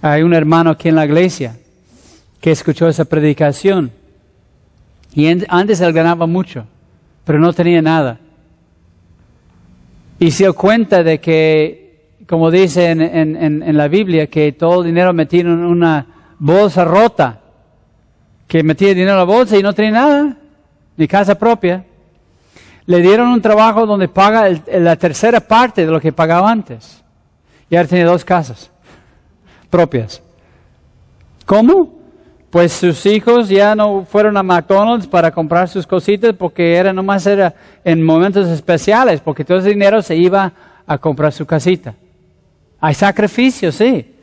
Hay 0.00 0.22
un 0.22 0.32
hermano 0.32 0.70
aquí 0.70 0.88
en 0.88 0.94
la 0.94 1.04
iglesia 1.04 1.58
que 2.40 2.50
escuchó 2.50 2.88
esa 2.88 3.04
predicación. 3.04 3.90
Y 5.14 5.26
antes 5.48 5.82
él 5.82 5.92
ganaba 5.92 6.26
mucho, 6.26 6.64
pero 7.26 7.38
no 7.38 7.52
tenía 7.52 7.82
nada. 7.82 8.18
Y 10.18 10.30
se 10.30 10.44
dio 10.44 10.54
cuenta 10.54 11.02
de 11.02 11.20
que, 11.20 11.85
como 12.28 12.50
dice 12.50 12.90
en, 12.90 13.00
en- 13.00 13.36
en- 13.36 13.62
en 13.62 13.76
la 13.76 13.88
Biblia, 13.88 14.26
que 14.28 14.52
todo 14.52 14.80
el 14.80 14.86
dinero 14.86 15.12
metido 15.12 15.52
en 15.52 15.64
una 15.64 16.06
bolsa 16.38 16.84
rota, 16.84 17.40
que 18.48 18.62
metía 18.62 18.88
dinero 18.88 19.12
en 19.12 19.16
la 19.18 19.24
bolsa 19.24 19.56
y 19.56 19.62
no 19.62 19.72
tenía 19.72 19.92
nada, 19.92 20.36
ni 20.96 21.06
casa 21.08 21.36
propia. 21.38 21.84
Le 22.86 23.00
dieron 23.00 23.28
un 23.28 23.42
trabajo 23.42 23.86
donde 23.86 24.08
paga 24.08 24.46
el- 24.48 24.62
la 24.84 24.96
tercera 24.96 25.40
parte 25.40 25.84
de 25.84 25.90
lo 25.92 26.00
que 26.00 26.12
pagaba 26.12 26.50
antes. 26.50 27.02
Y 27.68 27.76
ahora 27.76 27.88
tiene 27.88 28.04
dos 28.04 28.24
casas 28.24 28.70
propias. 29.70 30.22
¿Cómo? 31.44 31.94
Pues 32.50 32.72
sus 32.72 33.04
hijos 33.06 33.48
ya 33.48 33.74
no 33.74 34.04
fueron 34.08 34.36
a 34.36 34.42
McDonald's 34.42 35.06
para 35.06 35.30
comprar 35.32 35.68
sus 35.68 35.86
cositas 35.86 36.32
porque 36.34 36.76
era 36.76 36.92
nomás 36.92 37.26
era 37.26 37.54
en 37.84 38.02
momentos 38.02 38.46
especiales, 38.48 39.20
porque 39.20 39.44
todo 39.44 39.58
ese 39.58 39.70
dinero 39.70 40.00
se 40.00 40.16
iba 40.16 40.52
a 40.86 40.98
comprar 40.98 41.32
su 41.32 41.44
casita. 41.44 41.94
Hay 42.80 42.94
sacrificios, 42.94 43.74
sí. 43.74 44.14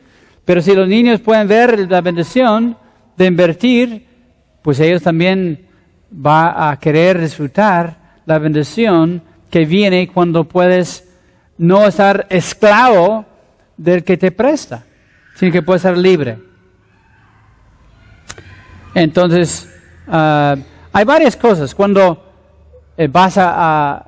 Pero 0.44 0.60
si 0.60 0.74
los 0.74 0.88
niños 0.88 1.20
pueden 1.20 1.48
ver 1.48 1.90
la 1.90 2.00
bendición 2.00 2.76
de 3.16 3.26
invertir, 3.26 4.06
pues 4.62 4.78
ellos 4.80 5.02
también 5.02 5.66
va 6.14 6.70
a 6.70 6.78
querer 6.78 7.20
disfrutar 7.20 7.96
la 8.26 8.38
bendición 8.38 9.22
que 9.50 9.64
viene 9.64 10.08
cuando 10.08 10.44
puedes 10.44 11.08
no 11.58 11.86
estar 11.86 12.26
esclavo 12.30 13.24
del 13.76 14.04
que 14.04 14.16
te 14.16 14.30
presta, 14.32 14.84
sino 15.36 15.52
que 15.52 15.62
puedes 15.62 15.82
ser 15.82 15.96
libre. 15.96 16.38
Entonces, 18.94 19.68
ah, 20.08 20.56
hay 20.92 21.04
varias 21.04 21.36
cosas. 21.36 21.74
Cuando 21.74 22.32
eh, 22.96 23.08
vas 23.08 23.36
a, 23.38 24.06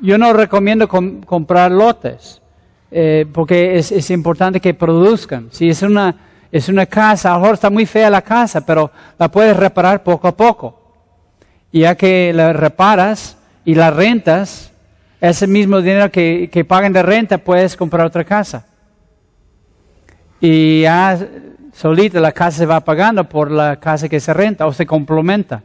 Yo 0.00 0.16
no 0.16 0.32
recomiendo 0.32 0.88
com- 0.88 1.20
comprar 1.22 1.70
lotes, 1.70 2.40
eh, 2.90 3.26
porque 3.32 3.78
es, 3.78 4.10
importante 4.10 4.60
que 4.60 4.74
produzcan. 4.74 5.48
Si 5.52 5.68
es 5.68 5.82
una, 5.82 6.14
es 6.50 6.68
una 6.68 6.86
casa, 6.86 7.30
a 7.30 7.34
lo 7.34 7.40
mejor 7.40 7.54
está 7.54 7.70
muy 7.70 7.86
fea 7.86 8.10
la 8.10 8.22
casa, 8.22 8.64
pero 8.64 8.90
la 9.18 9.30
puedes 9.30 9.56
reparar 9.56 10.02
poco 10.02 10.28
a 10.28 10.36
poco. 10.36 10.80
Y 11.70 11.80
ya 11.80 11.94
que 11.94 12.32
la 12.32 12.52
reparas 12.52 13.36
y 13.64 13.74
la 13.74 13.90
rentas, 13.90 14.72
ese 15.20 15.46
mismo 15.46 15.80
dinero 15.80 16.10
que, 16.10 16.48
que 16.50 16.64
pagan 16.64 16.92
de 16.92 17.02
renta 17.02 17.38
puedes 17.38 17.76
comprar 17.76 18.06
otra 18.06 18.24
casa. 18.24 18.66
Y 20.40 20.82
ya 20.82 21.18
solita 21.72 22.18
la 22.18 22.32
casa 22.32 22.58
se 22.58 22.66
va 22.66 22.80
pagando 22.80 23.28
por 23.28 23.50
la 23.50 23.78
casa 23.78 24.08
que 24.08 24.18
se 24.18 24.34
renta 24.34 24.66
o 24.66 24.72
se 24.72 24.86
complementa. 24.86 25.62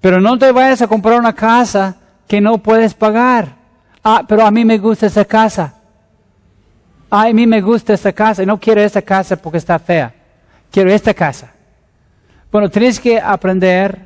Pero 0.00 0.20
no 0.20 0.36
te 0.36 0.50
vayas 0.52 0.82
a 0.82 0.88
comprar 0.88 1.18
una 1.18 1.32
casa 1.32 1.96
que 2.26 2.40
no 2.40 2.58
puedes 2.58 2.92
pagar. 2.92 3.56
Ah, 4.02 4.24
pero 4.26 4.44
a 4.44 4.50
mí 4.50 4.64
me 4.64 4.78
gusta 4.78 5.06
esa 5.06 5.24
casa. 5.24 5.81
Ah, 7.14 7.26
a 7.26 7.32
mí 7.34 7.46
me 7.46 7.60
gusta 7.60 7.92
esta 7.92 8.10
casa 8.10 8.42
y 8.42 8.46
no 8.46 8.58
quiero 8.58 8.80
esta 8.80 9.02
casa 9.02 9.36
porque 9.36 9.58
está 9.58 9.78
fea. 9.78 10.14
Quiero 10.70 10.90
esta 10.90 11.12
casa. 11.12 11.52
Bueno, 12.50 12.70
tienes 12.70 12.98
que 12.98 13.20
aprender 13.20 13.98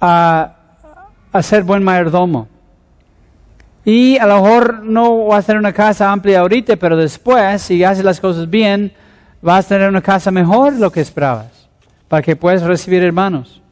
a, 0.00 0.56
a 1.32 1.40
ser 1.40 1.62
buen 1.62 1.84
mayordomo. 1.84 2.48
Y 3.84 4.18
a 4.18 4.26
lo 4.26 4.42
mejor 4.42 4.82
no 4.82 5.26
vas 5.26 5.44
a 5.44 5.46
tener 5.46 5.60
una 5.60 5.72
casa 5.72 6.10
amplia 6.10 6.40
ahorita, 6.40 6.74
pero 6.74 6.96
después, 6.96 7.62
si 7.62 7.84
haces 7.84 8.04
las 8.04 8.18
cosas 8.18 8.50
bien, 8.50 8.92
vas 9.40 9.66
a 9.66 9.68
tener 9.68 9.88
una 9.88 10.02
casa 10.02 10.32
mejor 10.32 10.72
de 10.72 10.80
lo 10.80 10.90
que 10.90 11.00
esperabas, 11.00 11.68
para 12.08 12.22
que 12.22 12.34
puedas 12.34 12.62
recibir 12.62 13.04
hermanos. 13.04 13.62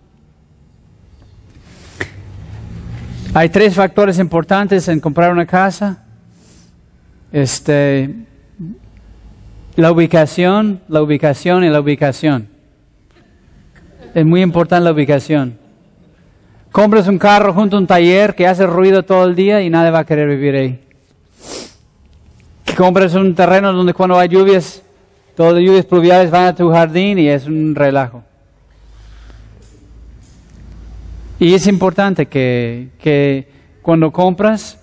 Hay 3.34 3.48
tres 3.48 3.74
factores 3.74 4.20
importantes 4.20 4.86
en 4.86 5.00
comprar 5.00 5.32
una 5.32 5.44
casa. 5.44 6.01
Este, 7.32 8.14
la 9.76 9.90
ubicación, 9.90 10.82
la 10.88 11.02
ubicación 11.02 11.64
y 11.64 11.70
la 11.70 11.80
ubicación. 11.80 12.48
Es 14.14 14.26
muy 14.26 14.42
importante 14.42 14.84
la 14.84 14.92
ubicación. 14.92 15.58
Compras 16.70 17.08
un 17.08 17.18
carro 17.18 17.54
junto 17.54 17.76
a 17.76 17.78
un 17.80 17.86
taller 17.86 18.34
que 18.34 18.46
hace 18.46 18.66
ruido 18.66 19.02
todo 19.02 19.24
el 19.24 19.34
día 19.34 19.62
y 19.62 19.70
nadie 19.70 19.90
va 19.90 20.00
a 20.00 20.04
querer 20.04 20.28
vivir 20.28 20.54
ahí. 20.54 20.80
Que 22.64 22.74
compras 22.74 23.14
un 23.14 23.34
terreno 23.34 23.72
donde 23.72 23.94
cuando 23.94 24.18
hay 24.18 24.28
lluvias, 24.28 24.82
todas 25.34 25.54
las 25.54 25.62
lluvias 25.62 25.86
pluviales 25.86 26.30
van 26.30 26.46
a 26.46 26.54
tu 26.54 26.70
jardín 26.70 27.18
y 27.18 27.28
es 27.28 27.46
un 27.46 27.74
relajo. 27.74 28.22
Y 31.38 31.54
es 31.54 31.66
importante 31.66 32.26
que, 32.26 32.90
que 33.00 33.48
cuando 33.80 34.12
compras, 34.12 34.78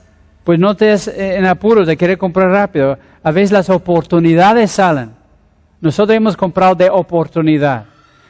pues 0.49 0.57
no 0.57 0.75
te 0.75 0.85
des 0.85 1.07
en 1.07 1.45
apuros 1.45 1.85
de 1.85 1.95
querer 1.95 2.17
comprar 2.17 2.49
rápido. 2.49 2.97
A 3.21 3.29
veces 3.29 3.51
las 3.51 3.69
oportunidades 3.69 4.71
salen. 4.71 5.11
Nosotros 5.79 6.17
hemos 6.17 6.35
comprado 6.35 6.73
de 6.73 6.89
oportunidad. 6.89 7.85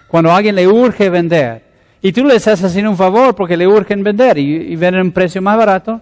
Cuando 0.05 0.29
alguien 0.29 0.53
le 0.53 0.67
urge 0.67 1.09
vender, 1.09 1.63
y 2.01 2.11
tú 2.11 2.25
le 2.25 2.35
estás 2.35 2.61
haciendo 2.61 2.91
un 2.91 2.97
favor 2.97 3.33
porque 3.33 3.55
le 3.55 3.65
urgen 3.65 4.03
vender 4.03 4.37
y, 4.37 4.53
y 4.53 4.75
venden 4.75 5.03
un 5.03 5.11
precio 5.13 5.41
más 5.41 5.57
barato 5.57 6.01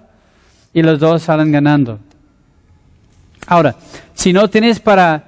y 0.74 0.82
los 0.82 1.00
dos 1.00 1.22
salen 1.22 1.52
ganando. 1.52 2.00
Ahora, 3.46 3.76
si 4.16 4.34
no 4.34 4.50
tienes 4.50 4.80
para 4.80 5.24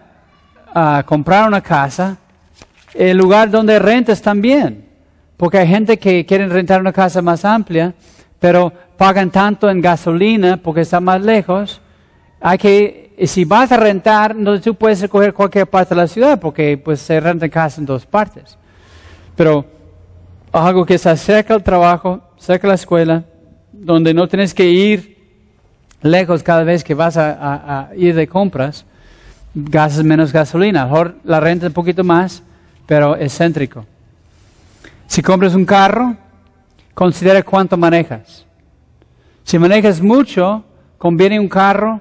ah, 0.73 1.03
comprar 1.05 1.47
una 1.47 1.61
casa, 1.61 2.17
el 2.95 3.15
lugar 3.15 3.51
donde 3.51 3.77
rentas 3.77 4.23
también. 4.23 4.87
Porque 5.37 5.59
hay 5.59 5.67
gente 5.67 5.99
que 5.99 6.25
quiere 6.25 6.47
rentar 6.47 6.81
una 6.81 6.93
casa 6.93 7.21
más 7.21 7.45
amplia, 7.45 7.93
pero 8.39 8.73
pagan 8.99 9.31
tanto 9.31 9.69
en 9.69 9.79
gasolina 9.79 10.57
porque 10.57 10.81
está 10.81 10.99
más 10.99 11.21
lejos. 11.21 11.79
Hay 12.41 12.57
que, 12.57 13.15
si 13.27 13.45
vas 13.45 13.71
a 13.71 13.77
rentar, 13.77 14.31
entonces 14.31 14.61
tú 14.61 14.75
puedes 14.75 15.01
escoger 15.01 15.33
cualquier 15.33 15.67
parte 15.67 15.95
de 15.95 16.01
la 16.01 16.07
ciudad 16.07 16.37
porque 16.37 16.77
pues 16.77 16.99
se 16.99 17.17
renta 17.21 17.47
casa 17.47 17.79
en 17.79 17.85
dos 17.85 18.05
partes. 18.05 18.57
Pero 19.37 19.65
algo 20.51 20.85
que 20.85 20.95
está 20.95 21.15
cerca 21.15 21.53
del 21.53 21.63
trabajo, 21.63 22.19
cerca 22.37 22.67
de 22.67 22.71
la 22.71 22.75
escuela, 22.75 23.23
donde 23.71 24.13
no 24.13 24.27
tienes 24.27 24.53
que 24.53 24.69
ir 24.69 25.17
lejos 26.01 26.43
cada 26.43 26.65
vez 26.65 26.83
que 26.83 26.93
vas 26.93 27.15
a, 27.15 27.91
ir 27.95 28.13
de 28.13 28.27
compras, 28.27 28.83
gastas 29.55 30.03
menos 30.03 30.33
gasolina. 30.33 30.81
A 30.81 30.85
lo 30.87 30.91
mejor 30.91 31.15
la 31.23 31.39
renta 31.39 31.67
un 31.67 31.73
poquito 31.73 32.03
más, 32.03 32.43
pero 32.85 33.15
es 33.15 33.37
céntrico. 33.37 33.85
Si 35.07 35.21
compras 35.21 35.55
un 35.55 35.63
carro, 35.63 36.17
considera 36.93 37.41
cuánto 37.43 37.77
manejas. 37.77 38.48
Si 39.49 39.57
manejas 39.57 39.99
mucho, 39.99 40.63
conviene 40.99 41.39
un 41.39 41.49
carro 41.49 41.99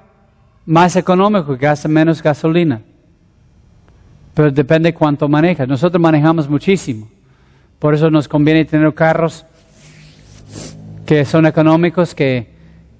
más 0.67 0.95
económico 0.95 1.57
que 1.57 1.65
gasta 1.65 1.87
menos 1.87 2.21
gasolina. 2.21 2.79
Pero 4.35 4.51
depende 4.51 4.93
cuánto 4.93 5.27
manejas. 5.27 5.67
Nosotros 5.67 5.99
manejamos 5.99 6.47
muchísimo. 6.47 7.09
Por 7.79 7.95
eso 7.95 8.11
nos 8.11 8.27
conviene 8.27 8.65
tener 8.65 8.93
carros 8.93 9.47
que 11.07 11.25
son 11.25 11.47
económicos, 11.47 12.13
que, 12.13 12.53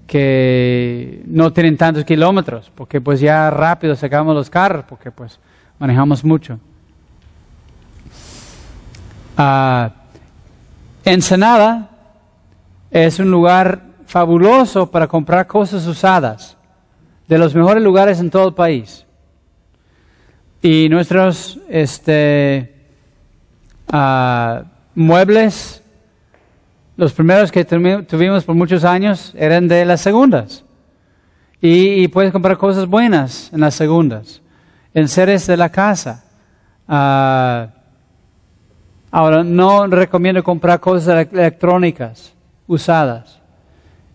que 0.08 1.22
no 1.28 1.54
tienen 1.54 1.78
tantos 1.78 2.04
kilómetros, 2.04 2.72
porque 2.74 3.00
pues 3.00 3.20
ya 3.20 3.52
rápido 3.52 3.95
sacamos 3.95 4.34
los 4.34 4.50
carros, 4.50 4.84
porque 4.89 5.12
pues 5.12 5.39
manejamos 5.78 6.24
mucho. 6.24 6.60
Uh, 9.38 9.91
Ensenada 11.06 11.91
es 12.89 13.20
un 13.20 13.30
lugar 13.30 13.89
fabuloso 14.10 14.89
para 14.89 15.07
comprar 15.07 15.45
cosas 15.45 15.86
usadas, 15.86 16.57
de 17.28 17.38
los 17.38 17.53
mejores 17.53 17.84
lugares 17.84 18.20
en 18.20 18.32
todo 18.32 18.47
el 18.47 18.55
país. 18.55 19.05
Y 20.64 20.89
nuestros 20.89 21.60
este, 21.70 22.74
uh, 23.93 24.64
muebles 24.95 25.84
los 26.97 27.14
primeros 27.14 27.51
que 27.51 27.64
tuvimos 27.64 28.43
por 28.43 28.55
muchos 28.55 28.84
años 28.84 29.34
eran 29.38 29.68
de 29.68 29.86
las 29.86 30.01
segundas. 30.01 30.66
Y, 31.62 32.07
puedes 32.07 32.32
comprar 32.32 32.57
cosas 32.57 32.88
buenas 32.88 33.53
en 33.53 33.62
las 33.62 33.76
segundas. 33.76 34.41
En 34.93 35.07
seres 35.07 35.45
de 35.45 35.55
la 35.55 35.70
casa. 35.70 36.26
Ah, 36.88 37.68
ahora, 39.12 39.43
no 39.43 39.88
recomiendo 39.88 40.43
comprar 40.43 40.80
cosas 40.80 41.28
electrónicas 41.32 42.34
usadas. 42.68 43.39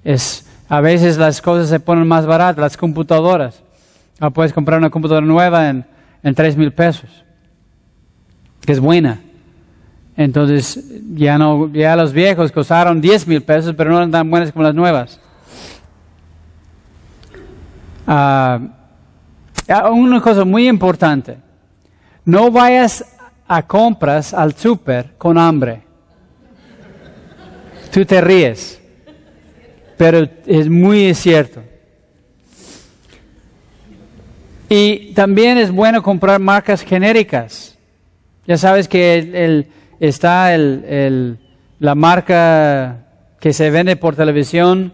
Es, 0.04 0.46
a 0.68 0.80
veces 0.80 1.16
las 1.16 1.40
cosas 1.40 1.68
se 1.68 1.80
ponen 1.80 2.06
más 2.06 2.26
baratas, 2.26 2.60
las 2.60 2.76
computadoras. 2.76 3.62
Ah, 4.20 4.30
puedes 4.30 4.52
comprar 4.52 4.78
una 4.78 4.90
computadora 4.90 5.26
nueva 5.26 5.68
en, 5.68 5.84
en 6.22 6.34
3 6.34 6.56
mil 6.56 6.72
pesos, 6.72 7.24
que 8.60 8.72
es 8.72 8.80
buena. 8.80 9.20
Entonces, 10.16 10.84
ya 11.14 11.36
no, 11.38 11.70
ya 11.72 11.96
los 11.96 12.12
viejos 12.12 12.52
costaron 12.52 13.00
10 13.00 13.26
mil 13.26 13.42
pesos, 13.42 13.74
pero 13.76 13.90
no 13.90 13.96
eran 13.96 14.10
tan 14.10 14.30
buenas 14.30 14.52
como 14.52 14.62
las 14.62 14.74
nuevas. 14.74 15.20
Ah, 18.06 18.60
ah, 19.68 19.90
una 19.90 20.20
cosa 20.20 20.44
muy 20.44 20.68
importante, 20.68 21.38
no 22.24 22.50
vayas 22.50 23.04
a 23.48 23.62
compras 23.66 24.34
al 24.34 24.54
súper 24.54 25.14
con 25.16 25.38
hambre. 25.38 25.82
Tú 27.90 28.04
te 28.04 28.20
ríes, 28.20 28.80
pero 29.96 30.28
es 30.46 30.68
muy 30.68 31.14
cierto. 31.14 31.62
Y 34.68 35.12
también 35.14 35.58
es 35.58 35.70
bueno 35.70 36.02
comprar 36.02 36.40
marcas 36.40 36.82
genéricas. 36.82 37.76
Ya 38.46 38.56
sabes 38.56 38.88
que 38.88 39.18
el 39.18 39.66
está 40.00 40.54
el, 40.54 41.38
la 41.80 41.94
marca 41.94 42.98
que 43.40 43.52
se 43.52 43.70
vende 43.70 43.96
por 43.96 44.16
televisión 44.16 44.92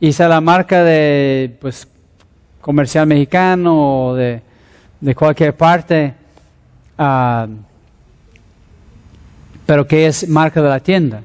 y 0.00 0.08
está 0.08 0.28
la 0.28 0.40
marca 0.40 0.82
de 0.82 1.56
pues 1.60 1.86
comercial 2.60 3.06
mexicano 3.06 4.08
o 4.08 4.14
de, 4.14 4.42
cualquier 5.16 5.56
parte, 5.56 6.14
ah, 6.98 7.46
pero 9.66 9.86
que 9.86 10.06
es 10.06 10.28
marca 10.28 10.62
de 10.62 10.68
la 10.68 10.80
tienda. 10.80 11.22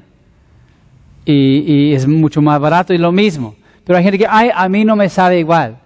Y, 1.30 1.92
es 1.92 2.06
mucho 2.06 2.40
más 2.40 2.58
barato 2.58 2.94
y 2.94 2.98
lo 2.98 3.12
mismo. 3.12 3.54
Pero 3.84 3.98
hay 3.98 4.04
gente 4.04 4.18
que, 4.18 4.26
ay, 4.28 4.50
a 4.54 4.68
mí 4.68 4.84
no 4.84 4.96
me 4.96 5.08
sabe 5.08 5.38
igual. 5.38 5.78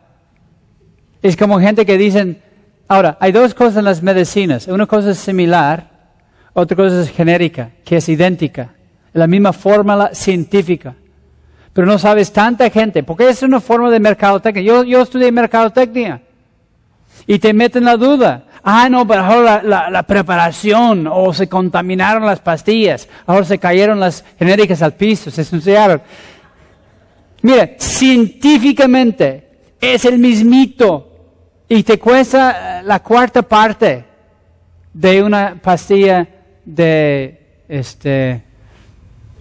Es 1.20 1.36
como 1.36 1.58
gente 1.58 1.84
que 1.84 1.98
dicen, 1.98 2.40
ahora, 2.86 3.16
hay 3.20 3.32
dos 3.32 3.52
cosas 3.54 3.78
en 3.78 3.84
las 3.84 4.02
medicinas. 4.02 4.68
Una 4.68 4.86
cosa 4.86 5.10
es 5.10 5.18
similar 5.18 5.92
otra 6.54 6.76
cosa 6.76 7.00
es 7.00 7.10
genérica, 7.10 7.70
que 7.84 7.96
es 7.96 8.08
idéntica, 8.08 8.74
la 9.14 9.26
misma 9.26 9.52
fórmula 9.52 10.10
científica. 10.12 10.94
Pero 11.72 11.86
no 11.86 11.98
sabes 11.98 12.30
tanta 12.30 12.68
gente, 12.68 13.02
porque 13.02 13.28
es 13.28 13.42
una 13.42 13.60
forma 13.60 13.90
de 13.90 13.98
mercadotecnia. 13.98 14.62
Yo, 14.62 14.84
yo 14.84 15.02
estudié 15.02 15.32
mercadotecnia. 15.32 16.20
Y 17.26 17.38
te 17.38 17.52
meten 17.52 17.84
la 17.84 17.96
duda. 17.96 18.44
Ah, 18.64 18.88
no, 18.88 19.06
pero 19.06 19.22
ahora 19.22 19.62
la, 19.62 20.02
preparación, 20.04 21.08
o 21.10 21.32
se 21.34 21.48
contaminaron 21.48 22.24
las 22.24 22.38
pastillas, 22.38 23.08
ahora 23.26 23.44
se 23.44 23.58
cayeron 23.58 23.98
las 23.98 24.24
genéricas 24.38 24.82
al 24.82 24.94
piso, 24.94 25.30
se 25.30 25.40
ensuciaron. 25.40 26.00
Mira, 27.42 27.70
científicamente 27.78 29.48
es 29.80 30.04
el 30.04 30.18
mismito 30.20 31.08
y 31.68 31.82
te 31.82 31.98
cuesta 31.98 32.82
la 32.82 33.00
cuarta 33.00 33.42
parte 33.42 34.04
de 34.94 35.22
una 35.22 35.56
pastilla 35.60 36.28
de, 36.64 37.64
este, 37.68 38.42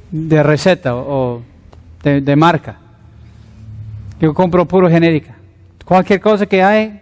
de 0.09 0.43
receta 0.43 0.95
o 0.95 1.43
de, 2.03 2.35
marca. 2.35 2.77
Yo 4.19 4.33
compro 4.33 4.65
puro 4.65 4.89
genérica. 4.89 5.35
Cualquier 5.85 6.19
cosa 6.19 6.45
que 6.45 6.63
hay, 6.63 7.01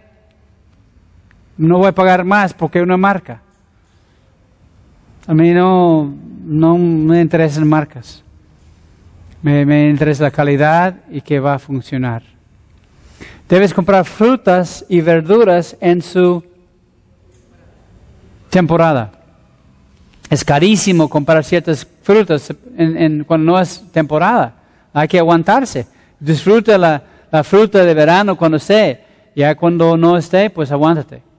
no 1.60 1.78
voy 1.78 1.88
a 1.88 1.92
pagar 1.92 2.24
más 2.24 2.54
porque 2.54 2.78
es 2.78 2.84
una 2.84 2.96
marca. 2.96 3.42
A 5.26 5.34
mí 5.34 5.50
no, 5.50 6.12
no 6.44 6.78
me 6.78 7.20
interesan 7.20 7.68
marcas. 7.68 8.22
Me, 9.42 9.66
me, 9.66 9.88
interesa 9.88 10.24
la 10.24 10.30
calidad 10.30 10.96
y 11.10 11.20
que 11.20 11.38
va 11.38 11.54
a 11.54 11.58
funcionar. 11.58 12.22
Debes 13.48 13.74
comprar 13.74 14.04
frutas 14.04 14.84
y 14.88 15.00
verduras 15.00 15.76
en 15.80 16.00
su 16.02 16.42
temporada. 18.48 19.12
Es 20.30 20.44
carísimo 20.44 21.08
comprar 21.08 21.44
ciertas 21.44 21.86
frutas 22.02 22.54
en, 22.76 23.24
cuando 23.24 23.52
no 23.52 23.60
es 23.60 23.82
temporada. 23.92 24.54
Hay 24.94 25.08
que 25.08 25.18
aguantarse. 25.18 25.86
Disfruta 26.18 26.78
la, 26.78 27.02
la 27.30 27.44
fruta 27.44 27.84
de 27.84 27.94
verano 27.94 28.36
cuando 28.36 28.56
esté. 28.56 29.04
Ya 29.36 29.54
cuando 29.54 29.96
no 29.96 30.16
esté, 30.16 30.48
pues 30.48 30.72
aguántate. 30.72 31.29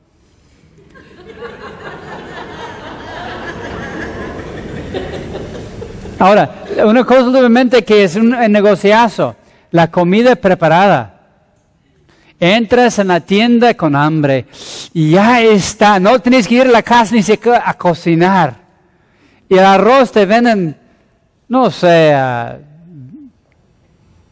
Ahora, 6.22 6.65
una 6.86 7.03
cosa 7.03 7.30
obviamente 7.30 7.84
que 7.84 8.03
es 8.03 8.15
un 8.15 8.30
negociazo, 8.30 9.36
la 9.72 9.89
comida 9.89 10.36
preparada. 10.36 11.15
Entras 12.39 12.99
en 12.99 13.07
la 13.07 13.22
tienda 13.22 13.74
con 13.74 13.95
hambre 13.95 14.45
y 14.93 15.09
ya 15.09 15.41
está, 15.41 15.99
no 15.99 16.19
tienes 16.19 16.47
que 16.47 16.53
ir 16.53 16.61
a 16.61 16.65
la 16.65 16.84
casa 16.84 17.15
ni 17.15 17.24
siquiera 17.24 17.63
a 17.65 17.74
cocinar. 17.74 18.55
Y 19.49 19.55
el 19.55 19.65
arroz 19.65 20.11
te 20.11 20.28
venden, 20.28 20.78
no 21.47 21.72
sé, 21.72 22.15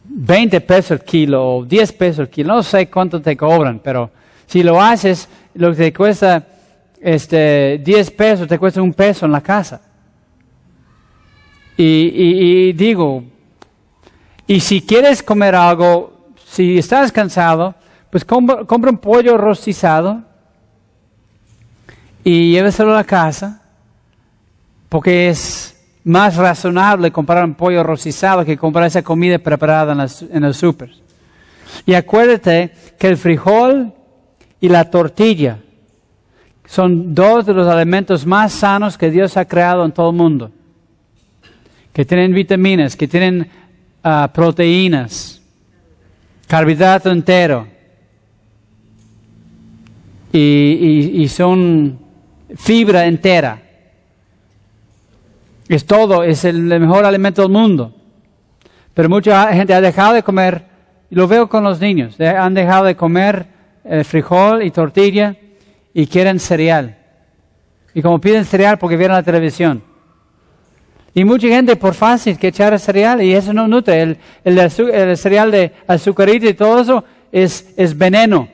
20 0.04 0.60
pesos 0.60 0.92
el 0.92 1.00
kilo 1.00 1.56
o 1.56 1.64
10 1.64 1.92
pesos 1.94 2.18
el 2.20 2.28
kilo, 2.28 2.54
no 2.54 2.62
sé 2.62 2.88
cuánto 2.88 3.20
te 3.20 3.36
cobran, 3.36 3.80
pero 3.80 4.12
si 4.46 4.62
lo 4.62 4.80
haces, 4.80 5.28
lo 5.54 5.70
que 5.72 5.76
te 5.76 5.92
cuesta 5.92 6.46
este, 7.00 7.80
10 7.84 8.10
pesos, 8.12 8.46
te 8.46 8.60
cuesta 8.60 8.80
un 8.80 8.94
peso 8.94 9.26
en 9.26 9.32
la 9.32 9.40
casa. 9.40 9.89
Y, 11.76 12.72
digo, 12.74 13.24
y 14.46 14.60
si 14.60 14.82
quieres 14.82 15.22
comer 15.22 15.54
algo, 15.54 16.12
si 16.46 16.78
estás 16.78 17.10
cansado, 17.10 17.74
pues 18.10 18.24
compra, 18.24 18.90
un 18.90 18.98
pollo 18.98 19.38
rostizado 19.38 20.22
y 22.22 22.52
lléveselo 22.52 22.92
a 22.92 22.96
la 22.96 23.04
casa 23.04 23.62
porque 24.90 25.30
es 25.30 25.80
más 26.04 26.36
razonable 26.36 27.12
comprar 27.12 27.44
un 27.44 27.54
pollo 27.54 27.82
rostizado 27.82 28.44
que 28.44 28.56
comprar 28.56 28.86
esa 28.86 29.02
comida 29.02 29.38
preparada 29.38 29.92
en, 30.30 30.44
el 30.44 30.54
súper. 30.54 30.90
Y 31.86 31.94
acuérdate 31.94 32.72
que 32.98 33.08
el 33.08 33.16
frijol 33.16 33.92
y 34.60 34.68
la 34.68 34.90
tortilla. 34.90 35.58
Son 36.66 37.14
dos 37.14 37.46
de 37.46 37.52
los 37.52 37.66
alimentos 37.66 38.26
más 38.26 38.52
sanos 38.52 38.96
que 38.96 39.10
Dios 39.10 39.36
ha 39.36 39.44
creado 39.44 39.84
en 39.84 39.92
todo 39.92 40.10
el 40.10 40.16
mundo. 40.16 40.50
Que 42.00 42.06
tienen 42.06 42.32
vitaminas, 42.32 42.96
que 42.96 43.06
tienen 43.06 43.46
ah, 44.02 44.30
proteínas, 44.32 45.38
carbohidrato 46.46 47.10
entero. 47.10 47.66
Y, 50.32 51.12
y- 51.20 51.28
son 51.28 51.98
fibra 52.56 53.04
entera. 53.04 53.60
Es 55.68 55.84
todo, 55.84 56.24
es 56.24 56.46
el 56.46 56.62
mejor 56.62 57.04
alimento 57.04 57.42
del 57.42 57.50
mundo. 57.50 57.94
Pero 58.94 59.10
mucha 59.10 59.52
gente 59.52 59.74
ha 59.74 59.82
dejado 59.82 60.14
de 60.14 60.22
comer, 60.22 60.64
lo 61.10 61.28
veo 61.28 61.50
con 61.50 61.64
los 61.64 61.80
niños, 61.80 62.18
han 62.18 62.54
dejado 62.54 62.86
de 62.86 62.96
comer 62.96 63.44
eh, 63.84 64.04
frijol 64.04 64.62
y 64.62 64.70
tortilla 64.70 65.36
y 65.92 66.06
quieren 66.06 66.40
cereal. 66.40 66.96
Y 67.92 68.00
como 68.00 68.18
piden 68.18 68.46
cereal 68.46 68.78
porque 68.78 68.96
vieron 68.96 69.16
la 69.16 69.22
televisión. 69.22 69.89
Y 71.12 71.24
mucha 71.24 71.48
gente 71.48 71.74
por 71.76 71.94
fácil 71.94 72.38
que 72.38 72.48
echar 72.48 72.78
cereal 72.78 73.22
y 73.22 73.34
eso 73.34 73.52
no 73.52 73.66
nutre. 73.66 74.02
El, 74.02 74.18
el, 74.44 75.16
cereal 75.16 75.50
de 75.50 75.72
azucarita 75.86 76.46
y 76.46 76.54
todo 76.54 76.80
eso 76.80 77.04
es, 77.32 77.72
es 77.76 77.96
veneno. 77.96 78.48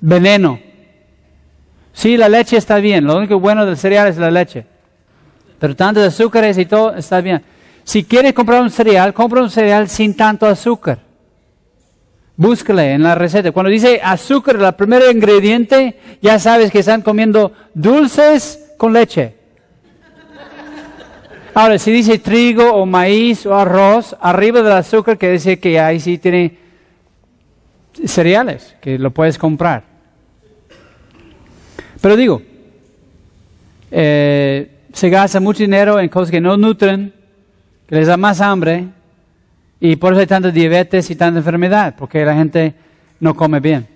Veneno. 0.00 0.58
Sí, 1.92 2.16
la 2.16 2.28
leche 2.28 2.56
está 2.56 2.78
bien. 2.78 3.04
Lo 3.04 3.16
único 3.16 3.38
bueno 3.38 3.64
del 3.64 3.76
cereal 3.76 4.08
es 4.08 4.16
la 4.16 4.30
leche. 4.30 4.66
Pero 5.58 5.76
tanto 5.76 6.00
de 6.00 6.08
azúcares 6.08 6.58
y 6.58 6.66
todo 6.66 6.94
está 6.94 7.20
bien. 7.20 7.42
Si 7.84 8.04
quieres 8.04 8.32
comprar 8.32 8.60
un 8.60 8.70
cereal, 8.70 9.14
compra 9.14 9.42
un 9.42 9.50
cereal 9.50 9.88
sin 9.88 10.16
tanto 10.16 10.46
azúcar. 10.46 10.98
Búscale 12.36 12.92
en 12.92 13.02
la 13.02 13.14
receta. 13.14 13.50
Cuando 13.50 13.70
dice 13.70 14.00
azúcar, 14.02 14.56
el 14.56 14.72
primer 14.74 15.02
ingrediente, 15.10 15.98
ya 16.20 16.38
sabes 16.38 16.70
que 16.70 16.80
están 16.80 17.02
comiendo 17.02 17.52
dulces 17.72 18.74
con 18.76 18.92
leche. 18.92 19.37
Ahora, 21.60 21.76
si 21.76 21.90
dice 21.90 22.20
trigo 22.20 22.72
o 22.72 22.86
maíz 22.86 23.44
o 23.44 23.52
arroz, 23.52 24.14
arriba 24.20 24.62
del 24.62 24.74
azúcar, 24.74 25.18
que 25.18 25.32
dice 25.32 25.58
que 25.58 25.80
ahí 25.80 25.98
sí 25.98 26.16
tiene 26.16 26.56
cereales, 28.04 28.76
que 28.80 28.96
lo 28.96 29.10
puedes 29.10 29.36
comprar. 29.36 29.82
Pero 32.00 32.14
digo, 32.14 32.42
eh, 33.90 34.70
se 34.92 35.10
gasta 35.10 35.40
mucho 35.40 35.64
dinero 35.64 35.98
en 35.98 36.08
cosas 36.08 36.30
que 36.30 36.40
no 36.40 36.56
nutren, 36.56 37.12
que 37.88 37.96
les 37.96 38.06
da 38.06 38.16
más 38.16 38.40
hambre, 38.40 38.84
y 39.80 39.96
por 39.96 40.12
eso 40.12 40.20
hay 40.20 40.28
tanta 40.28 40.52
diabetes 40.52 41.10
y 41.10 41.16
tanta 41.16 41.38
enfermedad, 41.40 41.96
porque 41.98 42.24
la 42.24 42.36
gente 42.36 42.72
no 43.18 43.34
come 43.34 43.58
bien. 43.58 43.88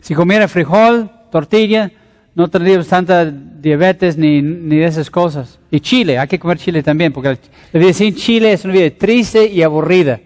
Si 0.00 0.14
comiera 0.14 0.48
frijol, 0.48 1.10
tortilla, 1.30 1.92
no 2.34 2.48
tendríamos 2.48 2.88
tanta 2.88 3.24
diabetes 3.24 4.16
ni, 4.16 4.42
ni 4.42 4.80
esas 4.82 5.08
cosas. 5.10 5.58
Y 5.70 5.80
chile, 5.80 6.18
hay 6.18 6.26
que 6.26 6.38
comer 6.38 6.58
chile 6.58 6.82
también, 6.82 7.12
porque 7.12 7.38
la 7.72 7.80
vida 7.80 7.92
sin 7.92 8.14
chile 8.14 8.52
es 8.52 8.64
una 8.64 8.74
vida 8.74 8.90
triste 8.98 9.46
y 9.46 9.62
aburrida. 9.62 10.20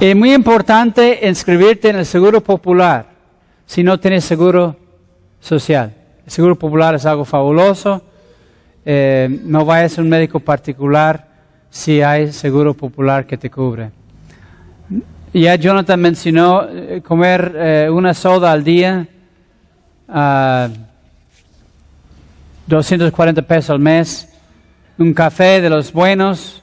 Es 0.00 0.14
muy 0.14 0.34
importante 0.34 1.20
inscribirte 1.26 1.88
en 1.88 1.96
el 1.96 2.06
seguro 2.06 2.42
popular 2.42 3.06
si 3.64 3.82
no 3.82 3.98
tienes 3.98 4.24
seguro 4.24 4.76
social. 5.40 5.94
El 6.26 6.30
seguro 6.30 6.56
popular 6.56 6.94
es 6.94 7.06
algo 7.06 7.24
fabuloso. 7.24 8.02
Eh, 8.84 9.40
no 9.44 9.64
vayas 9.64 9.98
a 9.98 10.02
un 10.02 10.08
médico 10.08 10.40
particular 10.40 11.26
si 11.70 12.02
hay 12.02 12.32
seguro 12.32 12.74
popular 12.74 13.26
que 13.26 13.38
te 13.38 13.50
cubre. 13.50 13.90
Ya 15.34 15.56
Jonathan 15.56 16.00
mencionó 16.00 16.68
eh, 16.70 17.02
comer 17.04 17.52
eh, 17.56 17.88
una 17.90 18.14
soda 18.14 18.52
al 18.52 18.62
día, 18.62 19.08
ah, 20.08 20.68
240 22.68 23.42
pesos 23.42 23.70
al 23.70 23.80
mes, 23.80 24.28
un 24.96 25.12
café 25.12 25.60
de 25.60 25.68
los 25.68 25.92
buenos 25.92 26.62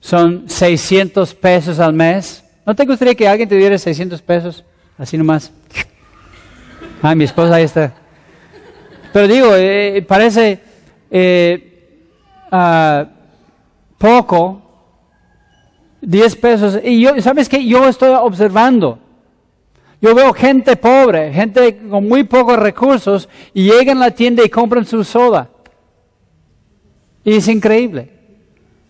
son 0.00 0.50
600 0.50 1.34
pesos 1.34 1.78
al 1.78 1.94
mes. 1.94 2.44
¿No 2.66 2.74
te 2.74 2.84
gustaría 2.84 3.14
que 3.14 3.26
alguien 3.26 3.48
te 3.48 3.56
diera 3.56 3.78
600 3.78 4.20
pesos? 4.20 4.62
Así 4.98 5.16
nomás. 5.16 5.50
Ah, 7.00 7.14
mi 7.14 7.24
esposa 7.24 7.54
ahí 7.54 7.64
está. 7.64 7.94
Pero 9.14 9.28
digo, 9.28 9.48
eh, 9.54 10.04
parece 10.06 10.60
eh, 11.10 12.00
ah, 12.50 13.06
poco, 13.96 14.63
10 16.04 16.36
pesos. 16.36 16.78
Y 16.82 17.00
yo, 17.00 17.20
¿sabes 17.20 17.48
qué? 17.48 17.64
Yo 17.64 17.88
estoy 17.88 18.10
observando. 18.10 18.98
Yo 20.00 20.14
veo 20.14 20.32
gente 20.34 20.76
pobre, 20.76 21.32
gente 21.32 21.78
con 21.88 22.06
muy 22.06 22.24
pocos 22.24 22.58
recursos, 22.58 23.28
y 23.54 23.64
llegan 23.64 23.98
a 23.98 24.06
la 24.06 24.10
tienda 24.10 24.44
y 24.44 24.50
compran 24.50 24.84
su 24.84 25.02
soda. 25.02 25.48
Y 27.24 27.36
es 27.36 27.48
increíble. 27.48 28.10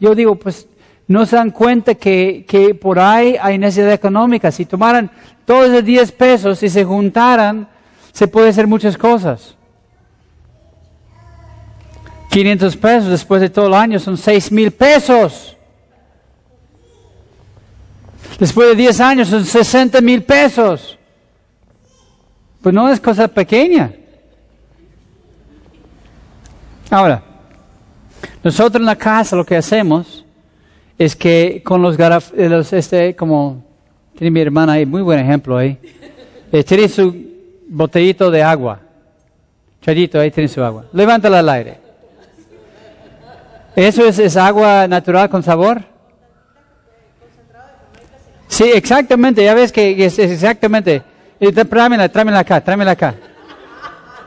Yo 0.00 0.14
digo, 0.14 0.34
pues 0.34 0.66
no 1.06 1.24
se 1.24 1.36
dan 1.36 1.50
cuenta 1.50 1.94
que, 1.94 2.44
que 2.48 2.74
por 2.74 2.98
ahí 2.98 3.36
hay 3.40 3.58
necesidad 3.58 3.92
económica. 3.92 4.50
Si 4.50 4.64
tomaran 4.64 5.10
todos 5.44 5.70
esos 5.70 5.84
10 5.84 6.12
pesos 6.12 6.62
y 6.62 6.68
se 6.68 6.84
juntaran, 6.84 7.68
se 8.12 8.26
puede 8.26 8.48
hacer 8.48 8.66
muchas 8.66 8.98
cosas. 8.98 9.54
500 12.30 12.76
pesos 12.76 13.10
después 13.10 13.40
de 13.40 13.50
todo 13.50 13.68
el 13.68 13.74
año 13.74 14.00
son 14.00 14.16
6 14.16 14.50
mil 14.50 14.72
pesos. 14.72 15.56
Después 18.38 18.68
de 18.70 18.74
10 18.74 19.00
años 19.00 19.28
son 19.28 19.44
60 19.44 20.00
mil 20.00 20.22
pesos. 20.22 20.98
Pues 22.60 22.74
no 22.74 22.88
es 22.90 22.98
cosa 22.98 23.28
pequeña. 23.28 23.92
Ahora, 26.90 27.22
nosotros 28.42 28.80
en 28.80 28.86
la 28.86 28.96
casa 28.96 29.36
lo 29.36 29.44
que 29.44 29.56
hacemos 29.56 30.24
es 30.98 31.16
que 31.16 31.62
con 31.64 31.82
los 31.82 31.96
garraf, 31.96 32.32
eh, 32.36 32.62
este, 32.72 33.16
como 33.16 33.64
tiene 34.16 34.30
mi 34.30 34.40
hermana 34.40 34.74
ahí, 34.74 34.86
muy 34.86 35.02
buen 35.02 35.18
ejemplo 35.18 35.56
ahí, 35.56 35.78
eh, 36.52 36.64
tiene 36.64 36.88
su 36.88 37.14
botellito 37.68 38.30
de 38.30 38.42
agua. 38.42 38.80
Chayito, 39.82 40.18
ahí 40.18 40.30
tiene 40.30 40.48
su 40.48 40.62
agua. 40.62 40.86
Levántala 40.92 41.40
al 41.40 41.48
aire. 41.48 41.78
¿Eso 43.76 44.06
es, 44.06 44.18
es 44.18 44.36
agua 44.36 44.86
natural 44.86 45.28
con 45.28 45.42
sabor? 45.42 45.93
Sí, 48.54 48.70
exactamente, 48.72 49.42
ya 49.42 49.52
ves 49.52 49.72
que 49.72 50.04
es, 50.04 50.16
exactamente. 50.16 51.02
Tráemela, 51.68 52.08
tráemela 52.08 52.38
acá, 52.38 52.60
tráemela 52.60 52.92
acá. 52.92 53.12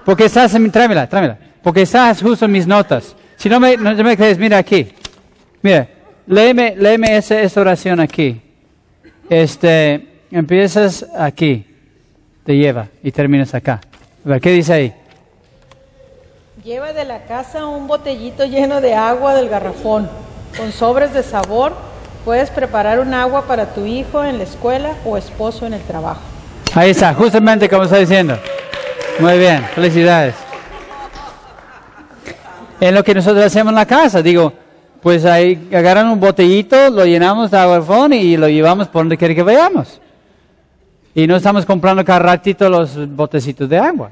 Porque 0.03 0.25
estás, 0.25 0.53
en 0.53 0.69
tráemela, 0.69 1.07
tráemela. 1.07 1.37
Porque 1.63 1.83
estás 1.83 2.21
justo 2.21 2.43
en 2.43 2.51
mis 2.51 2.67
notas. 2.67 3.15
Si 3.37 3.47
no 3.47 3.57
me, 3.57 3.77
no 3.77 3.95
me 4.03 4.17
crees, 4.17 4.37
mira 4.37 4.57
aquí. 4.57 4.93
Mira, 5.61 5.87
léeme, 6.25 6.75
léeme 6.75 7.15
esa, 7.15 7.39
esa 7.39 7.61
oración 7.61 8.01
aquí. 8.01 8.41
Este, 9.29 10.05
empiezas 10.29 11.05
aquí, 11.17 11.65
te 12.43 12.57
lleva 12.57 12.89
y 13.01 13.13
terminas 13.13 13.53
acá. 13.53 13.79
A 14.25 14.27
ver, 14.27 14.41
¿qué 14.41 14.51
dice 14.51 14.73
ahí? 14.73 14.93
Lleva 16.65 16.91
de 16.91 17.05
la 17.05 17.23
casa 17.23 17.65
un 17.65 17.87
botellito 17.87 18.43
lleno 18.43 18.81
de 18.81 18.93
agua 18.93 19.35
del 19.35 19.47
garrafón, 19.47 20.09
con 20.57 20.73
sobres 20.73 21.13
de 21.13 21.23
sabor. 21.23 21.96
Puedes 22.27 22.49
preparar 22.49 22.99
un 22.99 23.13
agua 23.13 23.43
para 23.43 23.67
tu 23.67 23.85
hijo 23.85 24.21
en 24.21 24.37
la 24.37 24.43
escuela 24.43 24.95
o 25.05 25.15
esposo 25.15 25.65
en 25.65 25.71
el 25.71 25.81
trabajo. 25.83 26.19
Ahí 26.75 26.89
está, 26.89 27.13
justamente 27.13 27.69
como 27.69 27.83
está 27.83 27.99
diciendo. 27.99 28.37
Muy 29.21 29.37
bien, 29.39 29.63
felicidades. 29.73 30.35
Es 32.81 32.91
lo 32.91 33.01
que 33.01 33.15
nosotros 33.15 33.45
hacemos 33.45 33.71
en 33.71 33.75
la 33.75 33.85
casa. 33.85 34.21
Digo, 34.21 34.51
pues 35.01 35.23
ahí 35.23 35.69
agarran 35.73 36.09
un 36.09 36.19
botellito, 36.19 36.89
lo 36.89 37.05
llenamos 37.05 37.49
de 37.49 37.59
agua 37.59 38.09
y 38.13 38.35
lo 38.35 38.49
llevamos 38.49 38.89
por 38.89 39.03
donde 39.03 39.15
quiere 39.15 39.33
que 39.33 39.43
vayamos. 39.43 40.01
Y 41.15 41.27
no 41.27 41.37
estamos 41.37 41.65
comprando 41.65 42.03
cada 42.03 42.19
ratito 42.19 42.67
los 42.67 43.07
botecitos 43.15 43.69
de 43.69 43.77
agua. 43.77 44.11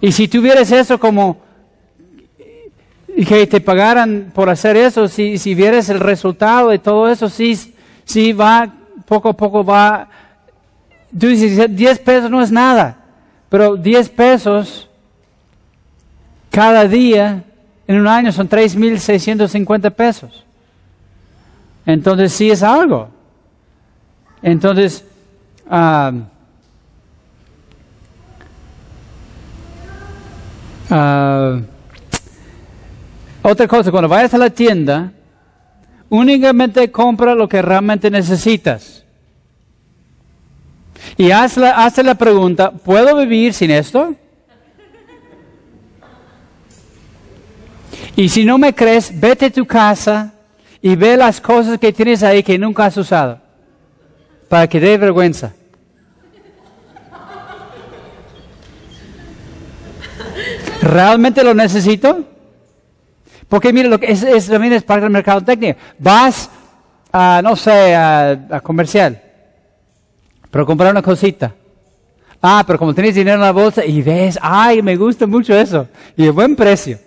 Y 0.00 0.10
si 0.10 0.26
tuvieras 0.26 0.68
eso 0.72 0.98
como 0.98 1.36
que 3.22 3.46
te 3.46 3.60
pagaran 3.60 4.32
por 4.34 4.50
hacer 4.50 4.76
eso, 4.76 5.06
si, 5.06 5.38
si 5.38 5.54
vieras 5.54 5.88
el 5.88 6.00
resultado 6.00 6.70
de 6.70 6.78
todo 6.78 7.08
eso, 7.08 7.28
sí, 7.28 7.74
sí 8.04 8.32
va, 8.32 8.68
poco 9.06 9.28
a 9.28 9.32
poco 9.36 9.64
va. 9.64 10.08
Tú 11.16 11.28
dices, 11.28 11.74
10 11.74 11.98
pesos 12.00 12.30
no 12.30 12.42
es 12.42 12.50
nada, 12.50 12.96
pero 13.48 13.76
10 13.76 14.08
pesos 14.10 14.88
cada 16.50 16.86
día 16.88 17.44
en 17.86 18.00
un 18.00 18.08
año 18.08 18.32
son 18.32 18.48
3.650 18.48 19.90
pesos. 19.92 20.44
Entonces 21.86 22.32
sí 22.32 22.50
es 22.50 22.62
algo. 22.62 23.08
Entonces, 24.42 25.04
ah, 25.68 26.12
ah, 30.90 31.60
otra 33.50 33.68
cosa, 33.68 33.90
cuando 33.90 34.08
vayas 34.08 34.34
a 34.34 34.38
la 34.38 34.50
tienda, 34.50 35.12
Únicamente 36.14 36.92
compra 36.92 37.34
lo 37.34 37.48
que 37.48 37.60
realmente 37.60 38.08
necesitas. 38.10 39.04
Y 41.16 41.32
haz 41.32 41.56
la, 41.56 41.84
hazte 41.84 42.04
la 42.04 42.14
pregunta, 42.14 42.70
¿puedo 42.70 43.16
vivir 43.16 43.52
sin 43.52 43.72
esto? 43.72 44.14
Y 48.14 48.28
si 48.28 48.44
no 48.44 48.58
me 48.58 48.74
crees, 48.74 49.18
vete 49.18 49.46
a 49.46 49.50
tu 49.50 49.66
casa 49.66 50.32
y 50.80 50.94
ve 50.94 51.16
las 51.16 51.40
cosas 51.40 51.78
que 51.78 51.92
tienes 51.92 52.22
ahí 52.22 52.44
que 52.44 52.58
nunca 52.58 52.86
has 52.86 52.96
usado, 52.96 53.40
para 54.48 54.68
que 54.68 54.78
dé 54.78 54.96
vergüenza. 54.96 55.52
¿Realmente 60.80 61.42
lo 61.42 61.54
necesito? 61.54 62.33
Porque 63.54 63.72
mire, 63.72 63.88
lo 63.88 64.00
que 64.00 64.10
es, 64.10 64.24
es- 64.24 64.48
también 64.48 64.72
es 64.72 64.82
parte 64.82 65.02
del 65.02 65.12
mercado 65.12 65.40
técnico. 65.40 65.78
Vas 65.96 66.50
a, 67.12 67.40
no 67.40 67.54
sé, 67.54 67.94
a, 67.94 68.60
comercial, 68.64 69.22
pero 70.50 70.66
comprar 70.66 70.90
una 70.90 71.02
cosita. 71.02 71.54
Ah, 72.42 72.64
pero 72.66 72.80
como 72.80 72.92
tienes 72.92 73.14
dinero 73.14 73.36
en 73.36 73.42
la 73.42 73.52
bolsa 73.52 73.84
y 73.84 74.02
ves, 74.02 74.40
ay, 74.42 74.82
me 74.82 74.96
gusta 74.96 75.28
mucho 75.28 75.54
eso, 75.54 75.86
y 76.16 76.24
de 76.24 76.30
buen 76.30 76.56
precio. 76.56 76.98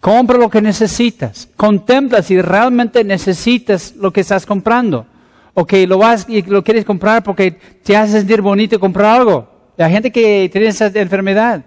Compra 0.00 0.38
lo 0.38 0.48
que 0.48 0.62
necesitas. 0.62 1.46
Contempla 1.56 2.22
si 2.22 2.40
realmente 2.40 3.04
necesitas 3.04 3.94
lo 3.96 4.10
que 4.10 4.22
estás 4.22 4.46
comprando. 4.46 5.04
O 5.52 5.66
que 5.66 5.86
lo 5.86 5.98
vas 5.98 6.24
y 6.26 6.40
lo 6.40 6.64
quieres 6.64 6.86
comprar 6.86 7.22
porque 7.22 7.50
te 7.50 7.94
hace 7.94 8.12
sentir 8.12 8.40
bonito 8.40 8.80
comprar 8.80 9.20
algo. 9.20 9.46
La 9.76 9.90
gente 9.90 10.10
que 10.10 10.48
tiene 10.50 10.68
esa 10.68 10.86
enfermedad 10.86 11.62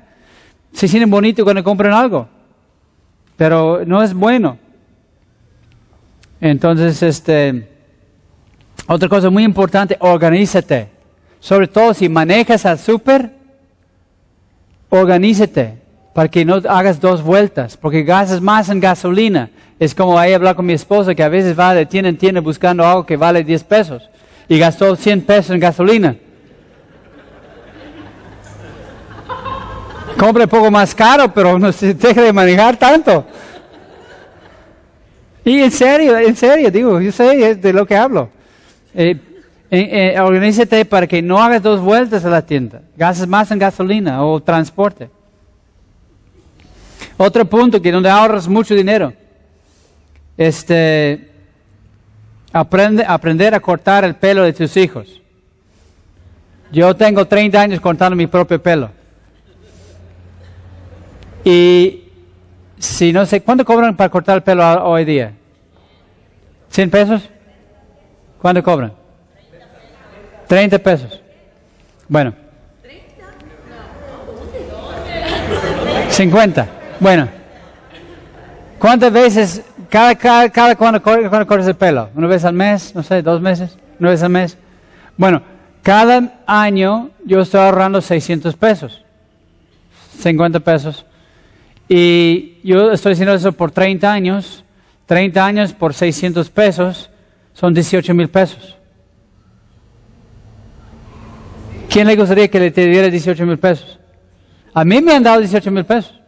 se 0.72 0.88
sienten 0.88 1.11
bonito 1.11 1.43
cuando 1.43 1.64
compran 1.64 1.93
algo. 1.93 2.28
Pero 3.38 3.84
no 3.86 4.01
es 4.03 4.13
bueno. 4.13 4.57
Entonces, 6.39 7.01
este, 7.01 7.69
otra 8.88 9.07
cosa 9.07 9.29
muy 9.29 9.43
importante, 9.43 9.97
organízate. 9.99 10.89
Sobre 11.39 11.67
todo 11.67 11.93
si 11.93 12.09
manejas 12.09 12.65
al 12.65 12.79
súper, 12.79 13.31
organízate 14.89 15.77
para 16.13 16.29
que 16.29 16.45
no 16.45 16.61
hagas 16.69 17.01
dos 17.01 17.23
vueltas, 17.23 17.75
porque 17.75 18.03
gastas 18.03 18.39
más 18.39 18.69
en 18.69 18.79
gasolina. 18.79 19.49
Es 19.79 19.95
como 19.95 20.17
ahí 20.17 20.34
hablar 20.34 20.55
con 20.55 20.65
mi 20.65 20.73
esposa 20.73 21.15
que 21.15 21.23
a 21.23 21.29
veces 21.29 21.57
va 21.57 21.73
de 21.73 21.86
tienda 21.86 22.09
en 22.09 22.17
tienda 22.17 22.39
buscando 22.39 22.86
algo 22.86 23.05
que 23.05 23.17
vale 23.17 23.43
10 23.43 23.63
pesos 23.63 24.09
y 24.47 24.59
gastó 24.59 24.95
100 24.95 25.21
pesos 25.23 25.51
en 25.51 25.59
gasolina. 25.59 26.15
Compre 30.18 30.47
poco 30.47 30.70
más 30.70 30.93
caro, 30.93 31.34
pero 31.34 31.57
no 31.57 31.72
se 31.72 31.93
deje 31.93 32.22
de 32.22 32.34
manejar 32.34 32.78
tanto. 32.78 33.26
Y 35.45 35.59
en 35.59 35.72
serio, 35.72 36.18
en 36.18 36.36
serio, 36.36 36.72
digo, 36.72 37.01
yo 37.01 37.11
sé 37.11 37.55
de 37.55 37.74
lo 37.74 37.86
que 37.86 37.95
hablo. 37.95 38.30
Eh, 38.95 39.18
eh, 39.70 40.20
organízate 40.20 40.86
para 40.86 41.07
que 41.07 41.22
no 41.22 41.41
hagas 41.41 41.61
dos 41.64 41.82
vueltas 41.82 42.24
a 42.24 42.30
la 42.30 42.45
tienda. 42.45 42.82
Gastes 42.95 43.28
más 43.28 43.51
en 43.51 43.59
gasolina 43.59 44.24
o 44.24 44.39
transporte. 44.39 45.09
Otro 47.18 47.45
punto 47.45 47.82
que 47.82 47.91
donde 47.91 48.09
ahorras 48.09 48.47
mucho 48.47 48.76
dinero. 48.76 49.14
Este, 50.38 51.30
aprende, 52.51 53.03
aprender 53.05 53.53
a 53.53 53.59
cortar 53.59 54.05
el 54.05 54.16
pelo 54.16 54.43
de 54.43 54.53
tus 54.53 54.78
hijos. 54.78 55.22
Yo 56.72 56.95
tengo 56.95 57.26
30 57.26 57.59
años 57.61 57.82
cortando 57.82 58.16
mi 58.16 58.28
propio 58.28 58.61
pelo. 58.61 59.03
Y 61.44 62.04
si 62.78 63.12
no 63.12 63.26
sé, 63.26 63.41
¿cuánto 63.41 63.66
cobran 63.66 63.96
para 63.96 64.10
cortar 64.10 64.38
el 64.38 64.44
pelo 64.44 64.84
hoy 64.86 65.06
día? 65.06 65.34
¿100 66.72 66.89
pesos? 66.89 67.30
¿Cuánto 68.41 68.64
cobran? 68.64 68.94
30 70.48 70.80
pesos. 70.80 71.22
Bueno. 72.08 72.34
50. 76.10 76.68
Bueno. 77.00 77.28
¿Cuántas 78.78 79.14
veces, 79.14 79.64
cada, 79.89 80.14
cada, 80.16 80.50
cada 80.50 80.76
cuando, 80.76 81.02
cuando 81.02 81.48
cortas 81.48 81.68
el 81.68 81.76
pelo? 81.76 82.10
¿Una 82.16 82.28
vez 82.28 82.44
al 82.44 82.54
mes? 82.54 82.94
No 82.94 83.02
sé, 83.02 83.22
dos 83.22 83.39
meses, 83.39 83.78
una 83.98 84.10
vez 84.10 84.22
al 84.22 84.30
mes. 84.30 84.58
Bueno, 85.16 85.41
cada 85.82 86.41
año 86.46 87.10
yo 87.24 87.39
estoy 87.39 87.62
ahorrando 87.62 88.02
600 88.02 88.56
pesos. 88.58 89.04
50 90.20 90.60
pesos. 90.60 91.06
Y 91.88 92.59
yo 92.63 92.91
estoy 92.91 93.13
haciendo 93.13 93.34
eso 93.34 93.51
por 93.51 93.71
30 93.71 94.11
años. 94.11 94.63
30 95.05 95.45
años 95.45 95.73
por 95.73 95.93
600 95.93 96.49
pesos 96.49 97.09
son 97.53 97.73
18 97.73 98.13
mil 98.13 98.29
pesos. 98.29 98.77
¿Quién 101.89 102.07
le 102.07 102.15
gustaría 102.15 102.47
que 102.47 102.59
le 102.59 102.71
te 102.71 102.88
diera 102.88 103.09
18 103.09 103.45
mil 103.45 103.59
pesos? 103.59 103.99
A 104.73 104.84
mí 104.84 105.01
me 105.01 105.13
han 105.13 105.21
dado 105.21 105.39
18 105.39 105.69
mil 105.69 105.86
pesos. 105.86 106.19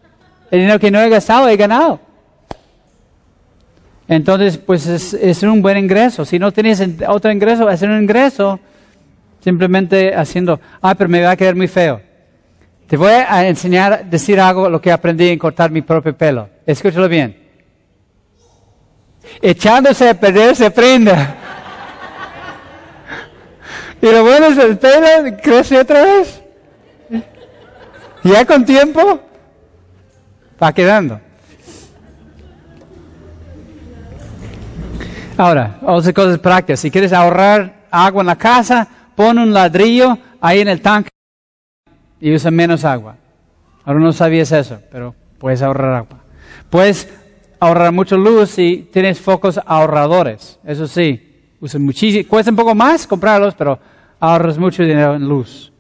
El 0.52 0.60
dinero 0.60 0.80
que 0.80 0.92
no 0.92 1.02
he 1.02 1.10
gastado, 1.10 1.50
he 1.50 1.58
ganado. 1.58 2.00
Entonces, 4.08 4.58
pues 4.58 4.86
es, 4.86 5.44
un 5.44 5.62
buen 5.62 5.78
ingreso. 5.78 6.26
Si 6.26 6.38
no 6.38 6.52
tienes 6.52 6.80
en- 6.80 6.98
otro 7.08 7.32
ingreso, 7.32 7.68
hacer 7.68 7.90
un 7.90 8.04
ingreso 8.04 8.60
simplemente 9.40 10.14
haciendo, 10.14 10.60
ah, 10.82 10.94
pero 10.96 11.10
me 11.10 11.22
va 11.22 11.32
a 11.32 11.36
quedar 11.36 11.56
muy 11.56 11.68
feo. 11.68 12.02
Te 12.88 12.98
voy 12.98 13.12
a 13.12 13.48
enseñar, 13.48 14.06
decir 14.06 14.40
algo, 14.40 14.70
lo 14.70 14.80
que 14.80 14.92
aprendí 14.92 15.30
en 15.30 15.40
cortar 15.40 15.72
mi 15.72 15.82
propio 15.82 16.16
pelo. 16.16 16.50
Escúchalo 16.66 17.10
bien. 17.10 17.36
Echándose 19.42 20.10
a 20.10 20.14
perder 20.14 20.56
se 20.56 20.70
prenda. 20.70 21.36
Y 24.02 24.06
lo 24.06 24.24
bueno 24.24 24.48
es 24.48 24.58
el 24.60 24.78
pelo 24.78 25.36
crece 25.42 25.80
otra 25.80 26.04
vez. 26.04 26.42
Ya 28.24 28.46
con 28.46 28.66
tiempo 28.66 29.20
va 30.62 30.74
quedando. 30.74 31.20
Ahora, 35.38 35.80
otras 35.82 36.14
cosas 36.14 36.40
prácticas. 36.40 36.80
Si 36.80 36.92
quieres 36.92 37.12
ahorrar 37.14 37.88
agua 37.90 38.22
en 38.22 38.28
la 38.28 38.36
casa, 38.36 38.88
pon 39.16 39.40
un 39.40 39.54
ladrillo 39.54 40.18
ahí 40.40 40.62
en 40.62 40.68
el 40.68 40.82
tanque 40.82 41.15
y 42.20 42.34
usa 42.34 42.52
menos 42.52 42.86
agua. 42.86 43.18
Ahora 43.84 44.00
no 44.00 44.14
sabías 44.14 44.52
eso, 44.52 44.80
pero 44.92 45.16
puedes 45.38 45.62
ahorrar 45.62 45.94
agua. 45.94 46.20
Puedes 46.70 47.08
ahorrar 47.60 47.92
mucha 47.92 48.16
luz 48.16 48.52
si 48.52 48.90
tienes 48.92 49.20
focos 49.20 49.60
ahorradores. 49.66 50.60
Eso 50.66 50.88
sí, 50.88 51.22
usan 51.60 51.84
muchísimo. 51.84 52.28
Cuesta 52.28 52.52
un 52.52 52.58
poco 52.58 52.74
más 52.74 53.06
comprarlos, 53.06 53.54
pero 53.56 53.80
ahorras 54.20 54.58
mucho 54.58 54.84
dinero 54.84 55.16
en 55.16 55.28
luz. 55.28 55.72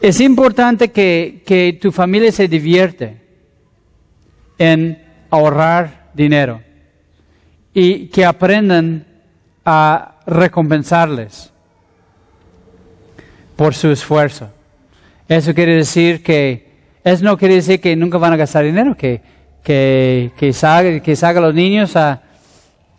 Es 0.00 0.20
importante 0.20 0.90
que, 0.90 1.42
que 1.44 1.78
tu 1.80 1.92
familia 1.92 2.32
se 2.32 2.48
divierte 2.48 3.20
en 4.56 5.02
ahorrar 5.30 6.10
dinero 6.14 6.62
y 7.74 8.06
que 8.06 8.24
aprendan 8.24 9.06
a 9.64 10.16
recompensarles 10.26 11.52
por 13.60 13.74
su 13.74 13.90
esfuerzo. 13.90 14.48
Eso 15.28 15.52
quiere 15.52 15.76
decir 15.76 16.22
que, 16.22 16.70
eso 17.04 17.22
no 17.22 17.36
quiere 17.36 17.56
decir 17.56 17.78
que 17.78 17.94
nunca 17.94 18.16
van 18.16 18.32
a 18.32 18.36
gastar 18.36 18.64
dinero, 18.64 18.96
que, 18.96 19.20
que, 19.62 20.32
que, 20.34 20.54
salga, 20.54 20.98
que 21.00 21.14
salgan 21.14 21.42
los 21.42 21.54
niños 21.54 21.94
a, 21.94 22.22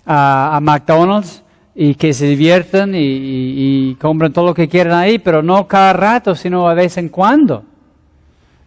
a, 0.06 0.56
a 0.56 0.60
McDonald's 0.60 1.42
y 1.74 1.96
que 1.96 2.14
se 2.14 2.28
diviertan 2.28 2.94
y, 2.94 3.00
y, 3.00 3.90
y 3.90 3.96
compren 3.96 4.32
todo 4.32 4.46
lo 4.46 4.54
que 4.54 4.70
quieran 4.70 4.94
ahí, 4.94 5.18
pero 5.18 5.42
no 5.42 5.68
cada 5.68 5.94
rato, 5.94 6.36
sino 6.36 6.70
a 6.70 6.76
vez 6.76 6.96
en 6.98 7.10
cuando. 7.10 7.64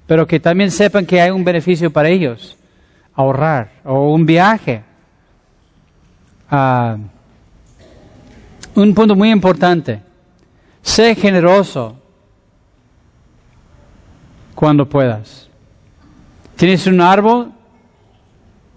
Pero 0.08 0.26
que 0.26 0.40
también 0.40 0.72
sepan 0.72 1.06
que 1.06 1.20
hay 1.20 1.30
un 1.30 1.44
beneficio 1.44 1.92
para 1.92 2.08
ellos, 2.08 2.56
ahorrar, 3.14 3.70
o 3.84 4.12
un 4.12 4.26
viaje. 4.26 4.82
Ah, 6.50 6.96
un 8.74 8.92
punto 8.94 9.14
muy 9.14 9.30
importante, 9.30 10.00
sé 10.84 11.14
generoso 11.14 11.96
cuando 14.54 14.88
puedas. 14.88 15.48
¿Tienes 16.54 16.86
un 16.86 17.00
árbol 17.00 17.50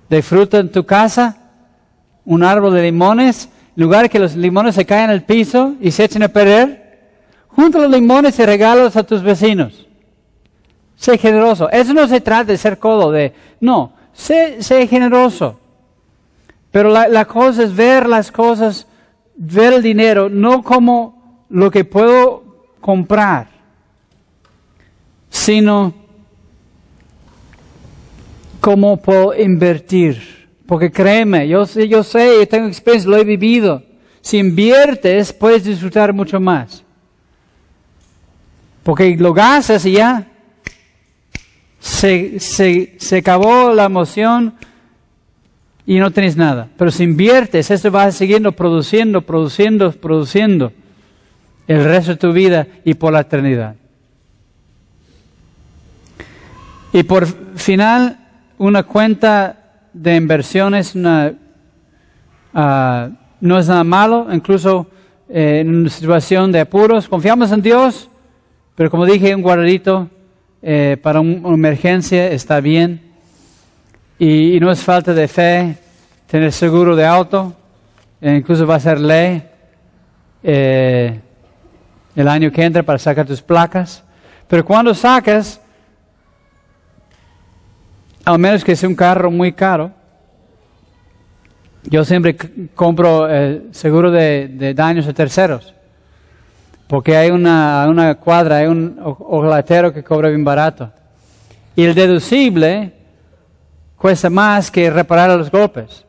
de 0.10 0.22
fruta 0.24 0.58
en 0.58 0.72
tu 0.72 0.84
casa? 0.86 1.38
¿Un 2.26 2.43
árbol 2.43 2.74
de 2.74 2.84
limones? 2.84 3.49
En 3.76 3.84
lugar 3.84 4.10
que 4.10 4.18
los 4.18 4.36
limones 4.36 4.74
se 4.74 4.86
caigan 4.86 5.12
al 5.12 5.24
piso 5.24 5.76
y 5.80 5.91
se 5.91 6.05
echen 6.05 6.24
a 6.24 6.30
perder, 6.30 7.12
junta 7.49 7.78
los 7.78 7.91
limones 7.91 8.39
y 8.39 8.45
regálalos 8.45 8.95
a 8.95 9.03
tus 9.03 9.22
vecinos. 9.22 9.86
Sé 10.95 11.18
generoso. 11.18 11.70
Eso 11.70 11.93
no 11.93 12.08
se 12.08 12.22
trata 12.22 12.45
de 12.45 12.58
ser 12.58 12.80
codo, 12.80 13.12
de... 13.12 13.34
No, 13.60 13.93
sé, 14.14 14.64
sé 14.64 14.88
generoso. 14.88 15.60
Pero 16.72 16.89
la, 16.89 17.08
la 17.08 17.26
cosa 17.26 17.64
es 17.64 17.76
ver 17.76 18.10
las 18.10 18.32
cosas, 18.32 18.88
ver 19.36 19.74
el 19.74 19.84
dinero, 19.84 20.30
no 20.30 20.64
como 20.64 21.16
lo 21.50 21.72
que 21.72 21.86
puedo 21.86 22.43
comprar, 22.82 23.50
sino 25.30 25.93
cómo 28.60 28.98
puedo 28.98 29.39
invertir 29.39 30.48
Porque 30.66 30.91
créeme, 30.91 31.48
yo 31.48 31.66
sé, 31.66 31.88
yo 31.88 32.04
sé, 32.04 32.39
yo 32.39 32.48
tengo 32.48 32.68
experiencia, 32.68 33.10
lo 33.10 33.16
he 33.16 33.24
vivido. 33.24 33.82
Si 34.20 34.38
inviertes, 34.38 35.32
puedes 35.32 35.64
disfrutar 35.64 36.12
mucho 36.12 36.41
más. 36.41 36.84
Porque 38.84 39.16
lo 39.16 39.34
gastas 39.34 39.86
y 39.86 39.93
ya 39.93 40.28
se, 41.80 42.38
se, 42.41 42.95
se 42.98 43.18
acabó 43.18 43.72
la 43.74 43.86
emoción 43.86 44.56
y 45.86 46.00
no 46.00 46.12
tienes 46.12 46.36
nada. 46.36 46.68
Pero 46.78 46.91
si 46.91 47.04
inviertes, 47.04 47.72
eso 47.72 47.89
va 47.89 48.12
siguiendo 48.12 48.52
produciendo, 48.52 49.22
produciendo, 49.22 49.93
produciendo 49.93 50.74
el 51.68 51.84
resto 51.84 52.11
de 52.11 52.18
tu 52.18 52.32
vida 52.32 52.68
y 52.84 52.93
por 52.93 53.13
la 53.13 53.22
eternidad. 53.22 53.76
Y 56.93 57.03
por 57.03 57.28
final, 57.57 58.18
una 58.57 58.84
cuenta 58.84 59.57
de 59.93 60.15
inversiones 60.15 60.95
una, 60.95 61.34
ah, 62.53 63.09
no 63.39 63.59
es 63.59 63.68
nada 63.68 63.84
malo, 63.84 64.28
incluso 64.32 64.88
eh, 65.30 65.59
en 65.61 65.76
una 65.76 65.89
situación 65.89 66.51
de 66.51 66.61
apuros. 66.61 67.07
Confiamos 67.07 67.51
en 67.51 67.61
Dios, 67.61 68.09
pero 68.76 68.89
como 68.89 69.05
dije, 69.05 69.36
un 69.36 69.41
guardadito 69.41 70.09
eh, 70.61 70.97
para 71.01 71.20
una 71.20 71.53
emergencia 71.53 72.32
está 72.32 72.61
bien. 72.61 73.01
Y, 74.20 74.59
no 74.59 74.72
es 74.72 74.82
falta 74.82 75.13
de 75.13 75.28
fe 75.28 75.78
tener 76.26 76.51
seguro 76.51 76.95
de 76.95 77.05
auto, 77.05 77.53
e 78.20 78.36
incluso 78.36 78.65
va 78.65 78.76
a 78.76 78.80
ser 78.80 78.99
ley 78.99 79.43
eh, 80.41 81.20
el 82.18 82.28
año 82.28 82.51
que 82.51 82.63
entra 82.63 82.82
para 82.82 82.97
sacar 82.97 83.28
tus 83.28 83.43
placas. 83.43 84.03
Pero 84.47 84.65
cuando 84.65 84.93
sacas, 84.95 85.61
al 88.26 88.39
menos 88.39 88.63
que 88.63 88.76
sea 88.76 88.89
un 88.89 88.95
carro 88.95 89.30
muy 89.30 89.53
caro, 89.53 89.91
yo 91.84 92.03
siempre 92.03 92.36
compro 92.74 93.30
eh, 93.30 93.68
seguro 93.72 94.09
de, 94.09 94.74
daños 94.76 95.07
a 95.07 95.13
terceros. 95.13 95.76
Porque 96.88 97.15
hay 97.15 97.30
una, 97.30 97.86
una 97.88 98.15
cuadra, 98.15 98.57
hay 98.57 98.68
un 98.68 98.97
ojolatero 98.99 99.93
que 99.93 100.03
cobra 100.03 100.30
bien 100.30 100.43
barato. 100.43 100.91
Y 101.76 101.84
el 101.84 101.93
deducible 101.93 102.93
cuesta 103.95 104.32
más 104.32 104.72
que 104.72 104.89
reparar 104.89 105.38
los 105.38 105.51
golpes. 105.51 106.03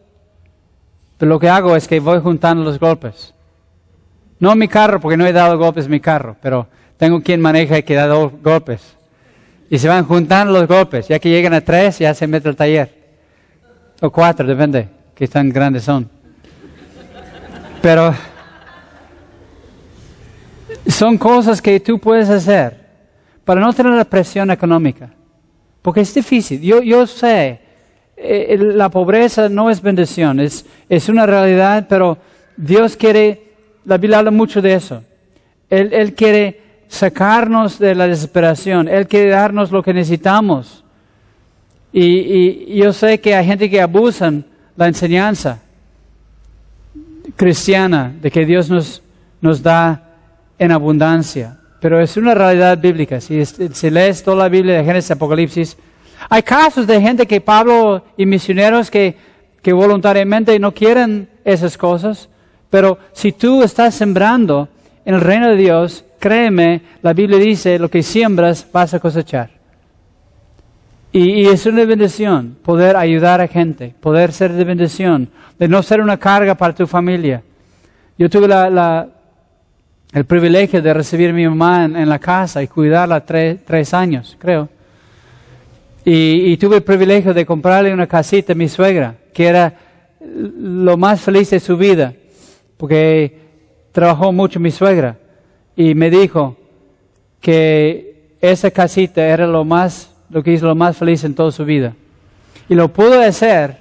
Pero 1.18 1.28
lo 1.28 1.38
que 1.38 1.50
hago 1.50 1.76
es 1.76 1.86
que 1.86 2.00
voy 2.00 2.18
juntando 2.20 2.64
los 2.64 2.78
golpes. 2.78 3.34
No 4.40 4.54
mi 4.54 4.68
carro, 4.68 5.00
porque 5.00 5.16
no 5.16 5.26
he 5.26 5.32
dado 5.32 5.58
golpes 5.58 5.86
en 5.86 5.90
mi 5.90 6.00
carro, 6.00 6.36
pero 6.40 6.66
tengo 6.96 7.20
quien 7.22 7.40
maneja 7.40 7.78
y 7.78 7.82
que 7.82 7.94
da 7.94 8.06
golpes. 8.06 8.96
Y 9.70 9.78
se 9.78 9.88
van 9.88 10.04
juntando 10.04 10.52
los 10.52 10.66
golpes. 10.66 11.08
Ya 11.08 11.18
que 11.18 11.28
llegan 11.28 11.54
a 11.54 11.60
tres, 11.60 11.98
ya 11.98 12.14
se 12.14 12.26
mete 12.26 12.48
el 12.48 12.56
taller. 12.56 12.94
O 14.00 14.10
cuatro, 14.10 14.46
depende 14.46 14.88
que 15.14 15.26
tan 15.28 15.50
grandes 15.50 15.84
son. 15.84 16.08
Pero 17.82 18.14
son 20.86 21.18
cosas 21.18 21.60
que 21.60 21.80
tú 21.80 21.98
puedes 21.98 22.28
hacer 22.30 22.76
para 23.44 23.60
no 23.60 23.72
tener 23.72 23.92
la 23.92 24.04
presión 24.04 24.50
económica. 24.50 25.10
Porque 25.82 26.00
es 26.00 26.14
difícil. 26.14 26.60
Yo, 26.60 26.82
yo 26.82 27.06
sé, 27.06 27.60
eh, 28.16 28.58
la 28.58 28.88
pobreza 28.88 29.48
no 29.48 29.70
es 29.70 29.80
bendición, 29.80 30.40
es, 30.40 30.66
es 30.88 31.08
una 31.08 31.24
realidad, 31.24 31.86
pero 31.88 32.18
Dios 32.56 32.96
quiere, 32.96 33.47
la 33.88 33.96
Biblia 33.96 34.18
habla 34.18 34.30
mucho 34.30 34.60
de 34.60 34.74
eso. 34.74 35.02
Él, 35.70 36.14
quiere 36.14 36.60
sacarnos 36.88 37.78
de 37.78 37.94
la 37.94 38.06
desesperación, 38.06 38.86
Él 38.86 39.06
quiere 39.08 39.30
darnos 39.30 39.72
lo 39.72 39.82
que 39.82 39.94
necesitamos. 39.94 40.84
Y, 41.90 42.76
yo 42.76 42.92
sé 42.92 43.18
que 43.18 43.34
hay 43.34 43.46
gente 43.46 43.70
que 43.70 43.80
abusan 43.80 44.44
la 44.76 44.88
enseñanza 44.88 45.60
cristiana 47.34 48.14
de 48.20 48.30
que 48.30 48.44
Dios 48.44 48.68
nos, 48.68 49.02
nos 49.40 49.62
da 49.62 50.10
en 50.58 50.70
abundancia. 50.70 51.58
Pero 51.80 52.00
es 52.00 52.16
una 52.18 52.34
realidad 52.34 52.76
bíblica. 52.76 53.20
Si, 53.22 53.42
si 53.46 53.90
lees 53.90 54.22
toda 54.22 54.36
la 54.36 54.48
Biblia 54.50 54.76
de 54.76 54.84
Génesis 54.84 55.12
Apocalipsis, 55.12 55.78
hay 56.28 56.42
casos 56.42 56.86
de 56.86 57.00
gente 57.00 57.26
que 57.26 57.40
Pablo 57.40 58.04
y 58.18 58.26
misioneros 58.26 58.90
que, 58.90 59.16
que 59.62 59.72
voluntariamente 59.72 60.58
no 60.58 60.74
quieren 60.74 61.30
esas 61.44 61.78
cosas. 61.78 62.28
Pero 62.70 62.98
si 63.12 63.32
tú 63.32 63.62
estás 63.62 63.94
sembrando 63.94 64.68
en 65.04 65.14
el 65.14 65.20
reino 65.20 65.48
de 65.48 65.56
Dios, 65.56 66.04
créeme, 66.18 66.82
la 67.02 67.12
Biblia 67.12 67.38
dice, 67.38 67.78
lo 67.78 67.88
que 67.88 68.02
siembras 68.02 68.66
vas 68.72 68.94
a 68.94 69.00
cosechar. 69.00 69.50
Y, 71.10 71.46
es 71.46 71.64
una 71.64 71.84
bendición 71.84 72.58
poder 72.62 72.96
ayudar 72.96 73.40
a 73.40 73.48
gente, 73.48 73.94
poder 73.98 74.32
ser 74.32 74.52
de 74.52 74.64
bendición, 74.64 75.30
de 75.58 75.66
no 75.66 75.82
ser 75.82 76.02
una 76.02 76.18
carga 76.18 76.54
para 76.54 76.74
tu 76.74 76.86
familia. 76.86 77.42
Yo 78.18 78.28
tuve 78.28 78.46
el 80.12 80.24
privilegio 80.26 80.82
de 80.82 80.92
recibir 80.92 81.30
a 81.30 81.32
mi 81.32 81.48
mamá 81.48 81.84
en, 81.86 82.08
la 82.08 82.18
casa 82.18 82.62
y 82.62 82.68
cuidarla 82.68 83.24
tres 83.24 83.94
años, 83.94 84.36
creo. 84.38 84.68
Y, 86.04 86.56
tuve 86.56 86.76
el 86.76 86.82
privilegio 86.82 87.34
de 87.34 87.44
comprarle 87.44 87.92
una 87.92 88.06
casita 88.06 88.52
a 88.52 88.56
mi 88.56 88.68
suegra, 88.68 89.14
que 89.32 89.46
era 89.46 89.74
lo 90.20 90.96
más 90.96 91.20
feliz 91.20 91.50
de 91.50 91.60
su 91.60 91.76
vida, 91.76 92.12
porque 92.78 93.38
trabajó 93.92 94.32
mucho 94.32 94.58
mi 94.58 94.70
suegra. 94.70 95.18
Y 95.76 95.94
me 95.94 96.08
dijo 96.08 96.56
que 97.40 98.32
esa 98.40 98.70
casita 98.70 99.26
era 99.26 99.46
lo 99.46 99.64
más 99.64 100.14
lo 100.30 100.42
que 100.42 100.52
hizo 100.52 100.66
lo 100.66 100.74
más 100.74 100.96
feliz 100.96 101.24
en 101.24 101.34
toda 101.34 101.52
su 101.52 101.64
vida. 101.64 101.94
Y 102.68 102.74
lo 102.74 102.88
pudo 102.88 103.20
hacer 103.20 103.76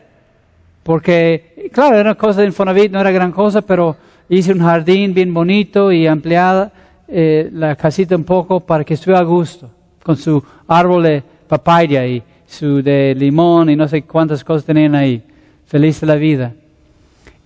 porque, 0.83 1.69
claro, 1.73 1.95
era 1.95 2.11
una 2.11 2.15
cosa 2.15 2.41
de 2.41 2.47
Infonavit, 2.47 2.91
no 2.91 3.01
era 3.01 3.11
gran 3.11 3.31
cosa, 3.31 3.61
pero 3.61 3.97
hice 4.29 4.53
un 4.53 4.59
jardín 4.59 5.13
bien 5.13 5.33
bonito 5.33 5.91
y 5.91 6.07
ampliada 6.07 6.71
eh, 7.07 7.49
la 7.51 7.75
casita 7.75 8.15
un 8.15 8.23
poco 8.23 8.61
para 8.61 8.83
que 8.83 8.93
estuviera 8.93 9.19
a 9.19 9.23
gusto, 9.23 9.69
con 10.03 10.15
su 10.15 10.41
árbol 10.67 11.03
de 11.03 11.23
papaya 11.47 12.05
y 12.05 12.23
su 12.45 12.81
de 12.81 13.13
limón 13.17 13.69
y 13.69 13.75
no 13.75 13.87
sé 13.87 14.03
cuántas 14.03 14.43
cosas 14.43 14.65
tenían 14.65 14.95
ahí. 14.95 15.21
Feliz 15.65 15.99
de 15.99 16.07
la 16.07 16.15
vida. 16.15 16.53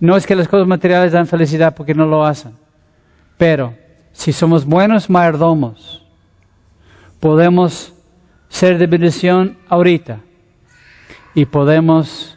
No 0.02 0.16
es 0.16 0.26
que 0.26 0.34
las 0.34 0.48
cosas 0.48 0.66
materiales 0.66 1.12
dan 1.12 1.28
felicidad 1.28 1.76
porque 1.76 1.94
no 1.94 2.04
lo 2.06 2.26
hacen, 2.26 2.54
pero 3.38 3.72
si 4.10 4.32
somos 4.32 4.64
buenos 4.64 5.08
mayordomos, 5.08 6.04
podemos 7.20 7.94
ser 8.48 8.78
de 8.78 8.88
bendición 8.88 9.56
ahorita 9.68 10.18
y 11.36 11.44
podemos 11.44 12.36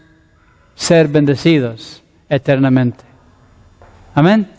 ser 0.75 1.07
bendecidos 1.07 2.03
eternamente. 2.29 3.03
Amén. 4.13 4.54